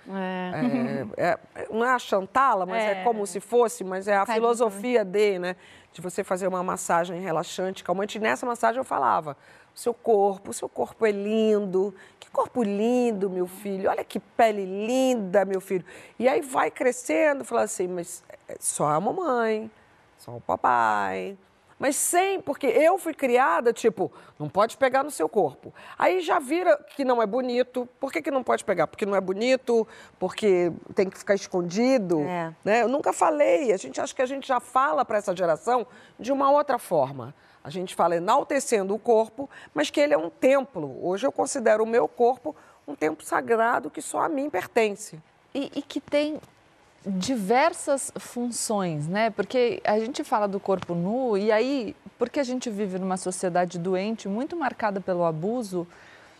É, 1.18 1.38
é, 1.56 1.68
não 1.72 1.86
é 1.86 1.91
a 1.91 1.98
chantala, 2.00 2.66
mas 2.66 2.84
é. 2.84 3.00
É. 3.00 3.04
como 3.06 3.26
se 3.26 3.39
fosse, 3.39 3.82
mas 3.82 4.10
é 4.10 4.18
a 4.18 4.26
filosofia 4.26 5.06
de, 5.06 5.39
né? 5.39 5.56
De 5.93 6.02
você 6.02 6.26
fazer 6.26 6.50
uma 6.50 6.62
massagem 6.62 7.22
relaxante, 7.22 7.82
calmante. 7.82 8.18
E 8.18 8.22
nessa 8.22 8.45
massagem 8.45 8.78
eu 8.78 8.84
falava, 8.84 9.38
seu 9.78 9.93
corpo, 9.93 10.49
o 10.49 10.53
seu 10.53 10.67
corpo 10.67 11.05
é 11.05 11.11
lindo. 11.11 11.93
Que 12.19 12.32
corpo 12.32 12.63
lindo, 12.63 13.30
meu 13.30 13.45
filho. 13.45 13.91
Olha 13.91 14.03
que 14.03 14.19
pele 14.19 14.65
linda, 14.65 15.45
meu 15.45 15.61
filho. 15.61 15.86
E 16.17 16.28
aí 16.28 16.41
vai 16.41 16.71
crescendo, 16.71 17.45
fala 17.45 17.61
assim, 17.61 17.88
mas 17.88 18.23
é 18.47 18.55
só 18.59 18.88
a 18.88 18.99
mamãe, 18.99 19.69
só 20.17 20.36
o 20.36 20.41
papai. 20.41 21.38
Mas 21.78 21.95
sem, 21.95 22.41
porque 22.41 22.65
eu 22.65 22.97
fui 22.97 23.13
criada, 23.13 23.71
tipo, 23.71 24.11
não 24.39 24.49
pode 24.49 24.75
pegar 24.78 25.03
no 25.03 25.11
seu 25.11 25.30
corpo. 25.30 25.71
Aí 25.95 26.21
já 26.21 26.39
vira 26.39 26.75
que 26.95 27.05
não 27.05 27.21
é 27.21 27.28
bonito. 27.28 27.88
Por 27.99 28.11
que, 28.11 28.19
que 28.19 28.32
não 28.32 28.41
pode 28.41 28.65
pegar? 28.65 28.88
Porque 28.88 29.05
não 29.05 29.15
é 29.15 29.21
bonito, 29.21 29.88
porque 30.17 30.71
tem 30.95 31.07
que 31.07 31.19
ficar 31.19 31.36
escondido. 31.36 32.21
É. 32.21 32.51
Né? 32.65 32.82
Eu 32.82 32.88
nunca 32.88 33.13
falei. 33.13 33.71
A 33.71 33.78
gente 33.78 34.01
acha 34.01 34.15
que 34.15 34.23
a 34.23 34.25
gente 34.25 34.47
já 34.47 34.59
fala 34.59 35.05
para 35.05 35.19
essa 35.19 35.36
geração 35.36 35.86
de 36.19 36.32
uma 36.32 36.49
outra 36.49 36.80
forma. 36.80 37.36
A 37.68 37.70
gente 37.70 37.93
fala 37.95 38.15
enaltecendo 38.15 38.95
o 38.95 38.97
corpo, 38.97 39.49
mas 39.74 39.89
que 39.89 39.99
ele 39.99 40.13
é 40.13 40.18
um 40.18 40.30
templo. 40.30 40.97
Hoje 41.05 41.28
eu 41.28 41.34
considero 41.34 41.84
o 41.84 41.86
meu 41.86 42.07
corpo 42.07 42.55
um 42.88 42.95
templo 42.95 43.26
sagrado 43.26 43.89
que 43.89 44.01
só 44.01 44.22
a 44.22 44.30
mim 44.30 44.49
pertence. 44.49 45.20
E, 45.53 45.70
e 45.76 45.82
que 45.82 45.99
tem 45.99 46.39
diversas 47.05 48.09
funções, 48.18 49.09
né? 49.09 49.32
Porque 49.32 49.82
a 49.84 49.99
gente 49.99 50.24
fala 50.24 50.47
do 50.47 50.61
corpo 50.61 50.95
nu 50.95 51.38
e 51.38 51.51
aí, 51.51 51.93
porque 52.18 52.39
a 52.39 52.43
gente 52.43 52.70
vive 52.70 52.97
numa 52.97 53.18
sociedade 53.18 53.78
doente, 53.78 54.30
muito 54.30 54.55
marcada 54.55 55.01
pelo 55.01 55.26
abuso 55.26 55.86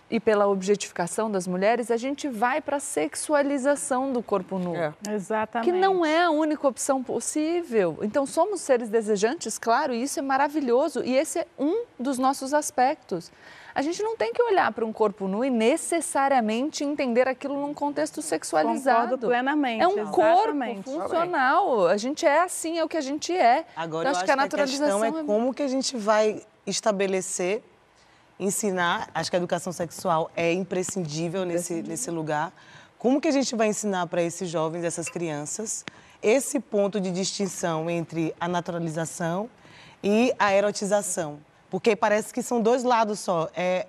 e 0.10 0.20
pela 0.20 0.48
objetificação 0.48 1.30
das 1.30 1.48
mulheres, 1.48 1.92
a 1.92 1.98
gente 1.98 2.28
vai 2.30 2.62
para 2.62 2.78
a 2.78 2.80
sexualização 2.80 4.14
do 4.14 4.24
corpo 4.24 4.58
nu. 4.58 4.76
É. 4.76 4.94
Exatamente. 5.10 5.70
Que 5.70 5.78
não 5.78 6.06
é 6.06 6.24
a 6.24 6.30
única 6.30 6.68
opção 6.68 7.04
possível. 7.04 8.00
Então, 8.02 8.26
somos 8.26 8.62
seres 8.62 8.90
desejantes, 8.90 9.58
claro, 9.58 9.94
e 9.94 10.02
isso 10.02 10.20
é 10.20 10.22
maravilhoso. 10.22 11.04
E 11.04 11.16
esse 11.16 11.40
é 11.40 11.48
um 11.60 11.84
dos 12.00 12.18
nossos 12.18 12.54
aspectos. 12.54 13.32
A 13.76 13.82
gente 13.84 14.02
não 14.02 14.18
tem 14.18 14.34
que 14.34 14.42
olhar 14.42 14.72
para 14.72 14.84
um 14.84 14.92
corpo 14.92 15.28
nu 15.28 15.46
e 15.46 15.52
necessariamente 15.52 16.84
entender 16.84 17.28
aquilo 17.28 17.62
num 17.62 17.76
contexto 17.76 18.24
sexualizado. 18.24 19.02
Concordo 19.02 19.28
plenamente. 19.28 19.84
É 19.84 19.88
um 19.88 20.00
exatamente. 20.00 20.84
corpo 20.84 21.02
funcional. 21.04 21.88
A 21.88 21.96
gente 21.96 22.26
é 22.26 22.42
assim, 22.42 22.80
é 22.80 22.84
o 22.84 22.88
que 22.88 22.98
a 22.98 23.02
gente 23.02 23.32
é. 23.32 23.66
Agora, 23.76 24.10
então, 24.10 24.14
eu 24.14 24.18
acho 24.18 24.26
que 24.26 24.32
a 24.32 24.66
questão 24.66 25.06
é 25.06 25.10
é- 25.10 25.24
como 25.24 25.54
que 25.54 25.62
a 25.62 25.68
gente 25.68 25.96
vai 25.96 26.42
estabelecer, 26.66 27.64
ensinar. 28.40 29.10
Acho 29.14 29.30
que 29.30 29.36
a 29.36 29.40
educação 29.40 29.74
sexual 29.74 30.32
é 30.36 30.54
imprescindível 30.54 31.46
nesse, 31.46 31.82
nesse 31.82 32.12
lugar. 32.12 32.54
Como 32.98 33.22
que 33.22 33.28
a 33.28 33.32
gente 33.32 33.56
vai 33.56 33.68
ensinar 33.68 34.08
para 34.08 34.22
esses 34.22 34.50
jovens, 34.50 34.84
essas 34.84 35.08
crianças, 35.08 35.86
esse 36.22 36.60
ponto 36.60 37.00
de 37.00 37.12
distinção 37.12 37.90
entre 37.90 38.34
a 38.40 38.48
naturalização 38.48 39.50
e 40.04 40.34
a 40.40 40.54
erotização? 40.54 41.40
Porque 41.70 41.96
parece 41.96 42.34
que 42.34 42.42
são 42.42 42.62
dois 42.62 42.84
lados 42.84 43.20
só. 43.20 43.50
É, 43.56 43.88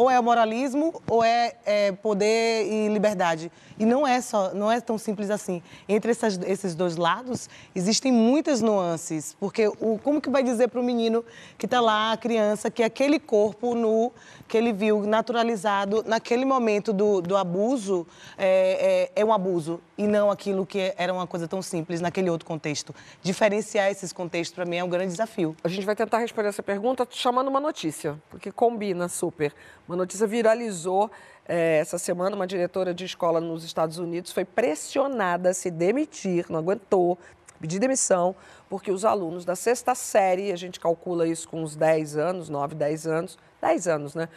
ou 0.00 0.08
é 0.08 0.18
o 0.18 0.22
moralismo 0.22 1.02
ou 1.06 1.22
é, 1.22 1.52
é 1.66 1.92
poder 1.92 2.66
e 2.66 2.88
liberdade. 2.88 3.52
E 3.78 3.84
não 3.84 4.06
é 4.06 4.22
só, 4.22 4.54
não 4.54 4.72
é 4.72 4.80
tão 4.80 4.96
simples 4.96 5.28
assim. 5.28 5.62
Entre 5.86 6.10
essas, 6.10 6.40
esses 6.46 6.74
dois 6.74 6.96
lados 6.96 7.50
existem 7.74 8.10
muitas 8.10 8.62
nuances, 8.62 9.36
porque 9.38 9.68
o, 9.68 10.00
como 10.02 10.18
que 10.18 10.30
vai 10.30 10.42
dizer 10.42 10.68
para 10.68 10.80
o 10.80 10.82
menino 10.82 11.22
que 11.58 11.66
está 11.66 11.82
lá, 11.82 12.12
a 12.12 12.16
criança, 12.16 12.70
que 12.70 12.82
aquele 12.82 13.18
corpo 13.18 13.74
nu 13.74 14.10
que 14.48 14.56
ele 14.56 14.72
viu 14.72 15.02
naturalizado 15.02 16.02
naquele 16.06 16.46
momento 16.46 16.94
do, 16.94 17.20
do 17.20 17.36
abuso 17.36 18.06
é, 18.38 19.10
é, 19.14 19.20
é 19.20 19.24
um 19.24 19.34
abuso 19.34 19.82
e 19.98 20.06
não 20.06 20.30
aquilo 20.30 20.64
que 20.64 20.94
era 20.96 21.12
uma 21.12 21.26
coisa 21.26 21.46
tão 21.46 21.60
simples 21.60 22.00
naquele 22.00 22.30
outro 22.30 22.46
contexto. 22.46 22.94
Diferenciar 23.22 23.90
esses 23.90 24.14
contextos 24.14 24.54
para 24.54 24.64
mim 24.64 24.76
é 24.76 24.84
um 24.84 24.88
grande 24.88 25.08
desafio. 25.08 25.54
A 25.62 25.68
gente 25.68 25.84
vai 25.84 25.94
tentar 25.94 26.18
responder 26.18 26.48
essa 26.48 26.62
pergunta 26.62 27.06
chamando 27.10 27.48
uma 27.48 27.60
notícia, 27.60 28.18
porque 28.30 28.50
combina 28.50 29.08
super. 29.08 29.54
Uma 29.90 29.96
notícia 29.96 30.24
viralizou 30.24 31.10
eh, 31.48 31.78
essa 31.80 31.98
semana. 31.98 32.36
Uma 32.36 32.46
diretora 32.46 32.94
de 32.94 33.04
escola 33.04 33.40
nos 33.40 33.64
Estados 33.64 33.98
Unidos 33.98 34.30
foi 34.30 34.44
pressionada 34.44 35.50
a 35.50 35.52
se 35.52 35.68
demitir, 35.68 36.46
não 36.48 36.60
aguentou. 36.60 37.18
pedir 37.60 37.80
demissão, 37.80 38.36
porque 38.68 38.92
os 38.92 39.04
alunos 39.04 39.44
da 39.44 39.56
sexta 39.56 39.96
série, 39.96 40.52
a 40.52 40.56
gente 40.56 40.78
calcula 40.78 41.26
isso 41.26 41.48
com 41.48 41.60
uns 41.60 41.74
10 41.74 42.16
anos, 42.16 42.48
9, 42.48 42.76
10 42.76 43.06
anos, 43.08 43.38
10 43.60 43.88
anos, 43.88 44.14
né? 44.14 44.28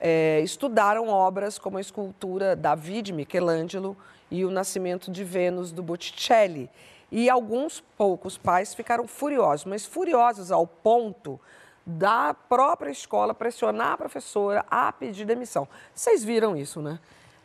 É, 0.00 0.40
estudaram 0.40 1.08
obras 1.08 1.58
como 1.58 1.76
a 1.76 1.82
escultura 1.82 2.56
David 2.56 3.12
Michelangelo 3.12 3.94
e 4.30 4.42
o 4.42 4.50
Nascimento 4.50 5.10
de 5.10 5.22
Vênus 5.22 5.70
do 5.70 5.82
Botticelli. 5.82 6.70
E 7.12 7.28
alguns 7.28 7.84
poucos 7.98 8.38
pais 8.38 8.72
ficaram 8.72 9.06
furiosos, 9.06 9.66
mas 9.66 9.84
furiosos 9.84 10.50
ao 10.50 10.66
ponto 10.66 11.38
da 11.86 12.32
própria 12.32 12.90
escola 12.90 13.34
pressionar 13.34 13.92
a 13.92 13.96
professora 13.96 14.64
a 14.70 14.90
pedir 14.92 15.24
demissão. 15.24 15.68
Vocês 15.94 16.24
viram 16.24 16.56
isso, 16.56 16.80
né? 16.80 16.98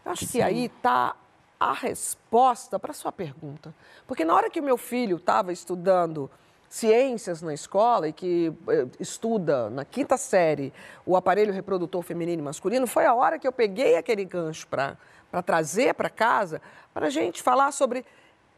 Eu 0.06 0.12
acho 0.12 0.26
Sim. 0.26 0.32
que 0.32 0.42
aí 0.42 0.66
está 0.66 1.16
a 1.60 1.74
resposta 1.74 2.80
para 2.80 2.92
a 2.92 2.94
sua 2.94 3.12
pergunta. 3.12 3.74
Porque 4.08 4.24
na 4.24 4.34
hora 4.34 4.50
que 4.50 4.60
o 4.60 4.64
meu 4.64 4.78
filho 4.78 5.18
estava 5.18 5.52
estudando 5.52 6.32
ciências 6.70 7.42
na 7.42 7.54
escola 7.54 8.08
e 8.08 8.14
que 8.14 8.54
eh, 8.68 8.88
estuda 9.00 9.70
na 9.72 9.84
quinta 9.84 10.16
série 10.18 10.72
o 11.06 11.18
aparelho 11.18 11.52
reprodutor 11.52 12.04
feminino 12.04 12.42
e 12.42 12.46
masculino, 12.46 12.86
foi 12.86 13.06
a 13.06 13.14
hora 13.14 13.40
que 13.40 13.48
eu 13.48 13.52
peguei 13.52 13.98
aquele 13.98 14.24
gancho 14.24 14.68
para 14.68 14.96
trazer 15.44 15.96
para 15.96 16.10
casa 16.10 16.62
para 16.94 17.08
a 17.08 17.10
gente 17.10 17.42
falar 17.42 17.72
sobre 17.72 18.06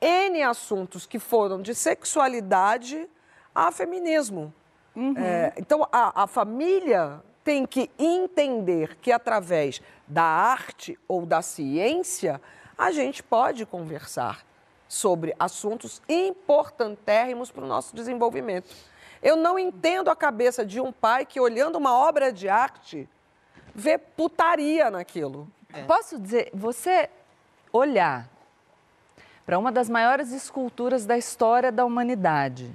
N 0.01 0.43
assuntos 0.43 1.05
que 1.05 1.19
foram 1.19 1.61
de 1.61 1.73
sexualidade 1.73 3.09
a 3.55 3.71
feminismo. 3.71 4.53
Uhum. 4.95 5.13
É, 5.17 5.53
então, 5.57 5.87
a, 5.91 6.23
a 6.23 6.27
família 6.27 7.21
tem 7.43 7.65
que 7.65 7.89
entender 7.97 8.97
que 8.97 9.11
através 9.11 9.81
da 10.07 10.23
arte 10.23 10.97
ou 11.07 11.25
da 11.25 11.41
ciência 11.41 12.41
a 12.77 12.91
gente 12.91 13.23
pode 13.23 13.65
conversar 13.65 14.45
sobre 14.87 15.33
assuntos 15.39 16.01
importantérrimos 16.09 17.51
para 17.51 17.63
o 17.63 17.67
nosso 17.67 17.95
desenvolvimento. 17.95 18.75
Eu 19.23 19.35
não 19.35 19.57
entendo 19.57 20.09
a 20.09 20.15
cabeça 20.15 20.65
de 20.65 20.81
um 20.81 20.91
pai 20.91 21.25
que, 21.25 21.39
olhando 21.39 21.77
uma 21.77 21.93
obra 21.93 22.33
de 22.33 22.49
arte, 22.49 23.07
vê 23.73 23.97
putaria 23.97 24.89
naquilo. 24.89 25.47
É. 25.71 25.83
Posso 25.83 26.19
dizer, 26.19 26.49
você 26.53 27.09
olhar 27.71 28.27
para 29.45 29.57
uma 29.57 29.71
das 29.71 29.89
maiores 29.89 30.31
esculturas 30.31 31.05
da 31.05 31.17
história 31.17 31.71
da 31.71 31.85
humanidade, 31.85 32.73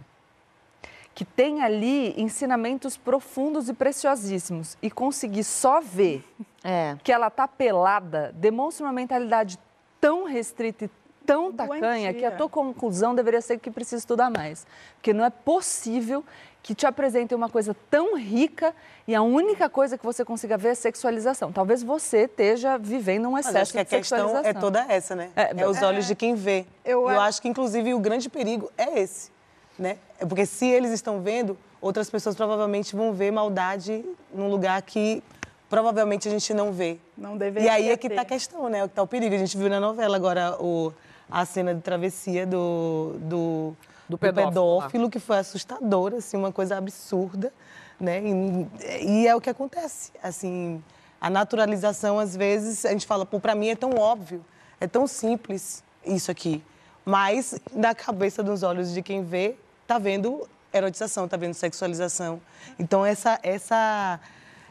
que 1.17 1.25
tem 1.25 1.62
ali 1.62 2.12
ensinamentos 2.21 2.99
profundos 2.99 3.71
e 3.71 3.73
preciosíssimos, 3.73 4.77
e 4.83 4.91
conseguir 4.91 5.45
só 5.45 5.81
ver 5.81 6.23
é. 6.62 6.95
que 7.03 7.11
ela 7.11 7.29
está 7.29 7.49
pelada, 7.49 8.35
demonstra 8.37 8.85
uma 8.85 8.93
mentalidade 8.93 9.59
tão 9.99 10.25
restrita 10.25 10.85
e 10.85 10.91
tão 11.25 11.51
tacanha 11.51 12.12
que 12.12 12.23
a 12.23 12.31
tua 12.31 12.51
conclusão 12.51 13.14
deveria 13.14 13.41
ser 13.41 13.59
que 13.59 13.71
precisa 13.71 13.97
estudar 13.97 14.31
mais. 14.31 14.67
Porque 14.97 15.14
não 15.14 15.25
é 15.25 15.31
possível 15.31 16.23
que 16.62 16.75
te 16.75 16.87
apresentem 16.87 17.35
uma 17.35 17.49
coisa 17.49 17.75
tão 17.89 18.14
rica 18.17 18.75
e 19.09 19.14
a 19.14 19.23
única 19.23 19.71
coisa 19.71 19.97
que 19.97 20.05
você 20.05 20.23
consiga 20.23 20.59
ver 20.59 20.71
é 20.71 20.75
sexualização. 20.75 21.51
Talvez 21.51 21.83
você 21.83 22.25
esteja 22.25 22.77
vivendo 22.77 23.27
um 23.29 23.39
excesso 23.39 23.55
Mas 23.55 23.62
acho 23.62 23.73
que 23.73 23.79
a 23.79 23.85
questão 23.85 24.39
é 24.39 24.53
toda 24.53 24.85
essa, 24.89 25.17
né? 25.17 25.31
É, 25.35 25.62
é 25.62 25.67
os 25.67 25.81
olhos 25.81 26.05
é, 26.05 26.09
de 26.09 26.14
quem 26.14 26.35
vê. 26.35 26.67
Eu, 26.85 27.09
eu 27.09 27.21
acho 27.21 27.41
que, 27.41 27.49
inclusive, 27.49 27.95
o 27.95 27.99
grande 27.99 28.29
perigo 28.29 28.71
é 28.77 29.01
esse, 29.01 29.31
né? 29.79 29.99
É 30.18 30.27
porque 30.27 30.47
se 30.47 30.66
eles 30.66 30.91
estão 30.91 31.20
vendo, 31.20 31.57
outras 31.81 32.09
pessoas 32.11 32.35
provavelmente 32.35 32.97
vão 32.97 33.12
ver 33.12 33.31
maldade 33.31 34.05
num 34.33 34.49
lugar 34.49 34.81
que 34.83 35.22
provavelmente 35.68 36.29
a 36.29 36.31
gente 36.31 36.55
não 36.55 36.72
vê. 36.72 36.99
Não 37.16 37.37
deveria 37.37 37.68
E 37.68 37.70
aí 37.70 37.91
é 37.91 37.97
que 37.97 38.07
está 38.07 38.22
a 38.22 38.24
questão, 38.24 38.68
né? 38.68 38.79
É 38.79 38.85
o 38.85 38.89
que 38.89 38.93
está 38.93 39.03
o 39.03 39.07
perigo. 39.07 39.35
A 39.35 39.39
gente 39.39 39.57
viu 39.57 39.68
na 39.68 39.81
novela 39.81 40.16
agora 40.16 40.57
o 40.61 40.93
a 41.31 41.45
cena 41.45 41.74
de 41.74 41.81
travessia 41.81 42.47
do, 42.47 43.16
do, 43.18 43.77
do 44.09 44.18
pedófilo, 44.18 44.51
do 44.51 44.55
pedófilo 44.55 45.11
que 45.11 45.18
foi 45.18 45.39
assustadora, 45.39 46.18
assim, 46.18 46.37
uma 46.37 46.53
coisa 46.53 46.77
absurda, 46.77 47.53
né? 47.99 48.22
E, 48.22 49.22
e, 49.22 49.27
é 49.27 49.35
o 49.35 49.41
que 49.41 49.51
acontece, 49.51 50.12
assim, 50.22 50.83
a 51.20 51.29
naturalização, 51.29 52.18
às 52.18 52.37
vezes, 52.37 52.85
a 52.85 52.91
gente 52.91 53.07
fala, 53.07 53.27
pô, 53.27 53.41
para 53.41 53.55
mim 53.55 53.68
é 53.68 53.77
tão 53.77 53.91
óbvio, 53.99 54.45
é 54.81 54.87
tão 54.87 55.07
simples 55.07 55.83
isso 56.05 56.31
aqui, 56.31 56.62
mas 57.05 57.61
na 57.72 57.95
cabeça 57.95 58.43
dos 58.43 58.62
olhos 58.62 58.93
de 58.93 59.03
quem 59.03 59.24
vê, 59.24 59.57
tá 59.87 59.99
vendo 59.99 60.49
erotização, 60.72 61.28
tá 61.28 61.37
vendo 61.37 61.55
sexualização. 61.55 62.41
Então, 62.78 63.05
essa, 63.05 63.39
essa, 63.43 64.20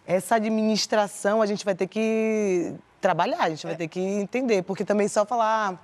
essa 0.05 0.35
administração 0.35 1.41
a 1.41 1.45
gente 1.45 1.63
vai 1.65 1.75
ter 1.75 1.87
que 1.87 2.73
trabalhar, 3.01 3.41
a 3.41 3.49
gente 3.49 3.65
vai 3.65 3.75
ter 3.75 3.87
que 3.87 3.99
entender, 3.99 4.63
porque 4.63 4.83
também 4.83 5.07
só 5.07 5.25
falar 5.25 5.79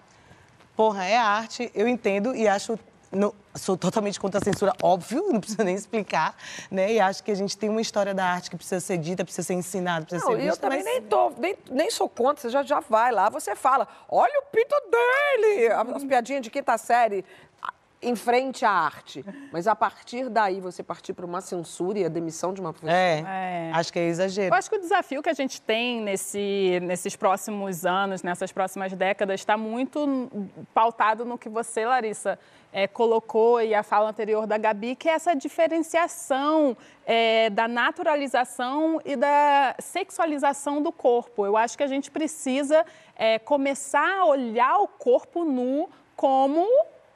porra, 0.75 1.05
é 1.05 1.17
arte, 1.17 1.71
eu 1.75 1.87
entendo 1.87 2.35
e 2.35 2.47
acho. 2.47 2.77
Não, 3.11 3.33
sou 3.53 3.75
totalmente 3.75 4.17
contra 4.17 4.39
a 4.39 4.43
censura, 4.43 4.73
óbvio, 4.81 5.27
não 5.33 5.41
precisa 5.41 5.65
nem 5.65 5.75
explicar, 5.75 6.33
né? 6.71 6.93
E 6.93 6.99
acho 6.99 7.21
que 7.21 7.29
a 7.29 7.35
gente 7.35 7.57
tem 7.57 7.69
uma 7.69 7.81
história 7.81 8.13
da 8.13 8.25
arte 8.25 8.49
que 8.49 8.55
precisa 8.55 8.79
ser 8.79 8.97
dita, 8.97 9.25
precisa 9.25 9.45
ser 9.45 9.53
ensinada, 9.53 10.05
precisa 10.05 10.23
não, 10.23 10.31
ser 10.31 10.41
vista. 10.41 10.55
Eu 10.55 10.61
também 10.61 10.81
mas... 10.81 10.93
nem, 10.93 11.01
tô, 11.01 11.29
nem, 11.37 11.57
nem 11.69 11.91
sou 11.91 12.07
contra, 12.07 12.41
você 12.41 12.49
já, 12.49 12.63
já 12.63 12.79
vai 12.79 13.11
lá, 13.11 13.29
você 13.29 13.53
fala, 13.53 13.85
olha 14.07 14.39
o 14.39 14.43
pinto 14.43 14.75
dele! 14.89 15.67
As 15.93 16.03
piadinhas 16.05 16.41
de 16.41 16.49
quinta 16.49 16.77
série 16.77 17.25
em 18.01 18.15
frente 18.15 18.65
à 18.65 18.71
arte. 18.71 19.23
Mas 19.51 19.67
a 19.67 19.75
partir 19.75 20.29
daí 20.29 20.59
você 20.59 20.81
partir 20.81 21.13
para 21.13 21.25
uma 21.25 21.39
censura 21.39 21.99
e 21.99 22.05
a 22.05 22.09
demissão 22.09 22.53
de 22.53 22.59
uma 22.59 22.73
professora. 22.73 22.97
É, 22.97 23.23
é, 23.27 23.71
acho 23.73 23.93
que 23.93 23.99
é 23.99 24.07
exagero. 24.07 24.53
Eu 24.53 24.57
acho 24.57 24.69
que 24.69 24.75
o 24.75 24.79
desafio 24.79 25.21
que 25.21 25.29
a 25.29 25.33
gente 25.33 25.61
tem 25.61 26.01
nesse, 26.01 26.79
nesses 26.81 27.15
próximos 27.15 27.85
anos, 27.85 28.23
nessas 28.23 28.51
próximas 28.51 28.93
décadas, 28.93 29.39
está 29.41 29.55
muito 29.55 30.29
pautado 30.73 31.23
no 31.25 31.37
que 31.37 31.47
você, 31.47 31.85
Larissa, 31.85 32.39
é, 32.73 32.87
colocou 32.87 33.61
e 33.61 33.75
a 33.75 33.83
fala 33.83 34.09
anterior 34.09 34.47
da 34.47 34.57
Gabi, 34.57 34.95
que 34.95 35.07
é 35.07 35.13
essa 35.13 35.35
diferenciação 35.35 36.75
é, 37.05 37.49
da 37.49 37.67
naturalização 37.67 38.99
e 39.05 39.15
da 39.15 39.75
sexualização 39.79 40.81
do 40.81 40.91
corpo. 40.91 41.45
Eu 41.45 41.55
acho 41.55 41.77
que 41.77 41.83
a 41.83 41.87
gente 41.87 42.09
precisa 42.09 42.85
é, 43.15 43.37
começar 43.37 44.19
a 44.19 44.25
olhar 44.25 44.77
o 44.79 44.87
corpo 44.87 45.43
nu 45.43 45.89
como 46.15 46.67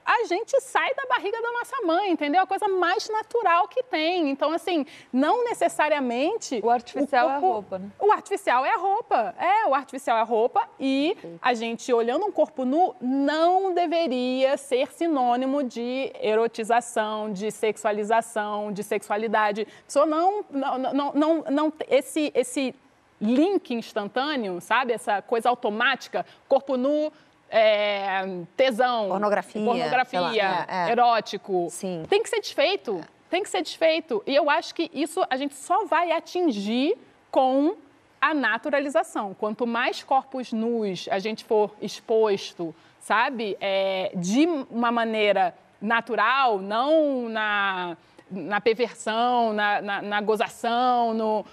a 0.06 0.24
gente 0.26 0.62
sai 0.62 0.94
da 0.94 1.06
barriga 1.08 1.42
da 1.42 1.52
nossa 1.52 1.82
mãe, 1.84 2.12
entendeu? 2.12 2.44
A 2.44 2.48
coisa 2.48 2.68
mais 2.68 3.10
natural 3.10 3.68
que 3.68 3.82
tem. 3.82 4.30
Então, 4.30 4.52
assim, 4.52 4.86
não 5.12 5.44
necessariamente. 5.44 6.62
O 6.64 6.70
artificial 6.70 7.28
o 7.28 7.42
corpo... 7.42 7.46
é 7.46 7.48
a 7.48 7.52
roupa, 7.54 7.80
né? 7.80 7.92
O 8.00 8.12
artificial 8.12 8.66
é 8.66 8.74
a 8.74 8.78
roupa. 8.78 9.36
É, 9.40 9.68
o 9.68 9.74
artificial 9.74 10.18
é 10.18 10.22
a 10.22 10.24
roupa. 10.24 10.70
E 10.80 11.18
a 11.42 11.54
gente, 11.56 11.92
olhando 11.92 12.26
um 12.26 12.32
corpo 12.32 12.66
nu, 12.66 12.96
não 13.02 13.74
deveria 13.74 14.58
ser 14.58 14.92
sinônimo 14.94 15.64
de 15.64 16.12
erotização, 16.22 17.34
de 17.34 17.50
sexualização, 17.50 18.72
de 18.72 18.84
sexualidade. 18.84 19.68
Só 19.88 20.06
não, 20.06 20.46
não, 20.52 20.78
não, 20.78 21.14
não, 21.14 21.44
não 21.50 21.74
esse, 21.90 22.32
esse 22.36 22.76
link 23.20 23.74
instantâneo, 23.74 24.60
sabe? 24.62 24.94
Essa 24.94 25.22
coisa 25.22 25.50
automática, 25.50 26.26
corpo 26.48 26.78
nu, 26.78 27.12
é, 27.50 28.22
tesão, 28.56 29.10
pornografia, 29.10 29.64
pornografia 29.64 30.20
lá, 30.20 30.36
é, 30.36 30.66
é. 30.68 30.92
erótico. 30.92 31.68
Sim. 31.70 32.04
Tem 32.10 32.22
que 32.22 32.30
ser 32.30 32.40
desfeito. 32.40 33.02
Tem 33.30 33.44
que 33.44 33.50
ser 33.50 33.62
desfeito. 33.62 34.24
E 34.26 34.36
eu 34.36 34.50
acho 34.50 34.74
que 34.74 34.90
isso 34.94 35.22
a 35.30 35.38
gente 35.38 35.56
só 35.56 35.86
vai 35.86 36.12
atingir 36.12 36.98
com 37.32 37.76
a 38.20 38.34
naturalização. 38.34 39.34
Quanto 39.34 39.68
mais 39.68 40.04
corpos 40.04 40.52
nus 40.52 41.08
a 41.12 41.20
gente 41.20 41.44
for 41.44 41.72
exposto, 41.82 42.74
sabe, 43.00 43.58
é, 43.62 44.12
de 44.16 44.48
uma 44.70 44.92
maneira 44.92 45.54
natural, 45.82 46.60
não 46.60 47.30
na, 47.30 47.98
na 48.32 48.60
perversão, 48.60 49.54
na, 49.54 49.82
na, 49.82 50.02
na 50.02 50.22
gozação, 50.22 51.14
no, 51.14 51.46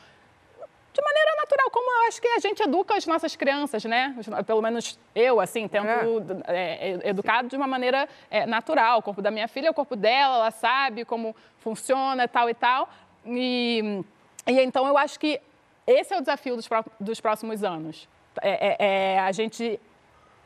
de 0.93 1.03
maneira 1.03 1.36
natural, 1.36 1.70
como 1.70 1.90
eu 1.90 2.09
acho 2.09 2.20
que 2.20 2.28
a 2.28 2.38
gente 2.38 2.62
educa 2.62 2.97
as 2.97 3.07
nossas 3.07 3.34
crianças, 3.34 3.84
né? 3.84 4.14
Pelo 4.47 4.61
menos 4.61 4.99
eu, 5.14 5.40
assim, 5.40 5.66
tento 5.66 5.86
é. 5.86 7.01
É, 7.03 7.09
educado 7.09 7.49
de 7.49 7.57
uma 7.57 7.66
maneira 7.66 8.07
é, 8.30 8.45
natural. 8.45 8.99
O 8.99 9.03
corpo 9.03 9.22
da 9.22 9.30
minha 9.30 9.49
filha 9.49 9.68
é 9.68 9.70
o 9.70 9.74
corpo 9.74 9.97
dela, 9.97 10.36
ela 10.36 10.51
sabe 10.51 11.05
como 11.05 11.34
funciona, 11.59 12.28
tal 12.28 12.51
e 12.51 12.55
tal. 12.55 12.90
E, 13.24 14.05
e 14.47 14.61
então 14.61 14.86
eu 14.86 14.99
acho 14.99 15.18
que 15.18 15.40
esse 15.86 16.12
é 16.12 16.18
o 16.18 16.20
desafio 16.20 16.57
dos, 16.57 16.68
dos 17.01 17.20
próximos 17.20 17.64
anos. 17.64 18.07
É, 18.43 18.68
é, 18.68 19.14
é 19.14 19.18
a 19.20 19.32
gente 19.32 19.80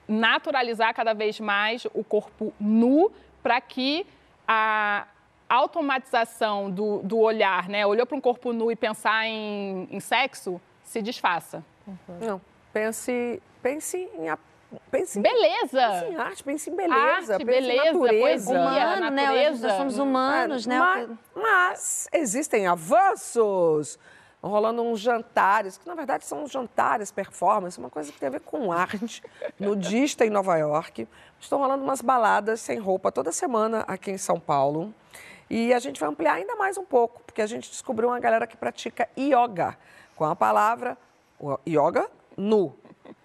naturalizar 0.07 0.95
cada 0.95 1.13
vez 1.13 1.41
mais 1.41 1.87
o 1.93 2.05
corpo 2.05 2.53
nu 2.61 3.11
para 3.43 3.61
que 3.61 4.07
a, 4.47 5.07
automatização 5.49 6.71
do, 6.71 7.01
do 7.03 7.19
olhar, 7.19 7.69
né? 7.69 7.87
Olhou 7.87 8.07
para 8.07 8.17
um 8.17 8.21
corpo 8.21 8.53
nu 8.53 8.71
e 8.71 8.77
pensar 8.77 9.27
em, 9.27 9.89
em 9.91 10.01
sexo, 10.01 10.61
se 10.83 11.01
desfaça. 11.01 11.65
Uhum. 11.87 12.19
Não, 12.21 12.41
pense, 12.73 13.43
pense 13.63 13.97
em 13.97 14.29
Pense 14.91 15.19
em, 15.19 15.23
beleza. 15.23 15.79
Pense 15.79 16.05
em 16.13 16.17
arte, 16.17 16.45
pense 16.45 16.71
em 16.71 16.77
beleza. 16.77 17.35
Arte, 17.35 17.45
beleza, 17.45 17.73
em 17.73 17.93
natureza. 17.93 18.21
poesia, 18.21 18.61
Humano, 18.61 19.11
natureza. 19.11 19.63
Né? 19.63 19.69
Nós 19.69 19.77
somos 19.77 19.99
humanos, 19.99 20.67
né? 20.67 20.79
Mas, 20.79 21.09
mas 21.35 22.09
existem 22.13 22.67
avanços 22.67 23.99
rolando 24.43 24.83
uns 24.83 25.01
jantares, 25.01 25.79
que 25.79 25.87
na 25.87 25.95
verdade 25.95 26.25
são 26.25 26.47
jantares, 26.47 27.11
performance, 27.11 27.79
uma 27.79 27.91
coisa 27.91 28.13
que 28.13 28.19
tem 28.19 28.29
a 28.29 28.31
ver 28.31 28.41
com 28.41 28.73
arte, 28.73 29.23
nudista 29.59 30.25
em 30.27 30.31
Nova 30.31 30.57
York. 30.57 31.09
Estão 31.41 31.59
rolando 31.59 31.85
umas 31.85 32.01
baladas 32.01 32.61
sem 32.61 32.79
roupa 32.79 33.11
toda 33.11 33.33
semana 33.33 33.85
aqui 33.87 34.11
em 34.11 34.19
São 34.19 34.39
Paulo. 34.39 34.95
E 35.49 35.73
a 35.73 35.79
gente 35.79 36.01
vai 36.01 36.09
ampliar 36.09 36.35
ainda 36.35 36.57
mais 36.57 36.77
um 36.77 36.85
pouco, 36.85 37.23
porque 37.25 37.41
a 37.41 37.47
gente 37.47 37.71
descobriu 37.71 38.09
uma 38.09 38.19
galera 38.19 38.47
que 38.47 38.57
pratica 38.57 39.09
yoga, 39.17 39.77
com 40.17 40.25
a 40.25 40.35
palavra 40.35 40.99
yoga 41.69 42.11
nu, 42.37 42.75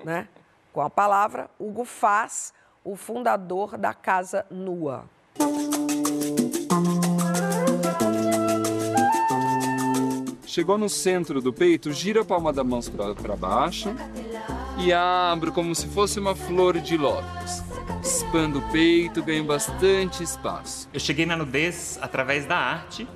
né? 0.03 0.27
Com 0.71 0.81
a 0.81 0.89
palavra, 0.89 1.49
Hugo 1.59 1.83
Faz, 1.83 2.53
o 2.83 2.95
fundador 2.95 3.77
da 3.77 3.93
Casa 3.93 4.45
Nua. 4.51 5.05
Chegou 10.45 10.77
no 10.77 10.89
centro 10.89 11.41
do 11.41 11.53
peito, 11.53 11.91
gira 11.93 12.21
a 12.21 12.25
palma 12.25 12.51
da 12.51 12.63
mão 12.63 12.81
para 13.21 13.35
baixo 13.35 13.89
e 14.77 14.91
abro 14.91 15.51
como 15.51 15.73
se 15.73 15.87
fosse 15.87 16.19
uma 16.19 16.35
flor 16.35 16.77
de 16.79 16.97
lótus. 16.97 17.60
Expando 18.21 18.59
o 18.59 18.61
peito, 18.71 19.23
ganho 19.23 19.43
bastante 19.43 20.21
espaço. 20.21 20.87
Eu 20.93 20.99
cheguei 20.99 21.25
na 21.25 21.35
nudez 21.35 21.97
através 21.99 22.45
da 22.45 22.55
arte, 22.55 23.07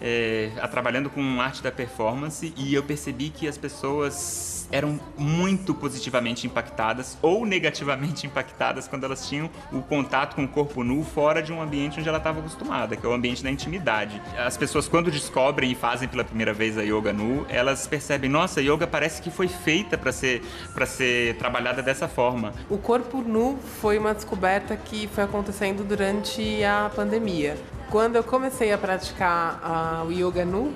é, 0.00 0.50
trabalhando 0.70 1.10
com 1.10 1.38
arte 1.38 1.62
da 1.62 1.70
performance, 1.70 2.52
e 2.56 2.74
eu 2.74 2.82
percebi 2.82 3.28
que 3.28 3.46
as 3.46 3.58
pessoas 3.58 4.53
eram 4.70 4.98
muito 5.16 5.74
positivamente 5.74 6.46
impactadas 6.46 7.16
ou 7.22 7.44
negativamente 7.46 8.26
impactadas 8.28 8.88
quando 8.88 9.04
elas 9.04 9.28
tinham 9.28 9.50
o 9.72 9.82
contato 9.82 10.34
com 10.34 10.44
o 10.44 10.48
corpo 10.48 10.82
nu 10.82 11.04
fora 11.04 11.42
de 11.42 11.52
um 11.52 11.60
ambiente 11.60 11.98
onde 11.98 12.08
ela 12.08 12.18
estava 12.18 12.40
acostumada, 12.40 12.96
que 12.96 13.04
é 13.04 13.08
o 13.08 13.12
ambiente 13.12 13.42
da 13.42 13.50
intimidade. 13.50 14.20
As 14.36 14.56
pessoas, 14.56 14.88
quando 14.88 15.10
descobrem 15.10 15.70
e 15.70 15.74
fazem 15.74 16.08
pela 16.08 16.24
primeira 16.24 16.52
vez 16.52 16.76
a 16.78 16.82
yoga 16.82 17.12
nu, 17.12 17.46
elas 17.48 17.86
percebem: 17.86 18.28
nossa, 18.30 18.60
a 18.60 18.62
yoga 18.62 18.86
parece 18.86 19.22
que 19.22 19.30
foi 19.30 19.48
feita 19.48 19.96
para 19.96 20.12
ser, 20.12 20.42
ser 20.86 21.36
trabalhada 21.36 21.82
dessa 21.82 22.08
forma. 22.08 22.52
O 22.68 22.78
corpo 22.78 23.20
nu 23.20 23.58
foi 23.80 23.98
uma 23.98 24.14
descoberta 24.14 24.76
que 24.76 25.08
foi 25.08 25.24
acontecendo 25.24 25.84
durante 25.84 26.62
a 26.64 26.90
pandemia. 26.94 27.56
Quando 27.90 28.16
eu 28.16 28.24
comecei 28.24 28.72
a 28.72 28.78
praticar 28.78 30.04
o 30.06 30.10
yoga 30.10 30.44
nu, 30.44 30.74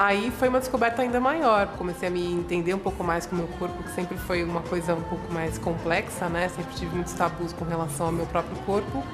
aí 0.00 0.30
foi 0.30 0.48
uma 0.48 0.58
descoberta 0.58 1.02
ainda 1.02 1.20
maior. 1.20 1.66
Comecei 1.76 2.08
a 2.08 2.10
me 2.10 2.32
entender 2.32 2.72
um 2.72 2.78
pouco 2.78 3.04
mais 3.04 3.26
com 3.26 3.36
o 3.36 3.38
meu 3.38 3.48
corpo, 3.58 3.82
que 3.82 3.90
sempre 3.90 4.16
foi 4.16 4.42
uma 4.42 4.62
coisa 4.62 4.94
um 4.94 5.02
pouco 5.02 5.30
mais 5.30 5.58
complexa, 5.58 6.26
né? 6.26 6.48
Sempre 6.48 6.74
tive 6.74 6.94
muitos 6.94 7.12
tabus 7.12 7.52
com 7.52 7.66
relação 7.66 8.06
ao 8.06 8.12
meu 8.12 8.24
próprio 8.24 8.56
corpo. 8.64 9.04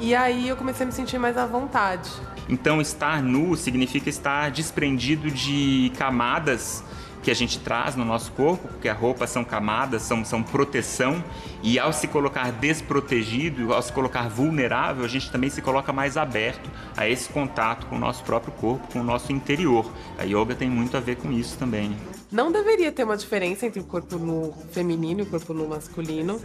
E 0.00 0.16
aí 0.16 0.48
eu 0.48 0.56
comecei 0.56 0.84
a 0.84 0.86
me 0.88 0.92
sentir 0.92 1.16
mais 1.16 1.38
à 1.38 1.46
vontade. 1.46 2.10
Então, 2.48 2.80
estar 2.80 3.22
nu 3.22 3.56
significa 3.56 4.10
estar 4.10 4.50
desprendido 4.50 5.30
de 5.30 5.92
camadas 5.96 6.82
que 7.26 7.30
a 7.32 7.34
gente 7.34 7.58
traz 7.58 7.96
no 7.96 8.04
nosso 8.04 8.30
corpo, 8.30 8.68
porque 8.68 8.88
a 8.88 8.94
roupa 8.94 9.26
são 9.26 9.44
camadas, 9.44 10.02
são, 10.02 10.24
são 10.24 10.44
proteção, 10.44 11.24
e 11.60 11.76
ao 11.76 11.92
se 11.92 12.06
colocar 12.06 12.52
desprotegido, 12.52 13.74
ao 13.74 13.82
se 13.82 13.92
colocar 13.92 14.28
vulnerável, 14.28 15.04
a 15.04 15.08
gente 15.08 15.28
também 15.32 15.50
se 15.50 15.60
coloca 15.60 15.92
mais 15.92 16.16
aberto 16.16 16.70
a 16.96 17.08
esse 17.08 17.28
contato 17.28 17.86
com 17.86 17.96
o 17.96 17.98
nosso 17.98 18.22
próprio 18.22 18.52
corpo, 18.52 18.92
com 18.92 19.00
o 19.00 19.02
nosso 19.02 19.32
interior. 19.32 19.90
A 20.16 20.22
yoga 20.22 20.54
tem 20.54 20.70
muito 20.70 20.96
a 20.96 21.00
ver 21.00 21.16
com 21.16 21.32
isso 21.32 21.58
também. 21.58 21.96
Não 22.30 22.52
deveria 22.52 22.92
ter 22.92 23.02
uma 23.02 23.16
diferença 23.16 23.66
entre 23.66 23.80
o 23.80 23.84
corpo 23.84 24.18
no 24.18 24.52
feminino 24.70 25.20
e 25.20 25.22
o 25.24 25.26
corpo 25.26 25.52
no 25.52 25.66
masculino, 25.68 26.40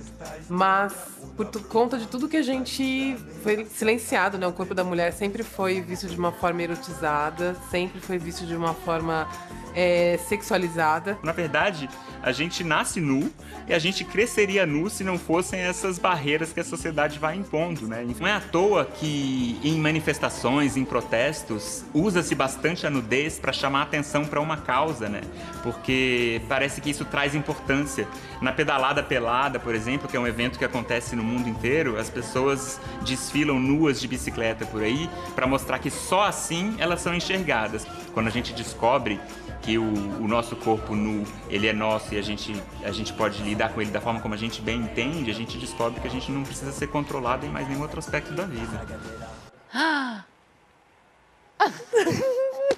mas 0.50 0.94
por 1.38 1.46
conta 1.68 1.98
de 1.98 2.08
tudo 2.08 2.28
que 2.28 2.38
a 2.38 2.42
gente 2.42 3.18
foi 3.44 3.66
silenciado, 3.66 4.38
né? 4.38 4.48
O 4.48 4.54
corpo 4.54 4.74
da 4.74 4.84
mulher 4.84 5.12
sempre 5.14 5.44
foi 5.44 5.80
visto 5.82 6.08
de 6.08 6.18
uma 6.18 6.32
forma 6.32 6.64
erotizada, 6.64 7.56
sempre 7.70 8.00
foi 8.00 8.18
visto 8.18 8.46
de 8.46 8.56
uma 8.56 8.74
forma 8.74 9.28
é, 9.76 10.18
sexualizada. 10.28 11.18
Na 11.24 11.32
verdade, 11.32 11.90
a 12.22 12.32
gente 12.32 12.64
nasce 12.64 13.00
nu 13.00 13.32
e 13.68 13.74
a 13.74 13.80
gente 13.80 14.04
cresceria 14.04 14.66
nu 14.66 14.90
se 14.90 15.04
não 15.04 15.18
fossem 15.18 15.60
essas 15.60 15.98
barreiras 15.98 16.54
que 16.54 16.60
a 16.60 16.64
sociedade 16.64 17.18
vai 17.20 17.36
impondo, 17.36 17.88
né? 17.88 18.06
Não 18.20 18.28
é 18.28 18.34
à 18.34 18.40
toa 18.40 18.86
que 18.86 19.60
em 19.64 19.78
manifestações, 19.80 20.78
em 20.78 20.86
protestos, 20.86 21.84
usa-se 21.94 22.36
bastante 22.36 22.86
a 22.86 22.90
nudez 22.90 23.40
para 23.40 23.52
chamar 23.52 23.84
atenção 23.84 24.26
para 24.26 24.40
uma 24.40 24.58
causa, 24.58 25.08
né? 25.10 25.22
Porque 25.64 26.42
parece 26.48 26.82
que 26.82 26.90
isso 26.90 27.06
traz 27.06 27.34
importância. 27.36 28.08
Na 28.42 28.52
pedalada 28.52 29.04
pelada, 29.04 29.60
por 29.60 29.76
exemplo, 29.76 30.08
que 30.08 30.18
é 30.18 30.20
um 30.20 30.28
evento 30.28 30.58
que 30.58 30.66
acontece 30.66 31.16
no 31.16 31.24
mundo 31.24 31.48
inteiro, 31.48 32.00
as 32.00 32.10
pessoas 32.10 32.80
desfilam 33.04 33.60
nuas 33.60 34.00
de 34.00 34.08
bicicleta 34.08 34.66
por 34.66 34.82
aí 34.82 35.10
para 35.36 35.48
mostrar 35.48 35.80
que 35.80 35.90
só 35.90 36.24
assim 36.24 36.76
elas 36.80 37.02
são 37.02 37.14
enxergadas. 37.14 37.86
Quando 38.14 38.28
a 38.28 38.32
gente 38.32 38.54
descobre 38.54 39.20
que 39.62 39.78
o, 39.78 39.84
o, 39.84 40.28
nosso 40.28 40.56
corpo 40.56 40.96
nu 40.96 41.26
ele 41.50 41.68
é 41.68 41.74
nosso 41.74 42.14
e 42.14 42.18
a 42.18 42.22
gente, 42.22 42.52
a 42.84 42.92
gente 42.92 43.14
pode 43.14 43.42
lidar 43.44 43.74
com 43.74 43.82
ele 43.82 43.92
da 43.92 44.02
forma 44.02 44.20
como 44.20 44.34
a 44.34 44.38
gente 44.38 44.62
bem 44.62 44.82
entende, 44.82 45.30
a 45.30 45.34
gente 45.34 45.58
descobre 45.58 46.00
que 46.00 46.08
a 46.08 46.12
gente 46.12 46.32
não 46.32 46.44
precisa 46.44 46.72
ser 46.72 46.88
controlado 46.88 47.46
em 47.46 47.50
mais 47.50 47.68
nenhum 47.68 47.82
outro 47.82 48.00
aspecto 48.00 48.34
da 48.34 48.44
vida. 48.44 48.86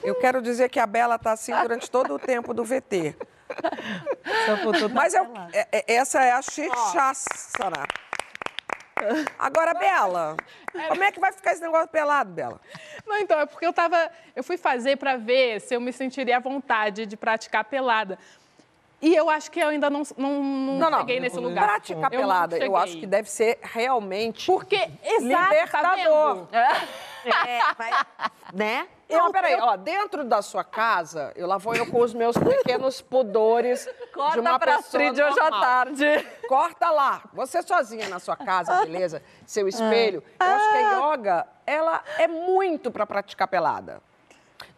Eu 0.03 0.15
quero 0.15 0.41
dizer 0.41 0.69
que 0.69 0.79
a 0.79 0.85
Bela 0.85 1.15
está 1.15 1.31
assim 1.31 1.53
durante 1.61 1.89
todo 1.89 2.13
o 2.13 2.19
tempo 2.19 2.53
do 2.53 2.65
VT. 2.65 3.15
Mas 4.93 5.13
eu, 5.13 5.25
é, 5.53 5.67
é, 5.71 5.95
essa 5.95 6.21
é 6.21 6.31
a 6.31 6.41
Shirshasana. 6.41 7.85
Agora, 9.37 9.73
Bela, 9.73 10.37
como 10.89 11.03
é 11.03 11.11
que 11.11 11.19
vai 11.19 11.31
ficar 11.31 11.51
esse 11.51 11.61
negócio 11.61 11.87
pelado, 11.87 12.31
Bela? 12.31 12.59
Não, 13.05 13.17
então, 13.17 13.39
é 13.39 13.45
porque 13.45 13.65
eu 13.65 13.73
tava. 13.73 14.09
Eu 14.35 14.43
fui 14.43 14.57
fazer 14.57 14.97
para 14.97 15.17
ver 15.17 15.61
se 15.61 15.75
eu 15.75 15.81
me 15.81 15.91
sentiria 15.91 16.37
à 16.37 16.39
vontade 16.39 17.05
de 17.05 17.17
praticar 17.17 17.63
pelada. 17.65 18.17
E 19.01 19.13
eu 19.13 19.29
acho 19.29 19.51
que 19.51 19.59
eu 19.59 19.67
ainda 19.67 19.89
não, 19.89 20.03
não, 20.17 20.41
não, 20.41 20.89
não 20.89 20.99
cheguei 20.99 21.17
não, 21.17 21.23
nesse 21.23 21.37
lugar. 21.37 21.65
Praticar 21.65 22.09
pelada, 22.09 22.57
eu 22.57 22.77
acho 22.77 22.97
que 22.97 23.05
deve 23.05 23.29
ser 23.29 23.59
realmente 23.61 24.45
Porque, 24.45 24.77
exato, 25.03 25.29
tá 25.29 25.49
libertador. 25.49 26.47
Tá 26.47 26.87
é, 27.45 27.73
vai, 27.77 27.91
né? 28.53 28.87
Não, 29.09 29.31
peraí, 29.31 29.55
ó, 29.61 29.75
dentro 29.75 30.23
da 30.23 30.41
sua 30.41 30.63
casa, 30.63 31.31
eu 31.35 31.45
lá 31.45 31.57
vou 31.57 31.75
eu 31.75 31.85
com 31.85 31.99
os 32.01 32.13
meus 32.13 32.35
pequenos 32.37 32.99
pudores 33.01 33.87
Corta 34.13 34.33
de 34.33 34.39
uma 34.39 34.57
pra 34.57 34.77
pessoa 34.77 34.79
Astrid 35.03 35.21
hoje 35.21 35.39
à 35.39 35.43
normal. 35.43 35.61
tarde. 35.61 36.27
Corta 36.47 36.89
lá. 36.89 37.21
Você 37.33 37.61
sozinha 37.61 38.09
na 38.09 38.19
sua 38.19 38.35
casa, 38.35 38.81
beleza? 38.85 39.21
Seu 39.45 39.67
espelho. 39.67 40.23
Eu 40.39 40.45
acho 40.47 40.69
que 40.71 40.77
a 40.77 41.11
yoga, 41.13 41.47
ela 41.65 42.01
é 42.17 42.27
muito 42.27 42.89
para 42.89 43.05
praticar 43.05 43.47
pelada. 43.47 44.01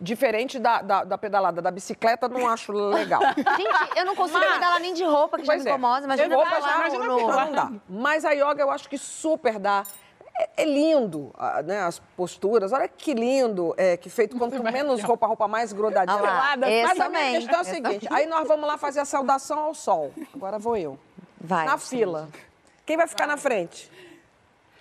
Diferente 0.01 0.59
da, 0.59 0.81
da, 0.81 1.03
da, 1.05 1.17
pedalada 1.17 1.61
da 1.61 1.71
bicicleta, 1.71 2.27
não 2.27 2.49
acho 2.49 2.71
legal. 2.73 3.21
Gente, 3.37 3.97
eu 3.97 4.05
não 4.05 4.15
consigo 4.15 4.39
Mas- 4.39 4.53
pedalar 4.53 4.79
nem 4.81 4.93
de 4.93 5.03
roupa, 5.05 5.37
que 5.37 5.45
já 5.45 5.53
me 5.55 5.59
é. 5.59 5.63
incomoda. 5.69 6.05
Imagina 6.05 6.35
Eu 6.35 6.39
pedalar 6.39 6.61
passar- 6.61 6.77
no- 6.89 6.95
imagina 7.19 7.45
no- 7.45 7.51
dá. 7.55 7.71
Mas 7.87 8.25
a 8.25 8.31
yoga 8.31 8.61
eu 8.61 8.71
acho 8.71 8.89
que 8.89 8.97
super 8.97 9.57
dá. 9.59 9.83
É, 10.37 10.63
é 10.63 10.65
lindo, 10.65 11.31
ah, 11.37 11.61
né? 11.61 11.81
As 11.81 11.99
posturas. 12.17 12.73
Olha 12.73 12.87
que 12.87 13.13
lindo, 13.13 13.73
é, 13.77 13.95
que 13.95 14.09
feito 14.09 14.37
quanto 14.37 14.61
menos 14.61 15.01
roupa, 15.01 15.27
roupa 15.27 15.47
mais 15.47 15.71
grudadinha. 15.71 16.17
Ah 16.17 16.21
lá, 16.21 16.57
Mas 16.57 16.99
a 16.99 17.09
minha 17.09 17.31
questão 17.39 17.57
é 17.57 17.61
a 17.61 17.63
seguinte: 17.63 18.07
aí 18.11 18.25
nós 18.25 18.47
vamos 18.47 18.67
lá 18.67 18.77
fazer 18.77 18.99
a 18.99 19.05
saudação 19.05 19.59
ao 19.59 19.73
sol. 19.73 20.11
Agora 20.33 20.59
vou 20.59 20.75
eu. 20.75 20.99
Vai. 21.39 21.65
Na 21.65 21.77
fila. 21.77 22.27
Quem 22.85 22.97
vai 22.97 23.07
ficar 23.07 23.27
na 23.27 23.37
frente? 23.37 23.89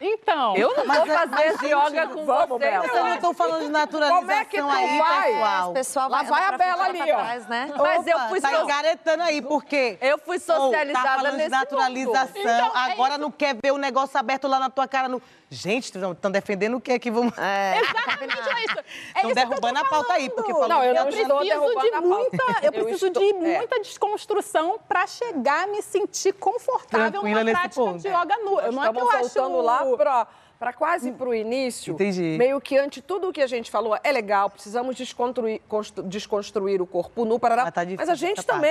Então. 0.00 0.56
Eu 0.56 0.76
não 0.76 0.84
vou 0.84 1.06
fazer 1.06 1.46
esse 1.46 1.66
yoga 1.66 2.08
com 2.08 2.24
vamos, 2.24 2.48
você. 2.48 2.58
Bela. 2.58 2.86
Eu 2.86 3.04
não 3.04 3.14
estou 3.14 3.32
falando 3.32 3.62
de 3.62 3.70
naturalização 3.70 4.20
Como 4.20 4.32
é 4.32 4.44
que 4.44 4.60
tu 4.60 4.68
aí, 4.68 4.98
vai? 4.98 5.32
pessoal. 5.32 5.72
Pessoal 5.72 6.08
Lá 6.10 6.22
vai, 6.22 6.26
vai 6.26 6.44
a 6.54 6.58
Bela 6.58 6.84
ali, 6.84 7.00
ó. 7.00 7.04
trás, 7.04 7.46
né? 7.46 7.72
Mas 7.76 8.06
eu 8.06 8.18
fui 8.28 8.40
tá 8.40 8.50
so- 8.50 8.62
engaretando 8.62 9.22
aí, 9.22 9.40
por 9.40 9.64
quê? 9.64 9.96
Eu 10.00 10.18
fui 10.18 10.36
Ô, 10.36 10.40
socializada 10.40 11.08
tá 11.08 11.14
falando 11.16 11.36
nesse 11.36 11.44
de 11.44 11.50
naturalização, 11.50 12.42
Então, 12.42 12.76
é 12.76 12.92
agora 12.92 13.16
não 13.16 13.30
quer 13.30 13.54
ver 13.54 13.72
o 13.72 13.78
negócio 13.78 14.18
aberto 14.18 14.48
lá 14.48 14.58
na 14.58 14.68
tua 14.68 14.88
cara. 14.88 15.08
No... 15.08 15.22
Gente, 15.50 15.84
estão 15.96 16.30
defendendo 16.30 16.76
o 16.76 16.80
quê 16.80 16.92
aqui? 16.92 17.10
Vamos... 17.10 17.36
É. 17.38 17.78
Exatamente 17.80 18.38
é 18.38 18.64
isso. 18.64 18.78
É 18.78 18.82
Estão 18.82 19.20
que 19.22 19.26
eu 19.26 19.34
derrubando 19.34 19.78
a 19.78 19.84
pauta 19.84 20.12
aí, 20.14 20.28
porque 20.30 20.52
falou 20.52 20.68
Não, 20.68 20.82
eu 20.82 20.94
que 20.94 21.00
não 21.00 21.04
Eu 21.04 21.08
estou 21.20 21.38
preciso 21.38 21.48
derrubando 21.60 21.80
de 21.80 21.88
a 21.88 22.02
pauta. 22.02 22.06
muita, 22.08 22.44
eu 22.44 22.72
Eu 22.72 22.84
preciso 22.84 23.06
estou- 23.06 23.22
de 23.22 23.28
é. 23.46 23.56
muita 23.58 23.80
desconstrução 23.80 24.78
para 24.88 25.06
chegar 25.06 25.64
a 25.64 25.66
me 25.66 25.82
sentir 25.82 26.32
confortável 26.34 27.10
Tranquila 27.20 27.44
nesse 27.44 27.60
prática 27.60 27.80
ponto. 27.80 27.98
de 28.02 28.08
yoga 28.08 28.36
nu. 28.38 28.60
Eu 28.60 28.72
Nós 28.72 28.74
não 28.74 28.84
é 28.84 28.92
que 28.92 28.98
eu 28.98 29.04
estamos 29.04 29.32
voltando 29.34 29.68
acho 29.70 29.90
lá 29.90 29.96
para 29.96 30.26
para 30.58 30.72
quase 30.72 31.12
para 31.12 31.28
o 31.28 31.34
início. 31.34 31.92
Entendi. 31.94 32.36
Meio 32.38 32.58
que 32.60 32.78
ante 32.78 33.02
tudo 33.02 33.28
o 33.28 33.32
que 33.32 33.42
a 33.42 33.46
gente 33.46 33.70
falou, 33.70 33.98
é 34.02 34.10
legal, 34.12 34.48
precisamos 34.48 34.96
desconstruir, 34.96 35.60
constru- 35.68 36.02
desconstruir 36.04 36.80
o 36.80 36.86
corpo 36.86 37.24
nu, 37.26 37.38
parará. 37.38 37.64
Mas 37.64 37.74
tá 37.74 37.80
Mas 37.82 37.88
difícil 37.90 38.12
a 38.12 38.14
gente 38.14 38.38
essa 38.38 38.46
parte. 38.52 38.62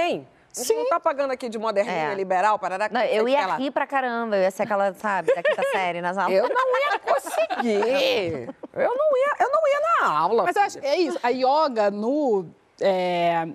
A 0.55 0.59
gente 0.63 0.73
não 0.75 0.87
tá 0.89 0.99
pagando 0.99 1.31
aqui 1.31 1.49
de 1.49 1.57
moderninha 1.57 2.11
É. 2.11 2.15
liberal, 2.15 2.59
parará. 2.59 2.87
Não, 2.91 3.01
eu 3.01 3.25
sei 3.25 3.33
ia 3.33 3.47
lá. 3.47 3.55
rir 3.57 3.71
pra 3.71 3.87
caramba, 3.87 4.35
eu 4.35 4.43
ia 4.43 4.51
ser 4.51 4.63
aquela, 4.63 4.93
sabe, 4.93 5.33
da 5.33 5.41
quinta 5.41 5.63
série 5.71 5.99
nas 6.01 6.17
aulas. 6.17 6.37
Eu 6.37 6.47
não 6.47 6.79
ia 6.79 6.99
conseguir. 6.99 8.49
Eu 8.73 8.95
não 8.95 9.17
ia, 9.17 9.35
eu 9.39 9.51
não 9.51 9.67
ia 9.67 9.81
na 10.01 10.07
aula. 10.19 10.43
Mas 10.43 10.55
eu 10.55 10.61
acho 10.61 10.79
é 10.79 10.95
isso. 10.97 11.19
A 11.23 11.29
yoga 11.29 11.89
nu, 11.89 12.47
é, 12.79 13.47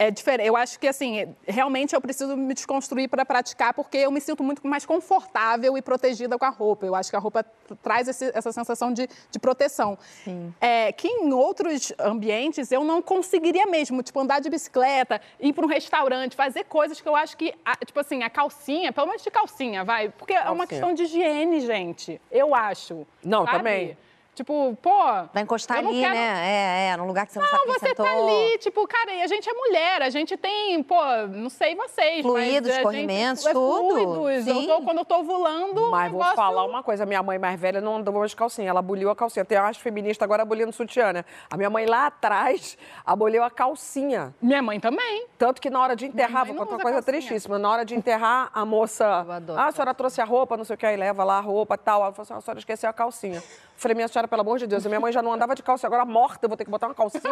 É 0.00 0.10
diferente. 0.10 0.46
Eu 0.46 0.56
acho 0.56 0.80
que, 0.80 0.88
assim, 0.88 1.28
realmente 1.46 1.94
eu 1.94 2.00
preciso 2.00 2.34
me 2.34 2.54
desconstruir 2.54 3.06
para 3.06 3.22
praticar, 3.22 3.74
porque 3.74 3.98
eu 3.98 4.10
me 4.10 4.18
sinto 4.18 4.42
muito 4.42 4.66
mais 4.66 4.86
confortável 4.86 5.76
e 5.76 5.82
protegida 5.82 6.38
com 6.38 6.44
a 6.46 6.48
roupa. 6.48 6.86
Eu 6.86 6.94
acho 6.94 7.10
que 7.10 7.16
a 7.16 7.18
roupa 7.18 7.44
traz 7.82 8.08
esse, 8.08 8.32
essa 8.34 8.50
sensação 8.50 8.94
de, 8.94 9.06
de 9.30 9.38
proteção. 9.38 9.98
Sim. 10.24 10.54
É, 10.58 10.90
que 10.90 11.06
em 11.06 11.34
outros 11.34 11.92
ambientes 11.98 12.72
eu 12.72 12.82
não 12.82 13.02
conseguiria 13.02 13.66
mesmo, 13.66 14.02
tipo, 14.02 14.18
andar 14.18 14.40
de 14.40 14.48
bicicleta, 14.48 15.20
ir 15.38 15.52
para 15.52 15.66
um 15.66 15.68
restaurante, 15.68 16.34
fazer 16.34 16.64
coisas 16.64 16.98
que 16.98 17.06
eu 17.06 17.14
acho 17.14 17.36
que, 17.36 17.54
tipo 17.84 18.00
assim, 18.00 18.22
a 18.22 18.30
calcinha, 18.30 18.94
pelo 18.94 19.06
menos 19.06 19.22
de 19.22 19.30
calcinha, 19.30 19.84
vai. 19.84 20.08
Porque 20.08 20.32
é 20.32 20.40
uma 20.44 20.66
Calcinha. 20.66 20.66
questão 20.66 20.94
de 20.94 21.02
higiene, 21.02 21.60
gente. 21.60 22.18
Eu 22.32 22.54
acho. 22.54 23.06
Não, 23.22 23.44
sabe? 23.44 23.58
também. 23.58 23.98
Tipo, 24.34 24.76
pô. 24.80 24.90
Vai 25.34 25.42
encostar 25.42 25.78
eu 25.78 25.82
não 25.82 25.90
ali, 25.90 26.00
quero- 26.00 26.14
né? 26.14 26.40
É, 26.46 26.88
é, 26.92 26.96
num 26.96 27.06
lugar 27.06 27.26
que 27.26 27.32
você 27.32 27.38
não, 27.40 27.46
sabe 27.46 27.66
Não, 27.66 27.74
você 27.74 27.88
sentou. 27.88 28.06
tá 28.06 28.12
ali, 28.12 28.58
tipo, 28.58 28.86
cara, 28.86 29.12
e 29.12 29.22
a 29.22 29.26
gente 29.26 29.48
é 29.48 29.52
mulher, 29.52 30.02
a 30.02 30.08
gente 30.08 30.36
tem, 30.36 30.82
pô, 30.82 30.96
não 31.28 31.50
sei 31.50 31.74
vocês, 31.74 32.22
Fluidos, 32.22 32.70
mas 32.70 32.78
a 32.78 32.82
corrimentos, 32.82 33.42
gente, 33.42 33.50
é 33.50 33.52
tudo. 33.54 34.14
Fluidos. 34.14 34.46
Eu 34.46 34.54
Sim. 34.54 34.66
tô, 34.66 34.82
quando 34.82 34.98
eu 34.98 35.04
tô 35.04 35.18
ovulando, 35.18 35.90
Mas 35.90 36.08
o 36.08 36.10
vou 36.12 36.20
negócio- 36.20 36.36
falar 36.36 36.64
uma 36.64 36.82
coisa, 36.82 37.04
minha 37.04 37.22
mãe 37.22 37.38
mais 37.38 37.60
velha 37.60 37.80
não 37.80 37.96
andava 37.96 38.26
de 38.26 38.34
calcinha, 38.36 38.70
ela 38.70 38.78
aboliu 38.80 39.10
a 39.10 39.16
calcinha. 39.16 39.44
Tem 39.44 39.58
umas 39.58 39.76
feministas 39.76 40.22
agora 40.24 40.42
abolindo 40.42 40.72
sutiã, 40.72 41.12
né? 41.12 41.24
A 41.50 41.56
minha 41.56 41.68
mãe 41.68 41.84
lá 41.84 42.06
atrás 42.06 42.78
aboliu 43.04 43.42
a 43.42 43.50
calcinha. 43.50 44.34
Minha 44.40 44.62
mãe 44.62 44.78
também. 44.80 45.26
Tanto 45.36 45.60
que 45.60 45.68
na 45.68 45.80
hora 45.82 45.96
de 45.96 46.06
enterrar, 46.06 46.46
vou 46.46 46.54
não 46.54 46.62
contar 46.64 46.76
uma 46.76 46.82
coisa 46.82 46.98
calcinha. 47.02 47.20
tristíssima, 47.20 47.58
na 47.58 47.70
hora 47.70 47.84
de 47.84 47.94
enterrar, 47.94 48.48
a 48.54 48.64
moça, 48.64 49.26
ah, 49.56 49.66
a 49.66 49.72
senhora 49.72 49.92
trouxe 49.92 50.20
a 50.20 50.24
roupa, 50.24 50.56
não 50.56 50.64
sei 50.64 50.74
o 50.74 50.78
que, 50.78 50.86
aí 50.86 50.96
leva 50.96 51.24
lá 51.24 51.38
a 51.38 51.40
roupa 51.40 51.74
e 51.74 51.78
tal. 51.78 52.02
Ela 52.02 52.12
falou 52.12 52.22
assim, 52.22 52.34
a 52.34 52.40
senhora 52.40 52.58
esqueceu 52.58 52.88
a 52.88 52.92
calcinha. 52.92 53.42
Falei, 53.76 53.94
minha 53.94 54.08
senhora, 54.08 54.19
pelo 54.28 54.42
amor 54.42 54.58
de 54.58 54.66
Deus, 54.66 54.84
a 54.84 54.88
minha 54.88 55.00
mãe 55.00 55.12
já 55.12 55.22
não 55.22 55.32
andava 55.32 55.54
de 55.54 55.62
calcinha, 55.62 55.88
agora 55.88 56.04
morta, 56.04 56.44
eu 56.44 56.48
vou 56.48 56.56
ter 56.56 56.64
que 56.64 56.70
botar 56.70 56.86
uma 56.88 56.94
calcinha 56.94 57.22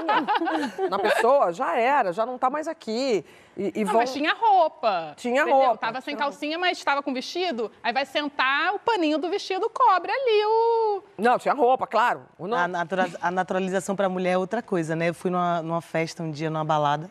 na 0.91 0.99
pessoa? 0.99 1.53
Já 1.53 1.76
era, 1.76 2.12
já 2.12 2.24
não 2.26 2.39
tá 2.39 2.49
mais 2.51 2.68
aqui. 2.68 3.24
E, 3.57 3.72
e 3.80 3.84
Não, 3.84 3.93
vão- 3.93 4.01
mas 4.03 4.12
tinha 4.12 4.32
roupa. 4.34 5.14
Tinha 5.16 5.43
entendeu? 5.43 5.59
roupa, 5.59 5.78
Tava 5.78 6.01
sem 6.01 6.14
tinha 6.14 6.24
calcinha, 6.24 6.59
mas 6.59 6.78
estava 6.78 7.03
com 7.03 7.12
vestido. 7.12 7.70
Aí 7.82 7.93
vai 7.93 8.07
sentar, 8.07 8.74
o 8.74 8.78
paninho 8.78 9.18
do 9.18 9.28
vestido 9.28 9.68
cobre 9.70 10.11
ali 10.12 10.45
o. 10.47 11.03
Não, 11.18 11.39
tinha 11.39 11.55
roupa, 11.55 11.86
claro. 11.86 12.22
Não- 12.39 12.57
A, 12.57 12.68
natura- 12.68 13.11
a 13.20 13.30
naturalização 13.30 13.97
pra 13.97 14.09
mulher 14.09 14.32
é 14.32 14.39
outra 14.39 14.62
coisa, 14.62 14.95
né? 14.95 15.09
Eu 15.09 15.14
fui 15.14 15.30
numa, 15.30 15.61
numa 15.62 15.80
festa 15.80 16.22
um 16.22 16.30
dia, 16.30 16.49
numa 16.51 16.64
balada. 16.64 17.11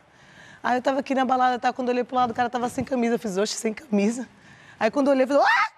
Aí 0.63 0.77
eu 0.77 0.81
tava 0.81 0.99
aqui 0.99 1.13
na 1.13 1.23
balada, 1.25 1.59
tá? 1.59 1.71
quando 1.71 1.89
eu 1.89 1.93
olhei 1.93 2.03
pro 2.03 2.15
lado, 2.15 2.31
o 2.31 2.33
cara 2.33 2.49
tava 2.49 2.67
sem 2.69 2.83
camisa. 2.83 3.15
Eu 3.15 3.19
fiz, 3.19 3.37
oxe, 3.37 3.53
sem 3.55 3.73
camisa. 3.73 4.27
Aí 4.79 4.89
quando 4.91 5.07
eu 5.07 5.13
olhei, 5.13 5.23
eu 5.23 5.27
falei, 5.27 5.43
ah! 5.43 5.71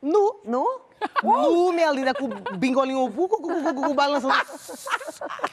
Nu! 0.00 0.40
Nu? 0.44 0.80
Nu, 1.22 1.72
minha 1.72 1.90
linda, 1.90 2.14
com 2.14 2.26
o 2.26 2.56
bingolinho 2.56 3.00
uh, 3.00 3.90
uh, 3.90 3.94
balançando. 3.94 4.34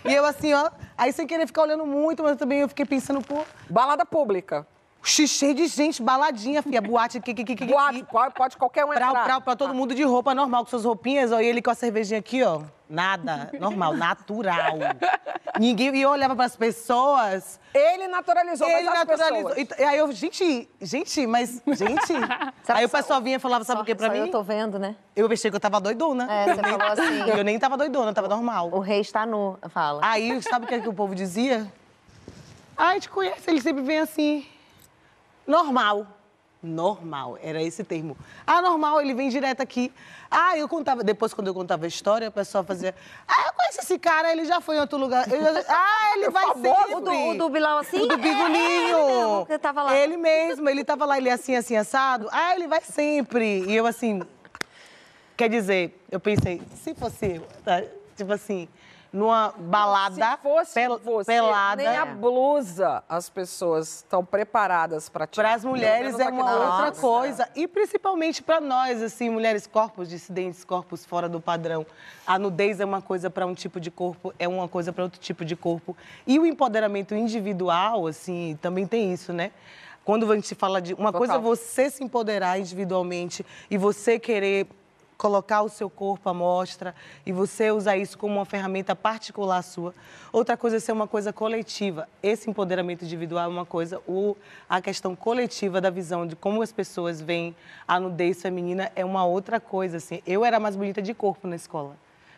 E 0.04 0.14
eu 0.14 0.26
assim, 0.26 0.54
ó. 0.54 0.70
Aí 0.98 1.12
sem 1.12 1.28
querer 1.28 1.48
ficar 1.48 1.64
olhando 1.64 1.86
muito, 1.86 2.24
mas 2.24 2.38
também 2.38 2.60
eu 2.60 2.70
fiquei 2.70 2.86
pensando, 2.86 3.22
pô. 3.22 3.44
Balada 3.70 4.06
pública. 4.06 4.66
Cheio 5.06 5.54
de 5.54 5.68
gente, 5.68 6.02
baladinha, 6.02 6.64
filha, 6.64 6.82
boate, 6.82 7.20
que, 7.20 7.34
que, 7.34 7.44
que, 7.44 7.56
que, 7.56 7.66
Boate, 7.66 8.04
pode, 8.04 8.34
pode 8.34 8.58
qualquer 8.58 8.84
um 8.86 8.88
pra, 8.90 9.08
entrar. 9.08 9.24
pra, 9.24 9.42
pra 9.42 9.56
todo 9.56 9.72
mundo 9.74 9.94
de 9.94 10.04
roupa 10.04 10.34
normal, 10.34 10.64
com 10.64 10.70
suas 10.72 10.84
roupinhas, 10.84 11.32
ó, 11.32 11.40
e 11.40 11.46
ele 11.46 11.62
com 11.62 11.70
a 11.70 11.76
cervejinha 11.76 12.20
aqui, 12.20 12.42
ó. 12.42 12.62
Nada, 12.90 13.52
normal, 13.60 13.96
natural. 13.96 14.78
Ninguém, 15.60 15.96
e 15.96 16.02
eu 16.02 16.10
olhava 16.10 16.36
pras 16.36 16.56
pessoas. 16.56 17.60
Ele 17.72 18.08
naturalizou, 18.08 18.68
ele 18.68 18.90
mas 18.90 19.00
as 19.00 19.08
naturalizou. 19.08 19.50
pessoas? 19.56 19.80
E, 19.80 19.84
aí 19.84 19.98
eu, 19.98 20.12
gente, 20.12 20.70
gente, 20.82 21.28
mas, 21.28 21.62
gente. 21.68 22.14
aí 22.68 22.86
o 22.86 22.90
pessoal 22.90 23.22
vinha 23.22 23.38
e 23.38 23.40
falava, 23.40 23.64
sabe 23.64 23.82
o 23.82 23.86
que 23.86 23.94
pra 23.94 24.08
Só 24.08 24.14
mim? 24.14 24.20
eu 24.20 24.32
tô 24.32 24.42
vendo, 24.42 24.80
né? 24.80 24.96
Eu 25.16 25.32
achei 25.32 25.52
que 25.52 25.56
eu 25.56 25.62
tava 25.62 25.80
doidona. 25.80 26.28
É, 26.32 26.56
você 26.56 26.62
falou 26.64 26.88
assim. 26.88 27.30
Eu 27.30 27.44
nem 27.44 27.60
tava 27.60 27.78
doidona, 27.78 28.10
eu 28.10 28.14
tava 28.14 28.28
normal. 28.28 28.70
O 28.72 28.80
rei 28.80 29.02
está 29.02 29.26
nu, 29.26 29.58
fala. 29.70 30.02
Aí, 30.04 30.42
sabe 30.42 30.66
o 30.66 30.68
que, 30.68 30.76
é 30.76 30.80
que 30.80 30.90
o 30.90 30.94
povo 30.94 31.14
dizia? 31.16 31.72
Ai, 32.76 33.00
te 33.00 33.10
conhece, 33.10 33.50
ele 33.50 33.62
sempre 33.62 33.82
vem 33.84 34.00
assim. 34.00 34.46
Normal. 35.46 36.08
Normal, 36.66 37.38
era 37.44 37.62
esse 37.62 37.84
termo. 37.84 38.18
Ah, 38.46 38.60
normal, 38.62 39.00
ele 39.00 39.14
vem 39.14 39.30
direto 39.30 39.62
aqui. 39.62 39.94
Ah, 40.32 40.58
eu 40.58 40.68
contava, 40.68 41.04
depois 41.04 41.32
quando 41.32 41.48
eu 41.48 41.54
contava 41.54 41.86
a 41.86 41.88
história, 41.88 42.28
o 42.28 42.32
pessoal 42.32 42.64
fazia, 42.64 42.96
ah, 43.28 43.44
eu 43.48 43.54
conheço 43.54 43.82
esse 43.82 44.00
cara, 44.00 44.32
ele 44.32 44.46
já 44.46 44.60
foi 44.60 44.78
em 44.78 44.80
outro 44.80 44.98
lugar. 44.98 45.32
Eu 45.32 45.40
ah, 45.70 46.14
ele 46.16 46.30
vai 46.32 46.46
sempre. 46.56 46.96
O 46.96 47.00
do, 47.00 47.12
o 47.12 47.38
do 47.38 47.50
Bilal 47.50 47.78
assim? 47.78 48.02
O 48.02 48.08
do 48.08 48.14
É, 48.14 48.18
ele 48.18 48.24
Bigolinho. 48.24 48.98
mesmo, 48.98 49.46
que 49.46 49.58
tava 49.60 49.84
lá. 49.84 49.96
Ele 49.96 50.18
mesmo, 50.18 50.68
ele 50.68 50.84
tava 50.84 51.06
lá, 51.06 51.18
ele 51.18 51.30
assim, 51.30 51.56
assim, 51.56 51.76
assado. 51.76 52.28
Ah, 52.32 52.56
ele 52.56 52.68
vai 52.68 52.82
sempre. 52.82 53.64
E 53.68 53.76
eu 53.76 53.86
assim, 53.86 54.24
quer 55.38 55.50
dizer, 55.50 56.04
eu 56.10 56.20
pensei, 56.20 56.62
se 56.84 56.96
fosse 56.96 57.36
eu, 57.36 57.48
tá? 57.64 57.84
tipo 58.18 58.34
assim, 58.34 58.68
numa 59.16 59.54
balada 59.58 60.14
Se 60.36 60.38
fosse 60.44 60.74
pel- 60.74 61.00
você, 61.00 61.32
pelada. 61.32 61.82
nem 61.82 61.88
a 61.98 62.06
blusa 62.06 63.02
as 63.08 63.30
pessoas 63.30 63.98
estão 63.98 64.26
preparadas 64.26 65.08
para 65.08 65.26
tirar. 65.26 65.48
Para 65.48 65.56
as 65.56 65.64
mulheres 65.64 66.20
é 66.20 66.28
uma 66.28 66.52
outra 66.52 66.68
nossa. 66.88 67.02
coisa. 67.02 67.50
E 67.56 67.66
principalmente 67.66 68.44
para 68.44 68.60
nós, 68.60 69.02
assim, 69.02 69.30
mulheres, 69.30 69.66
corpos 69.66 70.10
dissidentes, 70.10 70.66
corpos 70.66 71.06
fora 71.06 71.30
do 71.30 71.40
padrão. 71.40 71.86
A 72.28 72.38
nudez 72.38 72.82
é 72.82 72.86
uma 72.86 73.02
coisa 73.02 73.30
para 73.30 73.46
um 73.46 73.54
tipo 73.54 73.80
de 73.80 73.90
corpo, 73.90 74.34
é 74.38 74.48
uma 74.50 74.68
coisa 74.68 74.92
para 74.92 75.04
outro 75.06 75.20
tipo 75.20 75.46
de 75.46 75.56
corpo. 75.56 75.96
E 76.28 76.38
o 76.38 76.46
empoderamento 76.46 77.16
individual, 77.16 78.08
assim, 78.08 78.60
também 78.62 78.86
tem 78.86 79.14
isso, 79.14 79.32
né? 79.32 79.52
Quando 80.04 80.30
a 80.30 80.36
gente 80.36 80.54
fala 80.56 80.82
de. 80.82 80.94
Uma 80.94 81.14
coisa 81.14 81.34
é 81.34 81.38
Total. 81.38 81.56
você 81.56 81.90
se 81.90 82.04
empoderar 82.04 82.60
individualmente 82.60 83.46
e 83.72 83.78
você 83.78 84.20
querer 84.20 84.68
colocar 85.18 85.62
o 85.62 85.70
seu 85.70 85.90
corpo 85.90 86.30
à 86.30 86.34
mostra 86.34 86.94
e 87.26 87.32
você 87.32 87.72
usar 87.72 87.98
isso 87.98 88.18
como 88.18 88.36
uma 88.36 88.46
ferramenta 88.46 88.96
particular 88.96 89.62
sua. 89.62 89.94
Outra 90.32 90.58
coisa 90.58 90.78
é 90.78 90.80
ser 90.80 90.92
uma 90.92 91.08
coisa 91.08 91.32
coletiva. 91.32 92.08
Esse 92.22 92.50
empoderamento 92.50 93.04
individual 93.04 93.46
é 93.46 93.48
uma 93.48 93.66
coisa, 93.66 94.02
o, 94.08 94.36
a 94.70 94.82
questão 94.82 95.16
coletiva 95.16 95.80
da 95.80 95.90
visão 95.90 96.28
de 96.28 96.36
como 96.36 96.62
as 96.62 96.72
pessoas 96.72 97.22
veem 97.22 97.56
a 97.88 98.00
nudez 98.00 98.42
feminina 98.42 98.92
é 98.96 99.06
uma 99.06 99.26
outra 99.26 99.60
coisa. 99.60 99.98
Assim. 99.98 100.22
Eu 100.26 100.44
era 100.44 100.60
mais 100.60 100.76
bonita 100.76 101.02
de 101.02 101.14
corpo 101.14 101.48
na 101.48 101.56
escola. 101.56 101.96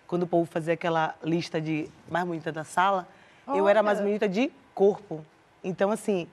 Quando 0.08 0.24
o 0.24 0.28
povo 0.28 0.50
fazia 0.50 0.74
aquela 0.74 1.16
lista 1.24 1.60
de 1.60 1.90
mais 2.10 2.26
bonita 2.26 2.52
da 2.52 2.64
sala, 2.64 3.08
eu 3.54 3.68
era 3.68 3.84
mais 3.84 3.98
Olha. 4.00 4.08
bonita 4.08 4.30
de 4.30 4.52
corpo. 4.74 5.24
Então, 5.64 5.92
assim, 5.92 6.28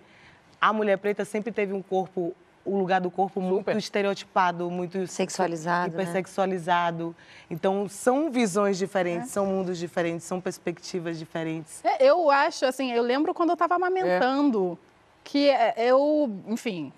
a 0.61 0.73
mulher 0.73 0.97
preta 0.99 1.25
sempre 1.25 1.53
teve 1.53 1.73
um 1.73 1.83
corpo, 1.83 2.35
o 2.65 2.79
lugar 2.79 3.01
do 3.01 3.11
corpo 3.11 3.41
muito 3.41 3.71
estereotipado, 3.73 4.71
muito 4.71 5.07
Sexualizado, 5.07 5.97
né? 5.97 6.03
hipersexualizado. 6.03 7.15
Então, 7.51 7.89
são 7.89 8.31
visões 8.31 8.79
diferentes, 8.79 9.31
são 9.31 9.47
mundos 9.47 9.79
diferentes, 9.79 10.25
são 10.25 10.41
perspectivas 10.41 11.19
diferentes. 11.19 11.85
É, 11.85 12.05
eu 12.05 12.31
acho, 12.31 12.65
assim, 12.65 12.93
eu 12.93 13.03
lembro 13.03 13.35
quando 13.35 13.51
eu 13.51 13.55
estava 13.55 13.75
amamentando, 13.75 14.79
que 15.23 15.51
é, 15.51 15.75
eu, 15.77 16.31
enfim, 16.47 16.93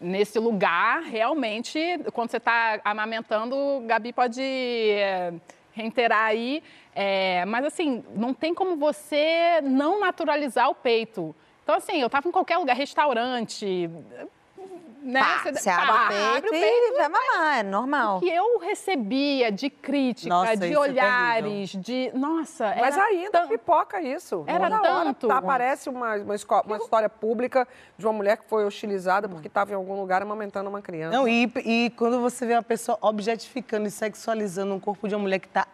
nesse 0.00 0.38
lugar, 0.38 1.02
realmente, 1.02 1.78
quando 2.12 2.30
você 2.30 2.38
está 2.38 2.80
amamentando, 2.84 3.82
Gabi 3.86 4.12
pode 4.12 4.42
é, 4.42 5.32
reiterar 5.72 6.26
aí, 6.26 6.62
é, 6.94 7.44
mas 7.44 7.64
assim, 7.64 8.04
não 8.14 8.32
tem 8.32 8.54
como 8.54 8.76
você 8.76 9.60
não 9.62 10.00
naturalizar 10.00 10.70
o 10.70 10.74
peito. 10.74 11.34
Então, 11.62 11.76
assim, 11.76 12.00
eu 12.00 12.06
estava 12.06 12.28
em 12.28 12.32
qualquer 12.32 12.58
lugar, 12.58 12.76
restaurante, 12.76 13.88
né? 15.04 15.20
Pá, 15.20 15.52
você 15.52 15.70
abre 15.70 16.48
o 16.48 16.50
peito 16.50 16.66
e 16.66 16.96
vai 16.96 17.08
mamar, 17.08 17.58
é 17.58 17.62
normal. 17.62 18.16
O 18.16 18.20
que 18.20 18.28
eu 18.28 18.58
recebia 18.58 19.52
de 19.52 19.68
crítica, 19.70 20.28
Nossa, 20.28 20.56
de 20.56 20.72
é 20.72 20.78
olhares, 20.78 21.70
de. 21.70 22.10
Nossa, 22.14 22.74
Mas 22.80 22.96
era 22.96 23.04
ainda 23.06 23.30
tão- 23.30 23.48
pipoca 23.48 24.00
isso. 24.00 24.44
Era 24.46 24.70
Toda 24.70 24.76
hora 24.76 25.04
tanto. 25.04 25.28
Tá, 25.28 25.38
aparece 25.38 25.88
uma, 25.88 26.16
uma, 26.16 26.34
esco- 26.34 26.62
uma 26.66 26.76
história 26.78 27.08
pública 27.08 27.68
de 27.98 28.06
uma 28.06 28.12
mulher 28.12 28.36
que 28.38 28.44
foi 28.48 28.64
hostilizada 28.64 29.28
porque 29.28 29.46
estava 29.48 29.72
em 29.72 29.74
algum 29.74 29.98
lugar 30.00 30.22
amamentando 30.22 30.68
uma 30.70 30.80
criança. 30.82 31.16
Não, 31.16 31.28
e, 31.28 31.44
e 31.64 31.90
quando 31.96 32.20
você 32.20 32.46
vê 32.46 32.54
uma 32.54 32.62
pessoa 32.62 32.96
objetificando 33.00 33.86
e 33.86 33.90
sexualizando 33.90 34.74
um 34.74 34.80
corpo 34.80 35.06
de 35.08 35.14
uma 35.14 35.22
mulher 35.22 35.38
que 35.38 35.46
está 35.46 35.66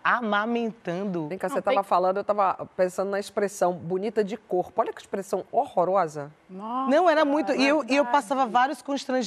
amamentando. 0.51 1.29
Vem 1.29 1.39
cá, 1.39 1.49
você 1.49 1.61
tem- 1.63 1.71
estava 1.73 1.83
falando, 1.87 2.17
eu 2.17 2.23
estava 2.23 2.69
pensando 2.77 3.11
na 3.11 3.21
expressão 3.21 3.73
bonita 3.73 4.25
de 4.25 4.37
corpo. 4.37 4.81
Olha 4.81 4.93
que 4.93 5.01
expressão 5.01 5.45
horrorosa. 5.53 6.31
Nossa, 6.49 6.91
Não, 6.91 7.09
era 7.09 7.25
muito. 7.25 7.53
E 7.53 7.67
eu, 7.67 7.85
eu 7.89 8.05
passava 8.05 8.47
vários 8.47 8.83
constrangimentos, 8.83 9.20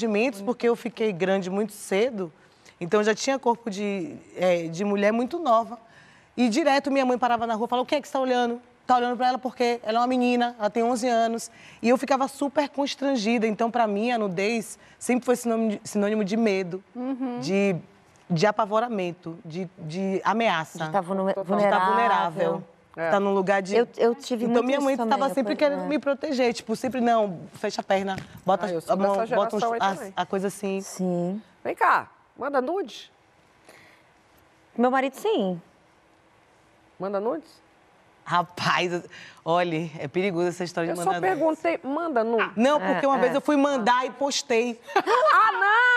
porque 0.44 0.68
eu 0.68 0.76
fiquei 0.76 1.12
grande 1.12 1.50
muito 1.50 1.74
cedo. 1.74 2.32
Então 2.80 3.04
já 3.04 3.14
tinha 3.16 3.38
corpo 3.40 3.70
de, 3.70 4.16
é, 4.36 4.68
de 4.68 4.84
mulher 4.84 5.12
muito 5.14 5.40
nova. 5.40 5.78
E 6.36 6.50
direto 6.50 6.90
minha 6.92 7.06
mãe 7.06 7.18
parava 7.18 7.46
na 7.48 7.54
rua 7.54 7.66
e 7.66 7.70
falava: 7.70 7.84
o 7.84 7.86
que 7.88 7.96
é 7.96 8.02
que 8.02 8.08
você 8.08 8.10
está 8.10 8.20
olhando? 8.20 8.60
Está 8.82 8.98
olhando 8.98 9.16
para 9.16 9.28
ela 9.30 9.38
porque 9.38 9.80
ela 9.84 10.00
é 10.00 10.02
uma 10.02 10.08
menina, 10.08 10.56
ela 10.60 10.70
tem 10.70 10.84
11 10.84 11.08
anos. 11.08 11.50
E 11.82 11.88
eu 11.88 11.98
ficava 11.98 12.28
super 12.28 12.68
constrangida. 12.68 13.48
Então, 13.48 13.72
para 13.72 13.88
mim, 13.88 14.12
a 14.12 14.18
nudez 14.18 14.78
sempre 15.00 15.26
foi 15.26 15.36
sinônimo 15.84 16.24
de, 16.26 16.36
medo, 16.36 16.84
de, 17.40 17.76
de 18.30 18.46
apavoramento, 18.46 19.38
de, 19.46 19.70
de 19.80 20.20
ameaça. 20.26 20.80
De 20.80 20.84
estar 20.86 21.00
vulne- 21.02 21.34
De 21.34 21.40
estar 21.64 21.86
vulnerável. 21.88 22.64
É. 22.96 23.06
Estar 23.06 23.20
num 23.20 23.34
lugar 23.34 23.62
de. 23.62 23.76
Eu, 23.76 23.88
eu 23.98 24.14
tive 24.14 24.44
Então 24.46 24.54
muito 24.62 24.66
minha 24.68 24.80
mãe 24.80 24.94
estava 24.94 25.10
também, 25.10 25.28
sempre 25.30 25.56
depois, 25.56 25.58
querendo 25.58 25.86
é. 25.86 25.88
me 25.88 25.98
proteger, 25.98 26.54
tipo, 26.54 26.76
sempre 26.76 27.02
não, 27.02 27.40
fecha 27.54 27.82
a 27.82 27.84
perna, 27.84 28.16
bota 28.46 28.68
Ah, 28.68 28.72
eu 28.72 28.84
a 28.88 28.96
mão, 28.96 29.16
bota 29.28 29.58
aí 29.58 30.12
a, 30.16 30.22
a 30.22 30.26
coisa 30.26 30.48
assim. 30.48 30.80
Sim. 30.82 31.42
Vem 31.64 31.76
cá, 31.76 32.08
manda 32.38 32.62
nudes. 32.62 33.12
Meu 34.78 34.92
marido, 34.92 35.16
sim. 35.16 35.60
Manda 37.00 37.20
nudes. 37.20 37.50
Rapaz, 38.26 39.04
olha, 39.44 39.90
é 40.00 40.08
perigoso 40.08 40.48
essa 40.48 40.64
história 40.64 40.90
Eu 40.92 40.94
de 40.94 41.00
só 41.04 41.06
mandar 41.12 41.20
nude. 41.20 41.36
perguntei, 41.36 41.80
manda 41.84 42.24
nu. 42.24 42.38
Não, 42.56 42.80
porque 42.80 43.06
uma 43.06 43.18
É, 43.18 43.20
vez 43.20 43.34
é. 43.34 43.38
eu 43.38 43.42
fui 43.42 43.58
mandar 43.58 44.06
e 44.06 44.12
postei. 44.12 44.80
Ah, 44.96 45.52
não! 45.52 45.93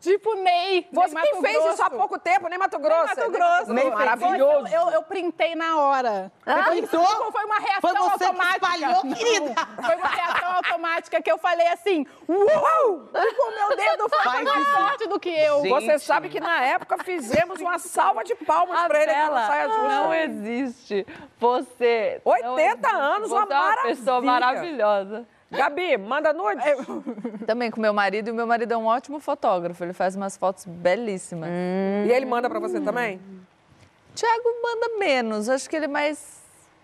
Tipo 0.00 0.34
Ney. 0.34 0.86
Você 0.92 1.14
Ney 1.14 1.22
quem 1.24 1.32
Mato 1.34 1.42
fez 1.42 1.56
Grosso. 1.56 1.72
isso 1.74 1.82
há 1.82 1.90
pouco 1.90 2.18
tempo, 2.18 2.48
nem 2.48 2.58
Mato 2.58 2.78
Grosso. 2.78 3.16
Mato 3.16 3.30
Grosso. 3.30 3.72
Ney 3.72 3.90
maravilhoso. 3.90 4.66
Eu, 4.68 4.80
eu, 4.82 4.90
eu 4.90 5.02
printei 5.02 5.54
na 5.54 5.78
hora. 5.78 6.32
Ah, 6.46 6.64
foi, 6.64 6.78
printou? 6.82 7.32
foi 7.32 7.44
uma 7.44 7.58
reação 7.58 7.80
Foi 7.80 7.92
você 7.94 8.18
que 8.18 8.24
automática. 8.24 8.74
espalhou, 8.74 9.14
querida. 9.14 9.54
Foi 9.84 9.94
uma 9.96 10.08
reação 10.08 10.52
automática 10.56 11.22
que 11.22 11.30
eu 11.32 11.38
falei 11.38 11.66
assim, 11.68 12.06
uau! 12.28 13.08
Tipo, 13.12 13.42
o 13.42 13.50
meu 13.54 13.76
dedo 13.76 14.08
foi 14.08 14.22
Faz 14.22 14.44
mais 14.44 14.68
forte 14.68 15.08
do 15.08 15.20
que 15.20 15.30
eu. 15.30 15.62
Você 15.62 15.98
sabe 15.98 16.28
que 16.28 16.40
na 16.40 16.62
época 16.62 16.98
fizemos 17.04 17.60
uma 17.60 17.78
salva 17.78 18.24
de 18.24 18.34
palmas 18.34 18.78
A 18.80 18.86
pra 18.88 19.02
ele 19.02 19.10
aqui 19.10 19.20
no 19.20 19.26
Bela 19.26 19.46
Saia 19.46 19.68
Justa. 19.68 19.82
não 19.88 20.14
existe. 20.14 21.06
Você. 21.38 22.20
80 22.24 22.48
não 22.48 22.58
existe. 22.58 22.86
anos, 22.86 23.28
Você 23.28 23.34
uma 23.34 23.54
é 23.54 23.58
uma 23.72 23.82
pessoa 23.82 24.20
maravilhosa. 24.20 25.26
Gabi, 25.56 25.96
manda 25.98 26.32
nude. 26.32 26.62
Também 27.46 27.70
com 27.70 27.80
meu 27.80 27.92
marido, 27.92 28.28
e 28.28 28.30
o 28.30 28.34
meu 28.34 28.46
marido 28.46 28.72
é 28.72 28.76
um 28.76 28.86
ótimo 28.86 29.20
fotógrafo. 29.20 29.82
Ele 29.84 29.92
faz 29.92 30.16
umas 30.16 30.36
fotos 30.36 30.64
belíssimas. 30.66 31.48
E 31.50 32.10
ele 32.10 32.26
manda 32.26 32.48
pra 32.48 32.58
você 32.58 32.80
também? 32.80 33.20
Tiago 34.14 34.44
manda 34.62 34.98
menos, 34.98 35.48
acho 35.48 35.68
que 35.70 35.76
ele 35.76 35.86
é 35.86 35.88
mais 35.88 36.42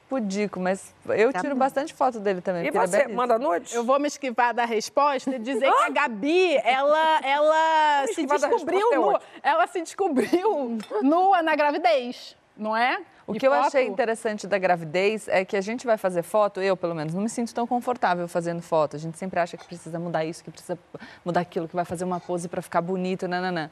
pudico, 0.08 0.58
mas 0.58 0.94
eu 1.10 1.30
Tá 1.30 1.40
tiro 1.40 1.54
bastante 1.54 1.92
foto 1.92 2.18
dele 2.18 2.40
também. 2.40 2.64
E 2.64 2.68
é 2.68 2.70
você, 2.72 2.96
belíssimo. 2.96 3.14
manda 3.16 3.38
nude? 3.38 3.74
Eu 3.74 3.84
vou 3.84 3.98
me 4.00 4.06
esquivar 4.08 4.54
da 4.54 4.64
resposta 4.64 5.34
e 5.34 5.38
dizer 5.38 5.70
que 5.70 5.82
a 5.82 5.90
Gabi, 5.90 6.56
ela, 6.64 7.20
ela 7.22 8.06
se 8.14 8.24
descobriu 8.24 8.92
é 8.92 8.96
nua. 8.96 9.20
Ela 9.42 9.66
se 9.66 9.82
descobriu 9.82 10.78
nua 11.02 11.42
na 11.42 11.54
gravidez, 11.54 12.34
não 12.56 12.74
é? 12.74 12.98
O 13.28 13.34
que 13.34 13.46
eu 13.46 13.52
achei 13.52 13.86
interessante 13.86 14.46
da 14.46 14.56
gravidez 14.56 15.28
é 15.28 15.44
que 15.44 15.54
a 15.54 15.60
gente 15.60 15.84
vai 15.84 15.98
fazer 15.98 16.22
foto, 16.22 16.62
eu 16.62 16.74
pelo 16.74 16.94
menos 16.94 17.12
não 17.12 17.20
me 17.20 17.28
sinto 17.28 17.52
tão 17.54 17.66
confortável 17.66 18.26
fazendo 18.26 18.62
foto. 18.62 18.96
A 18.96 18.98
gente 18.98 19.18
sempre 19.18 19.38
acha 19.38 19.54
que 19.54 19.66
precisa 19.66 19.98
mudar 19.98 20.24
isso, 20.24 20.42
que 20.42 20.50
precisa 20.50 20.78
mudar 21.22 21.40
aquilo, 21.40 21.68
que 21.68 21.76
vai 21.76 21.84
fazer 21.84 22.06
uma 22.06 22.18
pose 22.18 22.48
para 22.48 22.62
ficar 22.62 22.80
bonito, 22.80 23.28
nananã. 23.28 23.70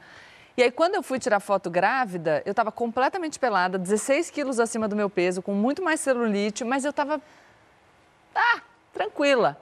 E 0.55 0.61
aí, 0.61 0.69
quando 0.69 0.93
eu 0.93 1.01
fui 1.01 1.17
tirar 1.17 1.39
foto 1.39 1.71
grávida, 1.71 2.43
eu 2.45 2.51
estava 2.51 2.71
completamente 2.71 3.39
pelada, 3.39 3.79
16 3.79 4.29
quilos 4.29 4.59
acima 4.59 4.87
do 4.87 4.95
meu 4.95 5.09
peso, 5.09 5.41
com 5.41 5.53
muito 5.53 5.83
mais 5.83 5.99
celulite, 6.01 6.63
mas 6.63 6.85
eu 6.85 6.91
estava 6.91 7.19
ah, 8.35 8.61
tranquila. 8.93 9.59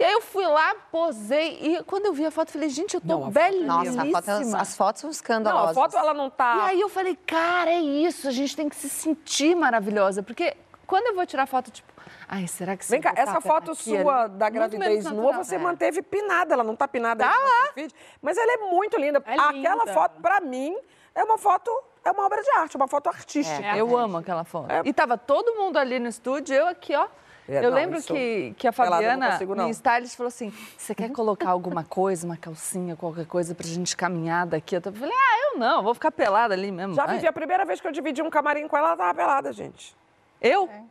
E 0.00 0.04
aí 0.04 0.12
eu 0.12 0.22
fui 0.22 0.46
lá, 0.46 0.74
posei, 0.90 1.58
e 1.60 1.84
quando 1.84 2.06
eu 2.06 2.14
vi 2.14 2.24
a 2.24 2.30
foto, 2.30 2.48
eu 2.48 2.52
falei, 2.54 2.70
gente, 2.70 2.94
eu 2.94 3.02
tô 3.02 3.18
belíssima. 3.26 3.66
Nossa, 4.04 4.10
foto- 4.10 4.56
as 4.56 4.74
fotos 4.74 5.00
são 5.02 5.10
escandalosas. 5.10 5.76
Não, 5.76 5.82
a 5.82 5.86
foto 5.90 5.96
ela 5.98 6.14
não 6.14 6.30
tá. 6.30 6.56
E 6.56 6.60
aí 6.70 6.80
eu 6.80 6.88
falei, 6.88 7.14
cara, 7.26 7.70
é 7.70 7.78
isso, 7.80 8.26
a 8.26 8.30
gente 8.30 8.56
tem 8.56 8.66
que 8.66 8.76
se 8.76 8.88
sentir 8.88 9.54
maravilhosa. 9.54 10.22
Porque 10.22 10.56
quando 10.86 11.06
eu 11.08 11.14
vou 11.14 11.26
tirar 11.26 11.44
foto, 11.46 11.70
tipo, 11.70 11.92
ai, 12.26 12.46
será 12.48 12.78
que 12.78 12.84
se 12.86 12.90
Vem 12.92 13.02
cá, 13.02 13.12
essa 13.14 13.42
foto 13.42 13.72
aqui, 13.72 14.00
sua 14.00 14.22
ali? 14.22 14.32
da 14.38 14.48
gravidez 14.48 15.04
nua, 15.04 15.34
você 15.34 15.56
É. 15.56 15.58
manteve 15.58 16.00
pinada, 16.00 16.54
ela 16.54 16.64
não 16.64 16.74
tá 16.74 16.88
pinada 16.88 17.22
tá 17.22 17.30
lá. 17.36 17.72
Feed, 17.74 17.94
mas 18.22 18.38
ela 18.38 18.52
é 18.54 18.56
muito 18.70 18.96
linda. 18.96 19.18
Aquela 19.18 19.52
linda. 19.52 19.86
foto, 19.92 20.18
pra 20.22 20.40
mim, 20.40 20.74
é 21.14 21.22
uma 21.22 21.36
foto, 21.36 21.70
é 22.02 22.10
uma 22.10 22.24
obra 22.24 22.42
de 22.42 22.50
arte, 22.52 22.74
uma 22.74 22.88
foto 22.88 23.08
artística. 23.10 23.66
É, 23.66 23.78
eu 23.78 23.94
amo 23.98 24.16
aquela 24.16 24.44
foto. 24.44 24.68
E 24.82 24.94
tava 24.94 25.18
todo 25.18 25.56
mundo 25.56 25.76
ali 25.76 25.98
no 25.98 26.08
estúdio, 26.08 26.54
eu 26.54 26.68
aqui, 26.68 26.96
ó. 26.96 27.06
É, 27.48 27.58
eu 27.58 27.70
não, 27.70 27.76
lembro 27.76 27.98
isso- 27.98 28.12
que, 28.12 28.54
que 28.56 28.66
a 28.66 28.70
não 28.70 28.72
Fabiana, 28.72 29.32
consigo, 29.32 29.54
não. 29.54 29.64
minha 29.64 29.72
stylist, 29.72 30.16
falou 30.16 30.28
assim: 30.28 30.52
você 30.76 30.94
quer 30.94 31.10
colocar 31.10 31.50
alguma 31.50 31.82
coisa, 31.82 32.24
uma 32.26 32.36
calcinha, 32.36 32.94
qualquer 32.96 33.26
coisa 33.26 33.54
pra 33.54 33.66
gente 33.66 33.96
caminhar 33.96 34.46
daqui? 34.46 34.76
Eu 34.76 34.80
falei, 34.82 35.12
ah, 35.14 35.50
eu 35.52 35.58
não, 35.58 35.82
vou 35.82 35.94
ficar 35.94 36.10
pelada 36.12 36.54
ali 36.54 36.70
mesmo. 36.70 36.94
Já 36.94 37.06
vai." 37.06 37.16
vivi 37.16 37.26
a 37.26 37.32
primeira 37.32 37.64
vez 37.64 37.80
que 37.80 37.86
eu 37.88 37.92
dividi 37.92 38.22
um 38.22 38.30
camarim 38.30 38.68
com 38.68 38.76
ela, 38.76 38.88
ela 38.88 38.96
tava 38.96 39.14
pelada, 39.14 39.52
gente. 39.52 39.96
Eu? 40.40 40.68
É, 40.72 40.82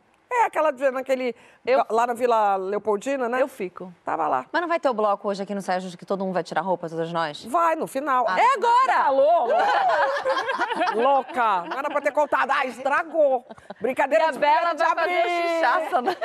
aquela 0.46 0.70
de- 0.70 0.90
naquele. 0.90 1.34
Lá 1.90 2.06
na 2.06 2.14
Vila 2.14 2.56
Leopoldina, 2.56 3.28
né? 3.28 3.42
Eu 3.42 3.48
fico. 3.48 3.92
Tava 4.04 4.26
lá. 4.28 4.46
Mas 4.52 4.60
não 4.62 4.68
vai 4.68 4.78
ter 4.80 4.88
o 4.88 4.94
bloco 4.94 5.28
hoje 5.28 5.42
aqui 5.42 5.54
no 5.54 5.60
Saia 5.62 5.80
Justa 5.80 5.96
que 5.98 6.06
todo 6.06 6.24
mundo 6.24 6.34
vai 6.34 6.42
tirar 6.42 6.60
roupa, 6.62 6.88
todas 6.88 7.12
nós? 7.12 7.44
Vai, 7.44 7.74
no 7.76 7.86
final. 7.86 8.24
Ah, 8.28 8.40
é 8.40 8.54
agora! 8.54 9.04
Alô? 9.06 9.48
Louca! 10.94 11.62
Não 11.68 11.78
era 11.78 11.90
pra 11.90 12.00
ter 12.00 12.12
contado. 12.12 12.50
Ah, 12.50 12.66
estragou. 12.66 13.44
Brincadeira 13.80 14.24
E 14.24 14.28
a 14.28 14.30
de 14.32 14.38
Bela 14.38 14.72
de 14.74 14.82
vai 14.84 14.94
fazer 14.94 15.22
chuchaça, 15.42 16.02
né? 16.02 16.16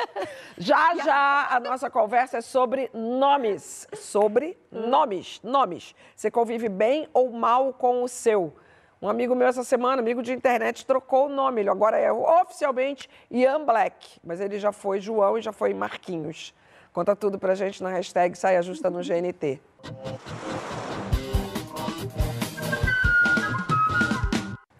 Já, 0.58 0.94
já, 0.96 1.48
a 1.50 1.60
nossa 1.60 1.90
conversa 1.90 2.38
é 2.38 2.40
sobre 2.40 2.90
nomes. 2.94 3.86
Sobre 3.94 4.58
nomes. 4.70 5.40
Nomes. 5.42 5.94
Você 6.14 6.30
convive 6.30 6.68
bem 6.68 7.08
ou 7.12 7.30
mal 7.30 7.72
com 7.72 8.02
o 8.02 8.08
seu? 8.08 8.54
Um 9.00 9.08
amigo 9.08 9.34
meu 9.34 9.46
essa 9.46 9.62
semana, 9.62 10.00
amigo 10.00 10.22
de 10.22 10.32
internet, 10.32 10.86
trocou 10.86 11.26
o 11.26 11.28
nome. 11.28 11.60
Ele 11.60 11.68
agora 11.68 11.98
é 11.98 12.10
oficialmente 12.10 13.08
Ian 13.30 13.64
Black. 13.64 14.18
Mas 14.24 14.40
ele 14.40 14.58
já 14.58 14.72
foi 14.72 15.00
João 15.00 15.36
e 15.36 15.42
já 15.42 15.52
foi 15.52 15.74
Marquinhos. 15.74 16.54
Conta 16.92 17.14
tudo 17.14 17.38
pra 17.38 17.54
gente 17.54 17.82
na 17.82 17.90
hashtag 17.90 18.36
Saia 18.38 18.62
Justa 18.62 18.88
no 18.88 19.00
GNT. 19.00 19.60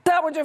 Tamo 0.03 0.31
de 0.31 0.45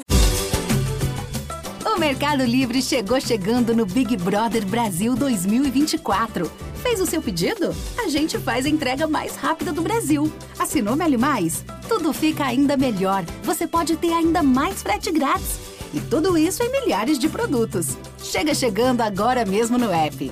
O 1.85 1.97
Mercado 1.97 2.43
Livre 2.43 2.81
chegou 2.81 3.21
chegando 3.21 3.73
no 3.73 3.85
Big 3.85 4.17
Brother 4.17 4.65
Brasil 4.65 5.15
2024. 5.15 6.70
Fez 6.81 6.99
o 6.99 7.05
seu 7.05 7.21
pedido? 7.21 7.75
A 7.97 8.07
gente 8.07 8.37
faz 8.39 8.65
a 8.65 8.69
entrega 8.69 9.07
mais 9.07 9.35
rápida 9.35 9.71
do 9.71 9.81
Brasil. 9.81 10.31
Assinou 10.57 10.95
Meli 10.95 11.17
Mais? 11.17 11.63
Tudo 11.87 12.13
fica 12.13 12.45
ainda 12.45 12.75
melhor. 12.75 13.23
Você 13.43 13.67
pode 13.67 13.95
ter 13.97 14.13
ainda 14.13 14.41
mais 14.41 14.81
frete 14.81 15.11
grátis. 15.11 15.59
E 15.93 15.99
tudo 15.99 16.37
isso 16.37 16.63
em 16.63 16.71
milhares 16.71 17.19
de 17.19 17.27
produtos. 17.27 17.97
Chega 18.17 18.53
chegando 18.53 19.01
agora 19.01 19.45
mesmo 19.45 19.77
no 19.77 19.91
app. 19.91 20.31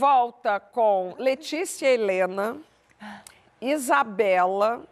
volta 0.00 0.58
com 0.58 1.14
Letícia 1.18 1.86
Helena, 1.86 2.56
Isabela, 3.60 4.82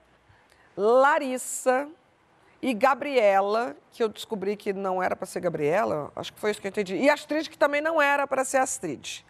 Larissa 0.76 1.88
e 2.60 2.74
Gabriela, 2.74 3.76
que 3.92 4.02
eu 4.02 4.08
descobri 4.08 4.56
que 4.56 4.72
não 4.72 5.02
era 5.02 5.14
para 5.14 5.26
ser 5.26 5.40
Gabriela, 5.40 6.10
acho 6.16 6.32
que 6.32 6.40
foi 6.40 6.50
isso 6.50 6.60
que 6.60 6.66
eu 6.66 6.70
entendi. 6.70 6.96
E 6.96 7.08
Astrid, 7.08 7.48
que 7.48 7.56
também 7.56 7.80
não 7.80 8.02
era 8.02 8.26
para 8.26 8.44
ser 8.44 8.58
Astrid. 8.58 9.24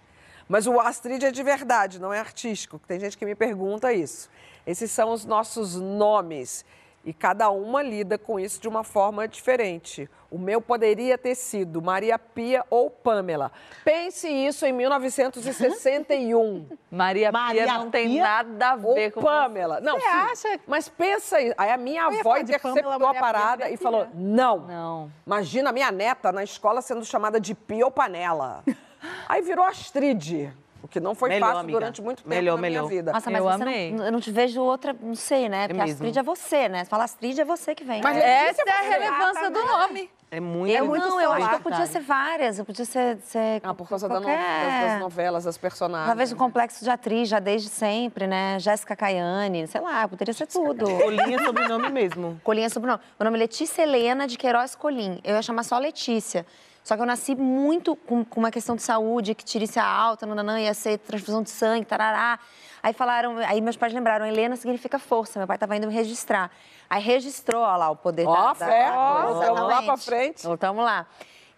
Mas 0.49 0.67
o 0.67 0.81
Astrid 0.81 1.23
é 1.25 1.31
de 1.31 1.43
verdade, 1.43 2.01
não 2.01 2.13
é 2.13 2.19
artístico. 2.19 2.81
Tem 2.87 2.99
gente 2.99 3.19
que 3.19 3.27
me 3.27 3.35
pergunta 3.35 3.93
isso. 3.93 4.31
Esses 4.67 4.91
são 4.91 5.13
os 5.13 5.27
nossos 5.27 5.77
nomes. 5.77 6.65
E 7.05 7.13
cada 7.13 7.49
uma 7.51 7.83
lida 7.83 8.19
com 8.19 8.39
isso 8.39 8.61
de 8.61 8.69
uma 8.69 8.85
forma 8.85 9.27
diferente. 9.27 10.09
O 10.31 10.37
meu 10.37 10.61
poderia 10.61 11.17
ter 11.17 11.35
sido 11.35 11.81
Maria 11.81 12.19
Pia 12.19 12.63
ou 12.69 12.91
Pamela. 12.91 13.51
Pense 13.83 14.29
isso 14.29 14.67
em 14.67 14.73
1961. 14.73 16.67
Maria, 16.91 17.33
Pia 17.33 17.67
não 17.67 17.91
tem 17.91 18.19
nada 18.19 18.73
a 18.73 18.77
ver 18.77 19.07
ou 19.07 19.13
com 19.13 19.23
Pamela. 19.23 19.81
Não, 19.81 19.95
Você 19.99 20.03
sim, 20.03 20.09
acha? 20.09 20.61
Mas 20.67 20.89
pensa 20.89 21.39
aí. 21.39 21.55
Aí 21.57 21.71
a 21.71 21.79
minha 21.79 22.05
avó 22.05 22.13
de 22.17 22.23
Pamela, 22.23 22.41
interceptou 22.43 22.91
a 22.93 22.99
Maria 22.99 23.13
Pia, 23.13 23.21
parada 23.21 23.63
Maria 23.63 23.75
e 23.75 23.77
falou: 23.79 24.05
Pia. 24.05 24.15
não. 24.15 24.59
Não. 24.59 25.11
Imagina 25.27 25.71
a 25.71 25.73
minha 25.73 25.91
neta 25.91 26.31
na 26.31 26.45
escola 26.45 26.83
sendo 26.83 27.05
chamada 27.05 27.41
de 27.41 27.55
Pia 27.55 27.87
ou 27.87 27.91
Panela. 27.91 28.63
Aí 29.29 29.41
virou 29.41 29.65
Astrid. 29.65 30.53
O 30.83 30.87
que 30.87 31.01
não 31.01 31.15
foi 31.15 31.29
Melhor, 31.31 31.47
fácil 31.47 31.61
amiga. 31.61 31.79
durante 31.81 32.01
muito 32.03 32.19
tempo 32.19 32.29
Melhor, 32.29 32.55
na 32.55 32.61
minha 32.61 32.71
melhor. 32.71 32.89
vida. 32.89 33.13
Nossa, 33.13 33.31
mas 33.31 33.41
Eu 33.41 33.45
você 33.51 33.63
amei. 33.63 33.93
Não, 33.93 34.05
eu 34.07 34.13
não 34.13 34.21
te 34.21 34.31
vejo 34.31 34.61
outra, 34.63 34.95
não 35.01 35.15
sei, 35.15 35.49
né? 35.49 35.67
Porque 35.67 35.81
mesmo. 35.83 35.93
Astrid 35.95 36.19
é 36.19 36.23
você, 36.23 36.69
né? 36.69 36.85
Você 36.85 36.91
fala 36.91 37.05
Astrid 37.05 37.39
é 37.41 37.45
você 37.45 37.75
que 37.75 37.83
vem. 37.85 38.01
Mas 38.03 38.17
é. 38.17 38.47
Essa 38.49 38.63
é 38.65 38.71
a 38.71 38.81
relevância 38.91 39.51
do 39.51 39.65
nome. 39.67 40.11
É 40.31 40.41
muito, 40.41 40.71
Eu 40.77 40.85
muito 40.87 41.09
não, 41.09 41.19
eu 41.21 41.33
acho 41.33 41.49
que 41.49 41.55
eu 41.55 41.61
podia 41.61 41.87
ser 41.87 42.01
várias. 42.01 42.59
Eu 42.59 42.65
podia 42.65 42.85
ser. 42.85 43.17
ser 43.25 43.61
Ah, 43.65 43.73
por 43.73 43.89
causa 43.89 44.07
da 44.09 44.17
no- 44.21 44.27
qualquer- 44.27 44.89
das, 44.91 45.01
novelas, 45.01 45.45
das 45.45 45.57
personagens. 45.57 46.07
Talvez 46.07 46.33
um 46.33 46.37
complexo 46.37 46.85
de 46.85 46.91
atriz, 46.91 47.29
já 47.31 47.39
desde 47.39 47.69
sempre, 47.71 48.27
né? 48.27 48.59
Jéssica 48.61 48.95
Caiane, 48.95 49.67
sei 49.67 49.81
lá, 49.81 50.07
poderia 50.07 50.35
ser 50.35 50.47
tudo. 50.47 50.85
Colinha 50.85 51.37
é 51.41 51.45
sobrenome 51.45 51.89
mesmo. 51.91 52.39
Colinha 52.45 52.67
é 52.67 52.69
sobrenome. 52.69 53.01
Meu 53.19 53.25
nome 53.25 53.39
é 53.39 53.41
Letícia 53.41 53.83
Helena 53.83 54.27
de 54.27 54.37
Queiroz 54.37 54.75
Colim. 54.75 55.19
Eu 55.25 55.35
ia 55.35 55.43
chamar 55.43 55.63
só 55.65 55.79
Letícia. 55.79 56.45
Só 56.89 56.97
que 56.97 57.03
eu 57.03 57.07
nasci 57.07 57.35
muito 57.35 57.95
com, 57.95 58.25
com 58.25 58.41
uma 58.41 58.51
questão 58.51 58.75
de 58.75 58.81
saúde, 58.81 59.35
que 59.35 59.45
tirícia 59.45 59.85
alta, 59.85 60.25
nananã, 60.25 60.59
ia 60.59 60.73
ser 60.73 60.97
transfusão 60.97 61.43
de 61.43 61.51
sangue, 61.51 61.85
tarará. 61.85 62.39
Aí 62.83 62.95
falaram, 62.95 63.37
aí 63.47 63.61
meus 63.61 63.77
pais 63.77 63.93
lembraram, 63.93 64.25
Helena 64.25 64.57
significa 64.57 64.99
força. 64.99 65.39
Meu 65.39 65.47
pai 65.47 65.57
estava 65.57 65.77
indo 65.77 65.87
me 65.87 65.93
registrar. 65.93 66.51
Aí 66.89 67.03
registrou, 67.03 67.61
ó 67.61 67.77
lá, 67.77 67.91
o 67.91 67.97
poder 67.97 68.27
Ó, 68.27 68.35
da... 68.35 68.47
da- 68.55 68.55
fé. 68.55 68.91
Ó, 68.91 69.35
Voltamos 69.35 69.61
lá 69.69 69.83
pra 69.83 69.97
frente. 69.99 70.43
Voltamos 70.47 70.83
lá. 70.83 71.07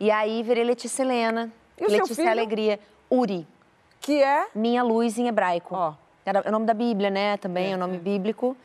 E 0.00 0.10
aí 0.10 0.42
virei 0.42 0.64
Letícia 0.64 1.04
Helena. 1.04 1.48
E 1.78 1.86
Letícia? 1.86 2.28
Alegria. 2.28 2.80
Uri. 3.08 3.46
Que 4.00 4.20
é? 4.20 4.48
Minha 4.52 4.82
luz 4.82 5.16
em 5.16 5.28
hebraico. 5.28 5.76
Ó. 5.76 5.94
Era 6.26 6.42
o 6.48 6.50
nome 6.50 6.66
da 6.66 6.74
Bíblia, 6.74 7.08
né? 7.08 7.36
Também 7.36 7.72
é 7.72 7.76
o 7.76 7.78
nome 7.78 7.98
bíblico. 7.98 8.56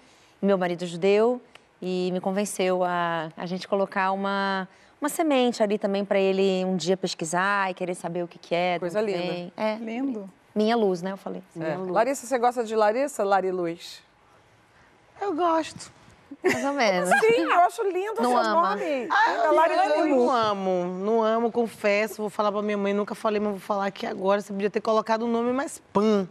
Meu 0.42 0.58
marido 0.58 0.84
é 0.84 0.88
judeu 0.88 1.40
e 1.80 2.10
me 2.12 2.20
convenceu 2.20 2.84
a, 2.84 3.30
a 3.38 3.46
gente 3.46 3.68
colocar 3.68 4.12
uma, 4.14 4.68
uma 5.06 5.10
semente 5.10 5.62
ali 5.62 5.78
também 5.78 6.04
para 6.04 6.20
ele 6.20 6.66
um 6.66 6.76
dia 6.76 6.98
pesquisar 6.98 7.70
e 7.70 7.74
querer 7.76 7.94
saber 7.94 8.24
o 8.24 8.28
que, 8.28 8.40
que 8.40 8.56
é. 8.56 8.80
Coisa 8.80 9.00
linda. 9.00 9.18
vem. 9.20 9.54
É. 9.56 9.76
Lindo. 9.76 10.30
Minha 10.54 10.76
luz, 10.76 11.02
né? 11.02 11.12
Eu 11.12 11.18
falei. 11.18 11.44
É. 11.60 11.76
Larissa, 11.78 12.26
você 12.26 12.38
gosta 12.40 12.64
de 12.64 12.76
Larissa, 12.76 13.24
Lari 13.24 13.52
Luz? 13.52 14.02
Eu 15.22 15.34
gosto. 15.36 15.92
Mais 16.44 16.66
ou 16.66 16.74
menos. 16.74 17.10
Sim, 17.22 17.42
eu 17.42 17.60
acho 17.62 17.84
lindo 17.84 18.20
o 18.20 18.24
Não 18.24 18.32
seu 18.32 18.38
ama. 18.40 18.70
nome. 18.70 19.08
Ah, 19.12 19.30
Ainda 19.30 19.52
Lari 19.52 19.74
eu 19.74 20.00
Luz. 20.00 20.10
não 20.10 20.32
amo, 20.32 20.86
não 20.86 21.24
amo, 21.24 21.52
confesso. 21.52 22.16
Vou 22.18 22.30
falar 22.30 22.52
pra 22.52 22.62
minha 22.64 22.78
mãe, 22.78 22.94
nunca 22.94 23.14
falei, 23.14 23.40
mas 23.40 23.52
vou 23.52 23.60
falar 23.60 23.86
aqui 23.86 24.08
agora. 24.08 24.42
Você 24.42 24.52
podia 24.52 24.70
ter 24.72 24.82
colocado 24.82 25.26
um 25.26 25.30
nome 25.32 25.52
mais 25.52 25.80
pan. 25.94 26.28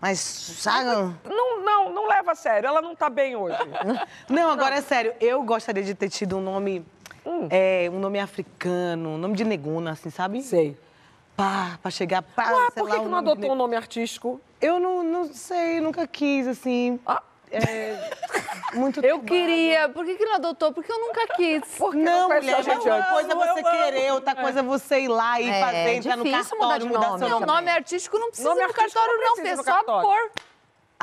Mas, 0.00 0.18
sabe? 0.18 0.84
Não, 1.24 1.62
não, 1.62 1.90
não 1.92 2.06
leva 2.06 2.32
a 2.32 2.34
sério. 2.34 2.66
Ela 2.68 2.82
não 2.82 2.94
tá 2.94 3.08
bem 3.08 3.34
hoje. 3.36 3.56
Não, 4.28 4.50
agora 4.50 4.74
é 4.76 4.82
sério. 4.82 5.14
Eu 5.18 5.42
gostaria 5.42 5.82
de 5.82 5.94
ter 5.94 6.10
tido 6.10 6.36
um 6.36 6.42
nome, 6.42 6.84
é, 7.50 7.88
um 7.92 7.98
nome 7.98 8.18
africano, 8.20 9.10
um 9.10 9.18
nome 9.18 9.34
de 9.36 9.44
neguna, 9.44 9.92
assim, 9.92 10.10
sabe? 10.10 10.42
Sei. 10.42 10.76
Pá, 11.36 11.78
pra 11.82 11.90
chegar, 11.90 12.22
pá, 12.22 12.50
Ué, 12.52 12.68
sei 12.72 12.82
por 12.82 12.88
lá, 12.88 12.94
que, 12.96 13.00
que 13.02 13.04
não 13.04 13.10
nome 13.10 13.24
de 13.24 13.30
adotou 13.32 13.52
um 13.52 13.54
nome 13.56 13.76
artístico? 13.76 14.40
Eu 14.60 14.78
não, 14.78 15.02
não 15.02 15.24
sei, 15.32 15.80
nunca 15.80 16.06
quis, 16.06 16.46
assim. 16.46 16.98
Ah. 17.06 17.22
É, 17.50 18.10
muito 18.74 18.98
Eu 19.04 19.20
queria. 19.20 19.88
Por 19.88 20.04
que, 20.04 20.16
que 20.16 20.24
não 20.24 20.34
adotou? 20.34 20.72
Porque 20.72 20.90
eu 20.90 20.98
nunca 20.98 21.26
quis. 21.36 21.62
Porque 21.78 21.98
Não, 21.98 22.28
faz 22.28 22.44
mulher, 22.44 22.64
sentido. 22.64 22.86
uma 22.94 23.02
coisa 23.04 23.32
é 23.32 23.34
você 23.36 23.62
querer, 23.62 24.12
outra 24.12 24.34
coisa 24.34 24.58
é 24.60 24.62
você 24.62 25.00
ir 25.02 25.08
lá 25.08 25.40
e 25.40 25.48
É, 25.48 25.60
fazer, 25.60 25.94
entrar 25.94 26.16
no 26.16 26.24
mudar 26.24 26.44
cartório, 26.44 26.78
de 26.80 26.86
mudar 26.92 27.06
nome 27.06 27.18
seu 27.18 27.28
Não, 27.28 27.40
nome. 27.40 27.52
nome 27.52 27.70
artístico 27.70 28.18
não 28.18 28.28
precisa 28.28 28.48
Nome 28.48 28.66
no 28.66 28.74
cartório, 28.74 29.12
não 29.20 29.36
não, 29.36 29.44
é 29.44 29.64
cartório. 29.64 30.08
pôr. 30.08 30.30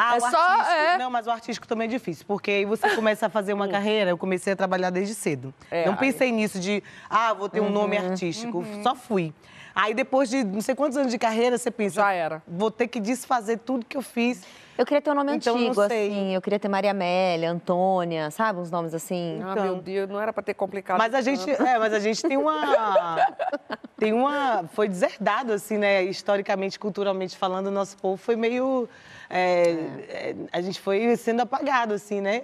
Ah, 0.04 0.16
É 0.16 0.18
o 0.18 0.22
só- 0.22 0.28
artístico, 0.38 0.72
é. 0.72 0.97
Não, 0.97 1.12
mas 1.12 1.28
o 1.28 1.32
artístico 1.32 1.68
também 1.68 1.86
é 1.86 1.89
difícil, 1.89 2.26
porque 2.28 2.49
aí 2.49 2.66
você 2.66 2.89
começa 2.95 3.28
a 3.28 3.30
fazer 3.30 3.54
uma 3.54 3.68
carreira, 3.68 4.10
eu 4.10 4.18
comecei 4.18 4.54
a 4.54 4.56
trabalhar 4.56 4.89
desde 4.89 5.14
cedo. 5.14 5.54
É, 5.70 5.86
não 5.86 5.93
aí- 5.93 5.99
pensei 5.99 6.32
nisso 6.32 6.60
de, 6.60 6.82
ah, 7.10 7.34
vou 7.34 7.47
ter 7.47 7.60
um 7.60 7.70
nome 7.70 7.97
artístico, 7.97 8.66
só 8.82 8.95
fui. 8.95 9.32
Aí 9.76 9.93
depois 9.93 10.28
de 10.30 10.43
não 10.43 10.60
sei 10.60 10.74
quantos 10.76 10.97
anos 10.97 11.12
de 11.12 11.18
carreira, 11.20 11.56
você 11.58 11.70
pensa, 11.70 11.95
Já 12.02 12.12
era. 12.12 12.41
vou 12.47 12.72
ter 12.72 12.88
que 12.88 12.99
desfazer 12.99 13.60
tudo 13.60 13.86
que 13.86 13.95
eu 13.95 14.02
fiz. 14.02 14.43
Eu 14.78 14.86
queria 14.86 15.02
ter 15.02 15.12
um 15.12 15.14
nome 15.14 15.36
Então, 15.36 15.56
antigo, 15.56 15.80
assim. 15.82 16.34
Eu 16.34 16.41
queria 16.41 16.58
ter 16.60 16.68
Maria 16.68 16.91
Amélia, 16.91 17.52
Antônia, 17.52 18.32
sabe? 18.32 18.60
Uns 18.60 18.72
nomes 18.72 18.93
assim. 18.95 19.39
Ah, 19.45 19.52
Então. 19.52 19.64
meu 19.64 19.76
Deus, 19.76 20.10
não 20.10 20.20
era 20.20 20.34
pra 20.34 20.41
ter 20.41 20.56
complicado. 20.56 20.97
Mas 20.97 21.14
a 21.14 21.22
gente, 21.22 21.49
é, 21.52 21.78
mas 21.78 21.93
a 21.93 21.99
gente 21.99 22.22
tem 22.24 22.36
uma, 22.38 22.56
tem 23.97 24.12
uma, 24.14 24.66
foi 24.74 24.88
deserdado 24.89 25.54
assim, 25.54 25.78
né? 25.78 26.04
Historicamente, 26.04 26.80
culturalmente 26.80 27.38
falando, 27.38 27.68
o 27.68 27.72
nosso 27.72 27.95
povo 27.97 28.18
foi 28.18 28.36
meio, 28.36 28.89
é, 29.34 29.71
é, 30.09 30.36
a 30.51 30.61
gente 30.61 30.79
foi 30.82 31.15
sendo 31.15 31.41
apagado 31.41 31.93
assim, 31.93 32.19
né? 32.19 32.43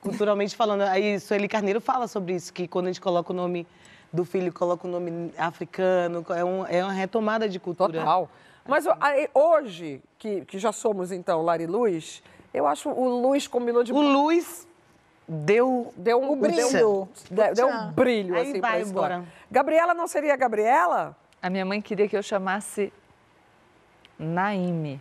Culturalmente 0.00 0.54
falando. 0.54 0.82
Aí 0.82 1.18
Sueli 1.18 1.48
Carneiro 1.48 1.80
fala 1.80 2.06
sobre 2.06 2.34
isso, 2.34 2.52
que 2.52 2.68
quando 2.68 2.86
a 2.86 2.88
gente 2.90 3.00
coloca 3.00 3.32
o 3.32 3.36
nome 3.36 3.66
do 4.12 4.24
filho, 4.24 4.52
coloca 4.52 4.86
o 4.86 4.90
nome 4.90 5.32
africano, 5.36 6.24
é, 6.30 6.44
um, 6.44 6.64
é 6.66 6.84
uma 6.84 6.92
retomada 6.92 7.48
de 7.48 7.58
cultura. 7.58 7.98
Total. 7.98 8.30
Mas 8.66 8.86
aí, 9.00 9.28
hoje, 9.34 10.00
que, 10.16 10.44
que 10.44 10.58
já 10.58 10.70
somos, 10.70 11.10
então, 11.10 11.42
Lari 11.42 11.66
Luz, 11.66 12.22
eu 12.54 12.66
acho 12.66 12.88
o 12.88 13.08
Luz 13.20 13.48
combinou 13.48 13.82
de... 13.82 13.92
O 13.92 14.00
Luiz 14.00 14.66
deu 15.26 15.92
Deu 15.96 16.20
um 16.20 16.32
O 16.32 16.36
brilho. 16.36 16.70
Deu, 16.70 17.08
deu, 17.30 17.54
deu 17.54 17.68
um 17.68 17.92
brilho, 17.92 18.34
Aí 18.34 18.42
assim, 18.42 18.60
vai 18.60 18.70
pra 18.72 18.80
história. 18.80 19.14
embora. 19.14 19.28
Gabriela 19.50 19.94
não 19.94 20.06
seria 20.06 20.36
Gabriela? 20.36 21.16
A 21.42 21.50
minha 21.50 21.64
mãe 21.64 21.80
queria 21.80 22.08
que 22.08 22.16
eu 22.16 22.22
chamasse 22.22 22.92
Naime. 24.18 25.00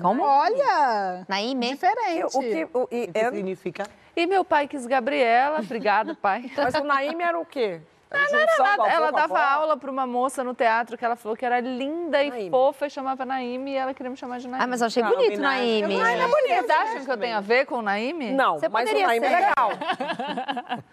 Como? 0.00 0.22
Olha! 0.22 1.24
Naime? 1.28 1.72
Diferente. 1.72 2.24
O 2.36 2.40
que, 2.40 2.68
o, 2.72 2.88
e, 2.90 3.04
o 3.04 3.12
que 3.12 3.18
é- 3.18 3.30
significa 3.30 3.84
E 4.16 4.26
meu 4.26 4.44
pai 4.44 4.66
quis 4.68 4.86
Gabriela. 4.86 5.60
Obrigada, 5.60 6.14
pai. 6.20 6.50
mas 6.56 6.74
o 6.74 6.84
Naime 6.84 7.22
era 7.22 7.38
o 7.38 7.44
quê? 7.44 7.80
Era 8.10 8.30
Não 8.30 8.38
era 8.38 8.56
nada. 8.58 8.72
avô 8.82 8.86
Ela 8.86 9.08
a 9.08 9.10
dava 9.10 9.40
aula 9.40 9.76
para 9.76 9.90
uma 9.90 10.06
moça 10.06 10.44
no 10.44 10.54
teatro 10.54 10.96
que 10.96 11.04
ela 11.04 11.16
falou 11.16 11.36
que 11.36 11.44
era 11.44 11.58
linda 11.58 12.22
e 12.22 12.30
Naime. 12.30 12.50
fofa 12.50 12.86
e 12.86 12.90
chamava 12.90 13.24
Naime 13.24 13.72
e 13.72 13.76
ela 13.76 13.92
queria 13.92 14.08
me 14.08 14.16
chamar 14.16 14.38
de 14.38 14.46
Naime. 14.46 14.62
Ah, 14.64 14.68
mas 14.68 14.80
eu 14.82 14.86
achei 14.86 15.02
Ah, 15.02 15.08
bonito. 15.08 15.40
Naime. 15.40 15.96
Naime 15.98 16.20
é 16.22 16.28
bonito. 16.28 16.66
Vocês 16.66 16.70
acham 16.70 17.04
que 17.04 17.10
eu 17.10 17.16
tenho 17.16 17.36
a 17.36 17.40
ver 17.40 17.66
com 17.66 17.82
Naime? 17.82 18.30
Não, 18.32 18.60
Você 18.60 18.68
mas 18.68 18.84
o 18.84 18.86
poderia 18.92 19.06
Naime 19.08 19.26
ser. 19.26 19.32
é 19.32 19.36
legal. 19.40 19.70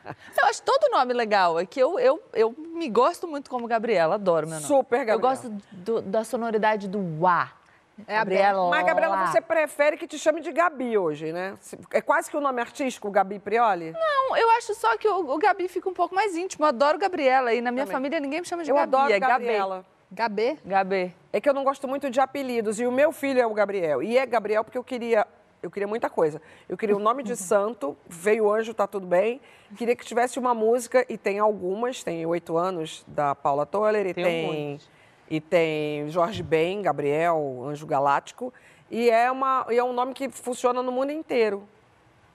Eu 0.42 0.46
acho 0.48 0.64
todo 0.64 0.90
nome 0.92 1.14
legal. 1.14 1.60
É 1.60 1.66
que 1.66 1.80
eu, 1.80 2.00
eu, 2.00 2.22
eu 2.34 2.56
me 2.58 2.90
gosto 2.90 3.28
muito 3.28 3.50
como 3.50 3.68
Gabriela, 3.68 4.16
adoro 4.16 4.48
meu 4.48 4.56
nome. 4.56 4.66
Super 4.68 5.06
Gabriela. 5.06 5.18
Eu 5.18 5.20
gosto 5.20 5.50
do- 5.72 6.02
da 6.02 6.24
sonoridade 6.24 6.88
do 6.88 7.00
uá. 7.22 7.52
É 8.08 8.16
a 8.16 8.20
Gabriela. 8.20 8.70
Mas, 8.70 8.86
Gabriela, 8.86 9.28
você 9.28 9.42
prefere 9.42 9.98
que 9.98 10.08
te 10.08 10.18
chame 10.18 10.42
de 10.42 10.52
Gabi 10.52 10.98
hoje, 10.98 11.32
né? 11.32 11.58
É 11.92 12.02
quase 12.02 12.30
que 12.30 12.38
o 12.38 12.42
nome 12.42 12.62
artístico, 12.62 13.10
Gabi 13.12 13.40
Prioli? 13.40 13.92
Não, 13.92 14.38
eu 14.38 14.50
acho 14.52 14.74
só 14.76 14.98
que 14.98 15.08
o, 15.08 15.32
o 15.32 15.38
Gabi 15.38 15.68
fica 15.68 15.90
um 15.90 15.94
pouco 15.94 16.14
mais 16.16 16.36
íntimo. 16.36 16.66
Eu 16.66 16.70
adoro 16.70 16.98
Gabriela 16.98 17.54
e 17.54 17.62
na 17.62 17.72
minha 17.72 17.88
família 17.88 18.20
ninguém 18.20 18.42
me 18.42 18.48
chama 18.48 18.64
de 18.64 18.70
Eu 18.72 18.76
Gabi. 18.76 18.96
adoro 18.96 19.14
é 19.14 19.20
Gabriela. 19.20 19.86
Gabê? 20.12 20.58
Gabi. 20.66 21.06
Gabi. 21.06 21.16
É 21.32 21.40
que 21.40 21.48
eu 21.48 21.54
não 21.54 21.64
gosto 21.64 21.88
muito 21.88 22.10
de 22.10 22.20
apelidos. 22.20 22.80
E 22.80 22.86
o 22.86 22.92
meu 22.92 23.12
filho 23.14 23.40
é 23.40 23.48
o 23.48 23.54
Gabriel. 23.54 24.04
E 24.04 24.18
é 24.18 24.26
Gabriel 24.26 24.64
porque 24.64 24.78
eu 24.78 24.84
queria. 24.84 25.26
Eu 25.64 25.70
queria 25.70 25.88
muita 25.88 26.10
coisa. 26.10 26.42
Eu 26.68 26.76
queria 26.76 26.96
o 26.98 27.00
nome 27.00 27.24
de 27.24 27.36
santo, 27.38 27.96
veio 28.08 28.46
o 28.46 28.52
anjo, 28.52 28.74
tá 28.74 28.88
tudo 28.88 29.06
bem. 29.06 29.40
Queria 29.78 29.96
que 29.96 30.04
tivesse 30.04 30.38
uma 30.38 30.54
música, 30.54 31.06
e 31.08 31.18
tem 31.18 31.40
algumas, 31.40 32.04
tem 32.04 32.26
oito 32.26 32.58
anos, 32.58 33.06
da 33.08 33.34
Paula 33.36 33.66
Toller, 33.66 34.06
e 34.08 34.14
Tem 34.14 34.24
tem. 34.24 34.80
E 35.32 35.40
tem 35.40 36.10
Jorge 36.10 36.44
Ben, 36.44 36.82
Gabriel, 36.82 37.64
Anjo 37.66 37.88
Galáctico. 37.88 38.54
E 38.90 39.10
é, 39.10 39.32
uma, 39.32 39.66
e 39.70 39.78
é 39.78 39.84
um 39.84 39.94
nome 39.94 40.14
que 40.14 40.28
funciona 40.28 40.84
no 40.84 40.92
mundo 40.92 41.14
inteiro. 41.14 41.64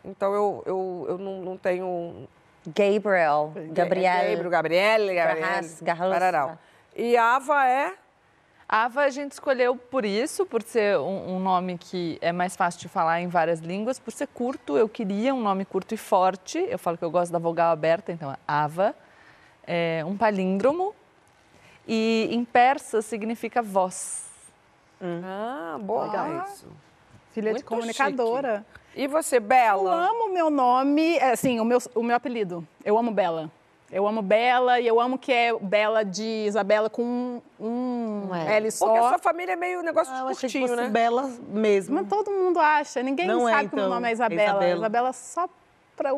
Então 0.03 0.33
eu, 0.33 0.63
eu, 0.65 1.07
eu 1.11 1.19
não, 1.19 1.43
não 1.43 1.57
tenho. 1.59 2.27
Gabriel. 2.67 3.53
Gabriel. 3.55 3.75
Gabriel, 3.75 4.51
Gabriel, 4.51 5.15
Gabriel. 5.15 5.15
Garras-. 5.15 5.83
E 6.97 7.19
Ava 7.19 7.69
é. 7.69 7.95
Ava 8.67 9.03
a 9.03 9.11
gente 9.11 9.33
escolheu 9.33 9.77
por 9.77 10.07
isso, 10.07 10.47
por 10.47 10.63
ser 10.63 10.99
um, 10.99 11.37
um 11.37 11.39
nome 11.39 11.77
que 11.77 12.17
é 12.23 12.33
mais 12.33 12.57
fácil 12.57 12.81
de 12.81 12.89
falar 12.89 13.21
em 13.21 13.29
várias 13.29 13.61
línguas, 13.61 13.99
por 13.99 14.11
ser 14.11 14.27
curto. 14.29 14.79
Eu 14.79 14.89
queria 14.89 15.35
um 15.35 15.43
nome 15.43 15.67
curto 15.67 15.93
e 15.93 15.99
forte. 15.99 16.67
Eu 16.67 16.79
falo 16.79 16.97
que 16.97 17.05
eu 17.05 17.11
gosto 17.11 17.31
da 17.31 17.39
vogal 17.39 17.71
aberta, 17.73 18.11
então 18.11 18.33
é 18.33 18.37
Ava. 18.49 18.95
É 19.67 20.03
um 20.07 20.17
palíndromo. 20.17 20.95
E 21.87 22.28
em 22.32 22.45
persa 22.45 23.01
significa 23.03 23.62
voz. 23.62 24.24
Ah, 25.01 25.78
boa. 25.80 26.45
isso. 26.49 26.66
Filha 27.32 27.51
de 27.51 27.55
Muito 27.57 27.66
comunicadora. 27.66 28.64
E 28.95 29.07
você, 29.07 29.37
Eu 29.37 29.41
Bela? 29.43 30.09
amo 30.09 30.32
meu 30.32 30.49
nome, 30.49 31.16
é, 31.18 31.32
assim, 31.32 31.61
o 31.61 31.64
meu, 31.64 31.78
o 31.95 32.03
meu 32.03 32.16
apelido. 32.16 32.66
Eu 32.84 32.97
amo 32.97 33.11
Bela. 33.11 33.51
Eu 33.93 34.07
amo 34.09 34.20
Bela 34.20 34.80
e 34.80 34.87
eu 34.87 34.99
amo 34.99 35.16
que 35.16 35.30
é 35.30 35.57
Bela 35.59 36.03
de 36.05 36.24
Isabela 36.47 36.91
com 36.91 37.03
um, 37.05 37.43
um 37.61 38.28
Um 38.30 38.34
L. 38.34 38.70
Só. 38.72 38.87
Porque 38.87 38.99
a 38.99 39.09
sua 39.11 39.18
família 39.18 39.53
é 39.53 39.57
meio 39.57 39.80
negócio 39.82 40.12
Ah, 40.12 40.20
eu 40.20 40.26
de 40.26 40.32
achei 40.32 40.49
que 40.51 40.59
curtinho, 40.59 40.68
fosse 40.68 40.82
né? 40.82 40.89
Bela 40.89 41.30
mesmo. 41.51 41.95
Mas 41.95 42.09
todo 42.09 42.30
mundo 42.32 42.59
acha. 42.59 43.01
Ninguém 43.03 43.28
Não 43.28 43.49
é, 43.49 43.53
sabe 43.53 43.68
que 43.68 43.74
o 43.74 43.76
meu 43.76 43.84
então. 43.84 43.95
nome 43.95 44.09
é 44.09 44.11
É 44.11 44.12
Isabela. 44.14 44.43
Isabela. 44.51 44.76
Isabela 44.78 45.12
só 45.12 45.49
para 45.97 46.14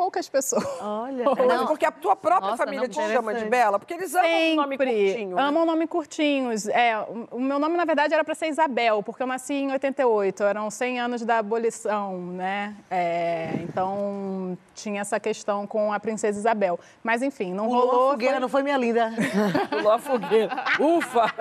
poucas 0.00 0.30
pessoas. 0.30 0.64
Olha. 0.80 1.24
Mas 1.46 1.62
porque 1.68 1.84
a 1.84 1.90
tua 1.90 2.16
própria 2.16 2.52
Nossa, 2.52 2.64
família 2.64 2.88
não, 2.88 2.88
te 2.88 3.12
chama 3.12 3.34
de. 3.34 3.44
Bela, 3.44 3.78
porque 3.78 3.92
eles 3.92 4.14
amam 4.14 4.30
um 4.52 4.56
nome 4.56 4.78
curtinho. 4.78 5.36
né? 5.36 5.42
Amam 5.42 5.66
nome 5.66 5.86
curtinhos. 5.86 6.66
É, 6.68 6.98
o- 6.98 7.36
o 7.36 7.40
meu 7.40 7.58
nome, 7.58 7.76
na 7.76 7.84
verdade, 7.84 8.14
era 8.14 8.24
para 8.24 8.34
ser 8.34 8.46
Isabel, 8.48 9.02
porque 9.02 9.22
eu 9.22 9.26
nasci 9.26 9.52
em 9.52 9.70
88, 9.72 10.42
eram 10.44 10.70
100 10.70 11.00
anos 11.00 11.22
da 11.22 11.36
abolição, 11.38 12.16
né? 12.18 12.74
É, 12.90 13.50
então, 13.62 14.56
tinha 14.74 15.02
essa 15.02 15.20
questão 15.20 15.66
com 15.66 15.92
a 15.92 16.00
princesa 16.00 16.38
Isabel. 16.38 16.80
Mas, 17.02 17.20
enfim, 17.22 17.52
não 17.52 17.66
Pulou 17.66 17.86
rolou. 17.86 18.08
a 18.08 18.10
fogueira, 18.12 18.34
foi- 18.34 18.40
não 18.40 18.48
foi 18.48 18.62
minha 18.62 18.76
linda. 18.78 19.12
Pulou 19.68 19.92
a 19.92 19.98
fogueira. 19.98 20.64
Ufa! 20.78 21.34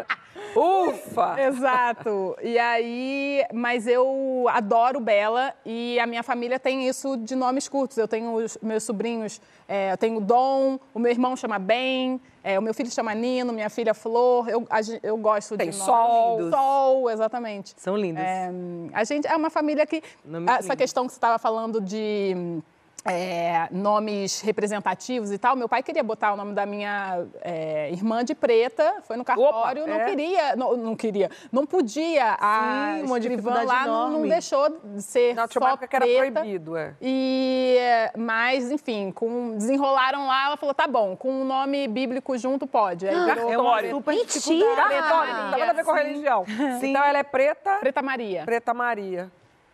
Ufa! 0.56 1.42
Exato. 1.42 2.36
E 2.42 2.58
aí, 2.58 3.44
mas 3.54 3.88
eu 3.88 4.46
adoro 4.50 5.00
Bela 5.00 5.54
e 5.66 6.00
a 6.00 6.06
minha 6.06 6.24
família 6.24 6.60
tem 6.60 6.88
isso 6.88 7.18
de 7.18 7.36
nomes 7.36 7.68
curtos. 7.68 7.98
Eu 7.98 8.08
tenho 8.08 8.34
os 8.34 8.58
meus 8.62 8.84
sobrinhos, 8.84 9.42
é, 9.68 9.92
eu 9.92 9.98
tenho 9.98 10.18
o 10.18 10.22
Dom, 10.22 10.80
o 10.94 11.00
meu 11.00 11.12
irmão 11.12 11.36
chama 11.36 11.60
Ben, 11.60 12.20
é, 12.44 12.58
o 12.58 12.62
meu 12.62 12.74
filho 12.74 12.90
chama 12.90 13.14
Nino, 13.14 13.54
minha 13.54 13.70
filha 13.70 13.94
Flor. 13.94 14.50
Eu, 14.50 14.66
a 14.70 14.80
eu 15.04 15.18
gosto 15.18 15.58
Tem 15.58 15.70
de 15.70 15.76
Sol. 15.76 16.40
nomes. 16.40 16.54
Sol, 16.54 17.10
exatamente. 17.10 17.74
São 17.78 17.96
lindos. 17.96 18.24
É, 18.24 18.52
a 18.94 19.04
gente 19.04 19.28
é 19.28 19.36
uma 19.36 19.50
família 19.50 19.86
que. 19.86 19.98
Essa 19.98 20.40
lindos. 20.40 20.76
questão 20.76 21.06
que 21.06 21.12
você 21.12 21.18
estava 21.18 21.38
falando 21.38 21.82
de 21.82 22.62
é, 23.06 23.68
nomes 23.72 24.42
representativos 24.42 25.32
e 25.32 25.38
tal, 25.38 25.56
meu 25.56 25.70
pai 25.70 25.82
queria 25.84 26.04
botar 26.04 26.34
o 26.34 26.36
nome 26.36 26.54
da 26.54 26.66
minha 26.66 27.26
é, 27.42 27.92
irmã 27.92 28.24
de 28.24 28.36
preta, 28.36 28.96
foi 29.04 29.18
no 29.18 29.24
cartório, 29.24 29.84
Opa, 29.84 29.92
não 29.92 30.02
é? 30.02 30.06
queria, 30.06 30.56
não, 30.56 30.78
não 30.78 30.96
queria, 30.96 31.30
não 31.52 31.66
podia, 31.66 32.38
a 32.40 32.96
Sim, 32.98 33.06
uma 33.06 33.18
escrivã 33.18 33.64
lá 33.64 33.86
não, 33.86 34.12
não 34.12 34.22
deixou 34.28 34.70
de 34.84 35.02
ser 35.02 35.34
uma 35.34 35.48
só 35.48 35.68
época 35.70 35.88
que 35.88 35.96
era 35.96 36.06
preta. 36.06 36.40
proibido, 36.42 36.78
é. 36.78 36.94
E, 37.02 37.78
mas, 38.18 38.72
enfim, 38.72 39.12
com, 39.12 39.56
desenrolaram 39.58 40.28
lá, 40.28 40.48
ela 40.48 40.58
falou, 40.58 40.74
tá 40.74 40.88
bom, 40.88 41.16
com 41.16 41.32
um 41.32 41.46
nome 41.46 41.88
bíblico 41.88 42.38
junto 42.38 42.68
pode. 42.68 43.08
Aí 43.08 43.16
virou 43.16 43.52
É 43.52 43.58
uma 43.58 43.90
super 43.90 44.16
Mentira! 44.16 44.76
Cartório, 44.76 45.34
não 45.34 45.50
tem 45.52 45.60
nada 45.60 45.72
a 45.72 45.74
ver 45.74 45.86
com 45.86 45.92
Sim. 45.96 46.04
religião. 46.04 46.46
Então 46.82 47.04
ela 47.04 47.20
é 47.20 47.24
preta, 47.24 47.78
Preta 47.80 48.02
Maria. 48.02 48.44
Preta 48.44 48.74
Maria. 48.74 49.32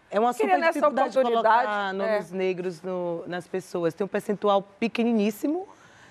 É 0.10 0.20
uma 0.20 0.34
super 0.34 0.60
dificuldade 0.62 1.14
de 1.14 1.22
colocar 1.22 1.90
é. 1.90 1.94
nomes 1.94 2.32
negros 2.32 2.82
no- 2.82 3.24
nas 3.28 3.48
pessoas. 3.48 3.94
Tem 3.94 4.06
um 4.06 4.08
percentual 4.08 4.62
pequeniníssimo, 4.62 5.68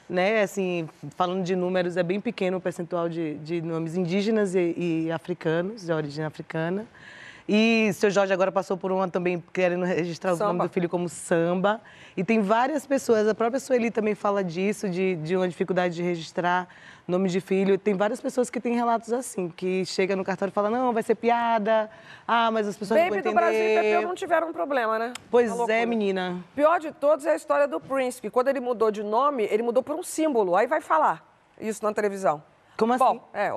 né? 0.09 0.43
Assim, 0.43 0.89
falando 1.17 1.43
de 1.43 1.57
números, 1.57 1.97
é 1.97 2.03
bem 2.03 2.21
pequeno 2.21 2.59
o 2.59 2.61
percentual 2.61 3.09
de, 3.09 3.37
de 3.37 3.63
nomes 3.63 3.97
indígenas 3.97 4.55
e, 4.55 4.75
e 5.07 5.13
africanos, 5.13 5.87
de 5.87 5.93
origem 5.93 6.25
africana. 6.25 6.87
E 7.49 7.91
seu 7.93 8.11
Jorge 8.11 8.33
agora 8.33 8.51
passou 8.51 8.77
por 8.77 8.91
uma 8.91 9.07
também 9.07 9.43
querendo 9.53 9.85
registrar 9.85 10.35
o 10.35 10.37
nome 10.37 10.63
do 10.63 10.69
filho 10.69 10.89
como 10.89 11.09
samba. 11.09 11.81
E 12.17 12.25
tem 12.25 12.41
várias 12.41 12.87
pessoas, 12.87 13.29
a 13.29 13.35
própria 13.35 13.61
Sueli 13.61 13.91
também 13.91 14.15
fala 14.15 14.43
disso, 14.43 14.89
de, 14.89 15.17
de 15.17 15.37
uma 15.37 15.47
dificuldade 15.47 15.95
de 15.95 16.03
registrar 16.03 16.67
nome 17.07 17.29
de 17.29 17.41
filho. 17.41 17.79
Tem 17.79 17.95
várias 17.95 18.21
pessoas 18.21 18.51
que 18.51 18.61
têm 18.61 18.75
relatos 18.75 19.13
assim, 19.13 19.49
que 19.49 19.85
chega 19.85 20.17
no 20.17 20.25
cartório 20.25 20.51
e 20.51 20.55
fala, 20.55 20.71
não, 20.71 20.93
vai 20.93 21.03
ser 21.03 21.15
piada. 21.15 21.91
Ah, 22.27 22.51
mas 22.51 22.67
as 22.67 22.77
pessoas 22.77 23.01
Baby 23.01 23.17
não 23.17 23.23
vão 23.23 23.33
do 23.33 23.37
Brasil 23.37 23.61
e 23.61 23.63
entender. 23.63 23.83
Pepeu 23.83 24.09
não 24.09 24.15
tiveram 24.15 24.53
problema, 24.53 24.99
né? 24.99 25.13
Pois 25.31 25.51
loucura. 25.51 25.75
é, 25.75 25.87
menina. 25.87 26.43
Pior 26.55 26.81
de 26.81 26.93
todos 26.93 27.27
é 27.27 27.33
a 27.33 27.37
história 27.37 27.69
do 27.69 27.81
Prince, 27.81 28.21
que 28.21 28.31
quando 28.31 28.49
ele 28.49 28.61
mudou 28.61 28.91
de 28.91 29.03
nome, 29.03 29.45
ele 29.51 29.63
mudou 29.63 29.83
por 29.83 29.95
um 29.95 30.03
símbolo. 30.03 30.57
Aí 30.57 30.67
vai 30.67 30.81
falar 30.81 31.27
isso 31.61 31.85
na 31.85 31.93
televisão. 31.93 32.43
Como 32.77 32.93
assim? 32.93 33.05
Bom, 33.05 33.29
é, 33.33 33.53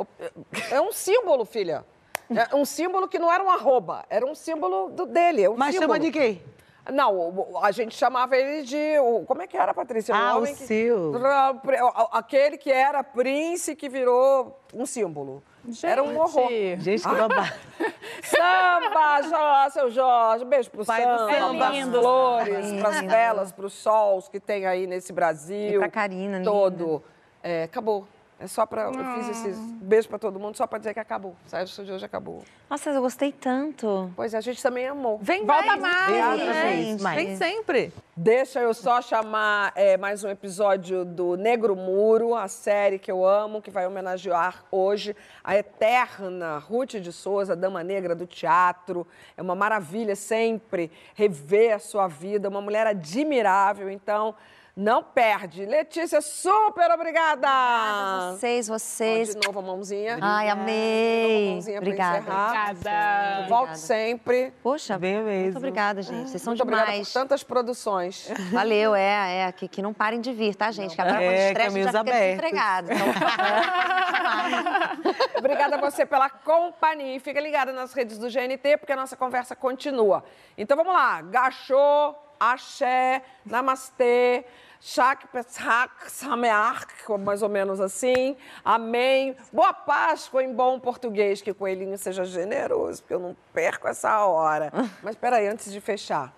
é 0.72 0.82
um 0.82 0.92
símbolo, 0.92 1.46
filha. 1.46 1.86
É 2.30 2.56
um 2.56 2.66
símbolo 2.66 3.08
que 3.08 3.18
não 3.18 3.32
era 3.32 3.42
um 3.42 3.50
arroba, 3.50 4.06
era 4.10 4.26
um 4.26 4.36
símbolo 4.36 4.90
do, 4.90 5.06
dele. 5.06 5.44
É 5.44 5.50
um 5.50 5.56
Mas 5.56 5.74
símbolo. 5.74 5.94
chama 5.94 6.00
de 6.00 6.12
quê? 6.12 6.42
Não, 6.92 7.60
a 7.62 7.72
gente 7.72 7.96
chamava 7.96 8.36
ele 8.38 8.64
de. 8.64 8.78
Como 9.28 9.42
é 9.42 9.48
que 9.48 9.58
era, 9.58 9.74
Patrícia? 9.74 10.16
Ah, 10.16 10.38
o 10.38 10.46
seu. 10.46 11.14
Aquele 12.12 12.58
que 12.58 12.72
era 12.72 13.04
Prince 13.04 13.76
que 13.76 13.90
virou 13.90 14.60
um 14.74 14.86
símbolo. 14.86 15.44
Era 15.84 16.02
um 16.02 16.18
horror. 16.18 16.48
Gente, 16.78 17.02
que 17.04 17.16
babado. 17.16 17.54
Samba, 18.24 19.22
Jorge, 19.24 19.74
seu 19.74 19.92
Jorge. 19.92 20.46
Beijo 20.46 20.70
pro 20.72 20.86
Pai 20.86 21.02
do 21.06 21.18
samba, 21.18 21.32
samba. 21.34 21.58
pras 21.58 21.72
Lindo. 21.76 22.00
flores, 22.00 22.66
Lindo. 22.66 22.82
pras 22.82 23.02
velas, 23.02 23.52
pros 23.52 23.74
sols 23.74 24.30
que 24.30 24.40
tem 24.40 24.66
aí 24.66 24.88
nesse 24.88 25.12
Brasil. 25.12 25.76
E 25.76 25.80
pra 25.80 25.90
Karina. 25.90 26.42
Todo. 26.42 27.04
É, 27.44 27.64
acabou. 27.64 28.08
É 28.40 28.46
só 28.46 28.66
pra. 28.66 28.84
Eu 28.84 28.94
fiz 29.16 29.30
esse 29.30 29.52
beijo 29.82 30.08
pra 30.08 30.20
todo 30.20 30.40
mundo 30.40 30.56
só 30.56 30.68
pra 30.68 30.78
dizer 30.78 30.94
que 30.94 31.00
acabou. 31.00 31.36
Sérgio 31.48 31.84
de 31.84 31.92
hoje 31.92 32.06
acabou. 32.06 32.44
Nossa, 32.70 32.92
eu 32.92 33.02
gostei 33.02 33.32
tanto. 33.32 34.12
Pois 34.16 34.34
é, 34.34 34.38
a 34.38 34.42
gente 34.42 34.62
também 34.62 34.88
amou. 34.88 35.18
Vem 35.20 35.44
Volta 35.44 35.78
mais, 35.78 35.82
mais, 35.82 36.08
vem, 36.08 36.22
mais, 36.22 36.62
vez, 36.64 37.02
mais. 37.02 37.16
vem 37.16 37.36
sempre. 37.36 37.94
Deixa 38.16 38.60
eu 38.60 38.74
só 38.74 39.02
chamar 39.02 39.72
é, 39.76 39.98
mais 39.98 40.24
um 40.24 40.30
episódio 40.30 41.04
do 41.04 41.36
Negro 41.36 41.76
Muro, 41.76 42.36
a 42.36 42.48
série 42.48 43.00
que 43.00 43.12
eu 43.12 43.26
amo, 43.26 43.62
que 43.62 43.72
vai 43.72 43.88
homenagear 43.88 44.64
hoje 44.72 45.16
a 45.44 45.56
eterna 45.56 46.60
Ruth 46.60 46.96
de 46.96 47.12
Souza, 47.12 47.56
Dama 47.56 47.84
Negra 47.84 48.14
do 48.14 48.28
teatro. 48.28 49.08
É 49.36 49.42
uma 49.42 49.56
maravilha 49.56 50.16
sempre 50.16 50.92
rever 51.16 51.74
a 51.76 51.80
sua 51.80 52.08
vida, 52.08 52.50
uma 52.50 52.62
mulher 52.62 52.86
admirável, 52.86 53.90
então 53.90 54.36
não 54.80 55.02
perde. 55.02 55.66
Letícia, 55.66 56.22
super 56.22 56.92
obrigada! 56.92 57.48
Vocês, 58.34 58.68
vocês. 58.68 59.34
De 59.36 59.48
novo 59.48 59.58
a 59.58 59.62
mãozinha. 59.64 60.20
Ai, 60.22 60.46
De 60.46 60.50
novo 60.52 60.60
a 60.60 60.64
amei. 60.64 61.52
mãozinha 61.54 61.82
pra 61.82 61.88
Obrigada. 61.88 62.18
encerrar. 62.20 62.70
Obrigada. 62.72 63.48
Volte 63.50 63.80
sempre. 63.80 64.54
Poxa, 64.62 64.96
Bem 65.00 65.24
mesmo. 65.24 65.44
muito 65.46 65.58
obrigada, 65.58 66.02
gente. 66.04 66.30
Vocês 66.30 66.44
são 66.44 66.52
Muito 66.52 66.62
obrigada 66.62 66.92
demais. 66.92 67.08
por 67.08 67.14
tantas 67.20 67.44
produções. 67.44 68.30
Valeu, 68.52 68.94
é, 68.94 69.48
é. 69.48 69.52
Que, 69.52 69.68
que 69.68 69.82
não 69.82 69.96
parem 69.96 70.22
de 70.22 70.32
vir, 70.32 70.54
tá, 70.56 70.70
gente? 70.70 70.94
Que 70.96 71.02
agora 71.02 71.18
quando 71.18 71.32
É, 71.32 71.48
estresse, 71.48 71.84
já 71.84 71.90
fica 71.92 72.04
desempregado. 72.04 72.92
Então, 72.94 73.08
Obrigada 75.40 75.78
a 75.78 75.82
você 75.82 76.06
pela 76.06 76.30
companhia. 76.30 77.16
E 77.16 77.20
fica 77.20 77.40
ligada 77.42 77.72
nas 77.74 77.94
redes 77.94 78.18
do 78.20 78.28
GNT, 78.30 78.78
porque 78.78 78.94
a 78.94 78.96
nossa 78.96 79.16
conversa 79.16 79.56
continua. 79.56 80.24
Então 80.58 80.78
vamos 80.78 80.94
lá. 80.94 81.22
Gachô, 81.22 82.14
axé, 82.40 83.22
namastê, 83.46 84.46
shak 84.80 85.28
sameach, 86.08 86.88
mais 87.20 87.42
ou 87.42 87.50
menos 87.50 87.80
assim. 87.80 88.36
Amém. 88.64 89.36
Boa 89.52 89.74
Páscoa 89.74 90.44
em 90.44 90.54
bom 90.54 90.80
português. 90.80 91.42
Que 91.42 91.52
o 91.52 91.56
coelhinho 91.56 91.98
seja 91.98 92.24
generoso, 92.26 93.02
porque 93.02 93.14
eu 93.14 93.20
não 93.20 93.36
perco 93.54 93.88
essa 93.88 94.26
hora. 94.26 94.72
Mas 95.04 95.16
peraí, 95.16 95.48
antes 95.48 95.72
de 95.72 95.82
fechar. 95.82 96.34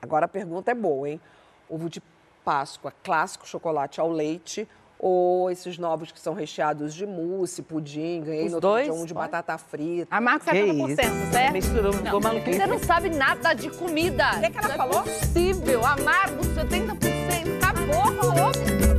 Agora 0.00 0.26
a 0.26 0.28
pergunta 0.28 0.70
é 0.70 0.74
boa, 0.74 1.08
hein? 1.08 1.20
Ovo 1.68 1.88
de 1.88 2.02
Páscoa 2.44 2.92
clássico, 3.04 3.46
chocolate 3.46 4.00
ao 4.00 4.10
leite 4.10 4.68
ou 4.98 5.50
esses 5.50 5.78
novos 5.78 6.12
que 6.12 6.20
são 6.20 6.32
recheados 6.32 6.94
de 6.94 7.04
mousse, 7.04 7.60
pudim, 7.60 8.22
ganhei 8.22 8.44
Os 8.46 8.52
no 8.52 8.56
outro 8.58 8.70
dois? 8.70 8.84
dia 8.84 8.94
um 8.94 9.04
de 9.04 9.12
batata 9.12 9.58
frita. 9.58 10.06
A 10.14 10.20
marca 10.20 10.52
70%, 10.52 11.32
certo? 11.32 11.52
Misturou, 11.52 11.92
ficou 11.92 12.20
maluquinho. 12.20 12.56
Você 12.56 12.66
não 12.66 12.78
sabe 12.78 13.10
nada 13.10 13.52
de 13.52 13.68
comida. 13.70 14.30
O 14.36 14.40
que, 14.40 14.50
que 14.50 14.58
ela 14.58 14.74
falou? 14.74 15.02
Possível, 15.02 15.84
amargo 15.84 16.40
70% 16.44 17.61
socorro, 17.92 18.46
obstáculo. 18.46 18.91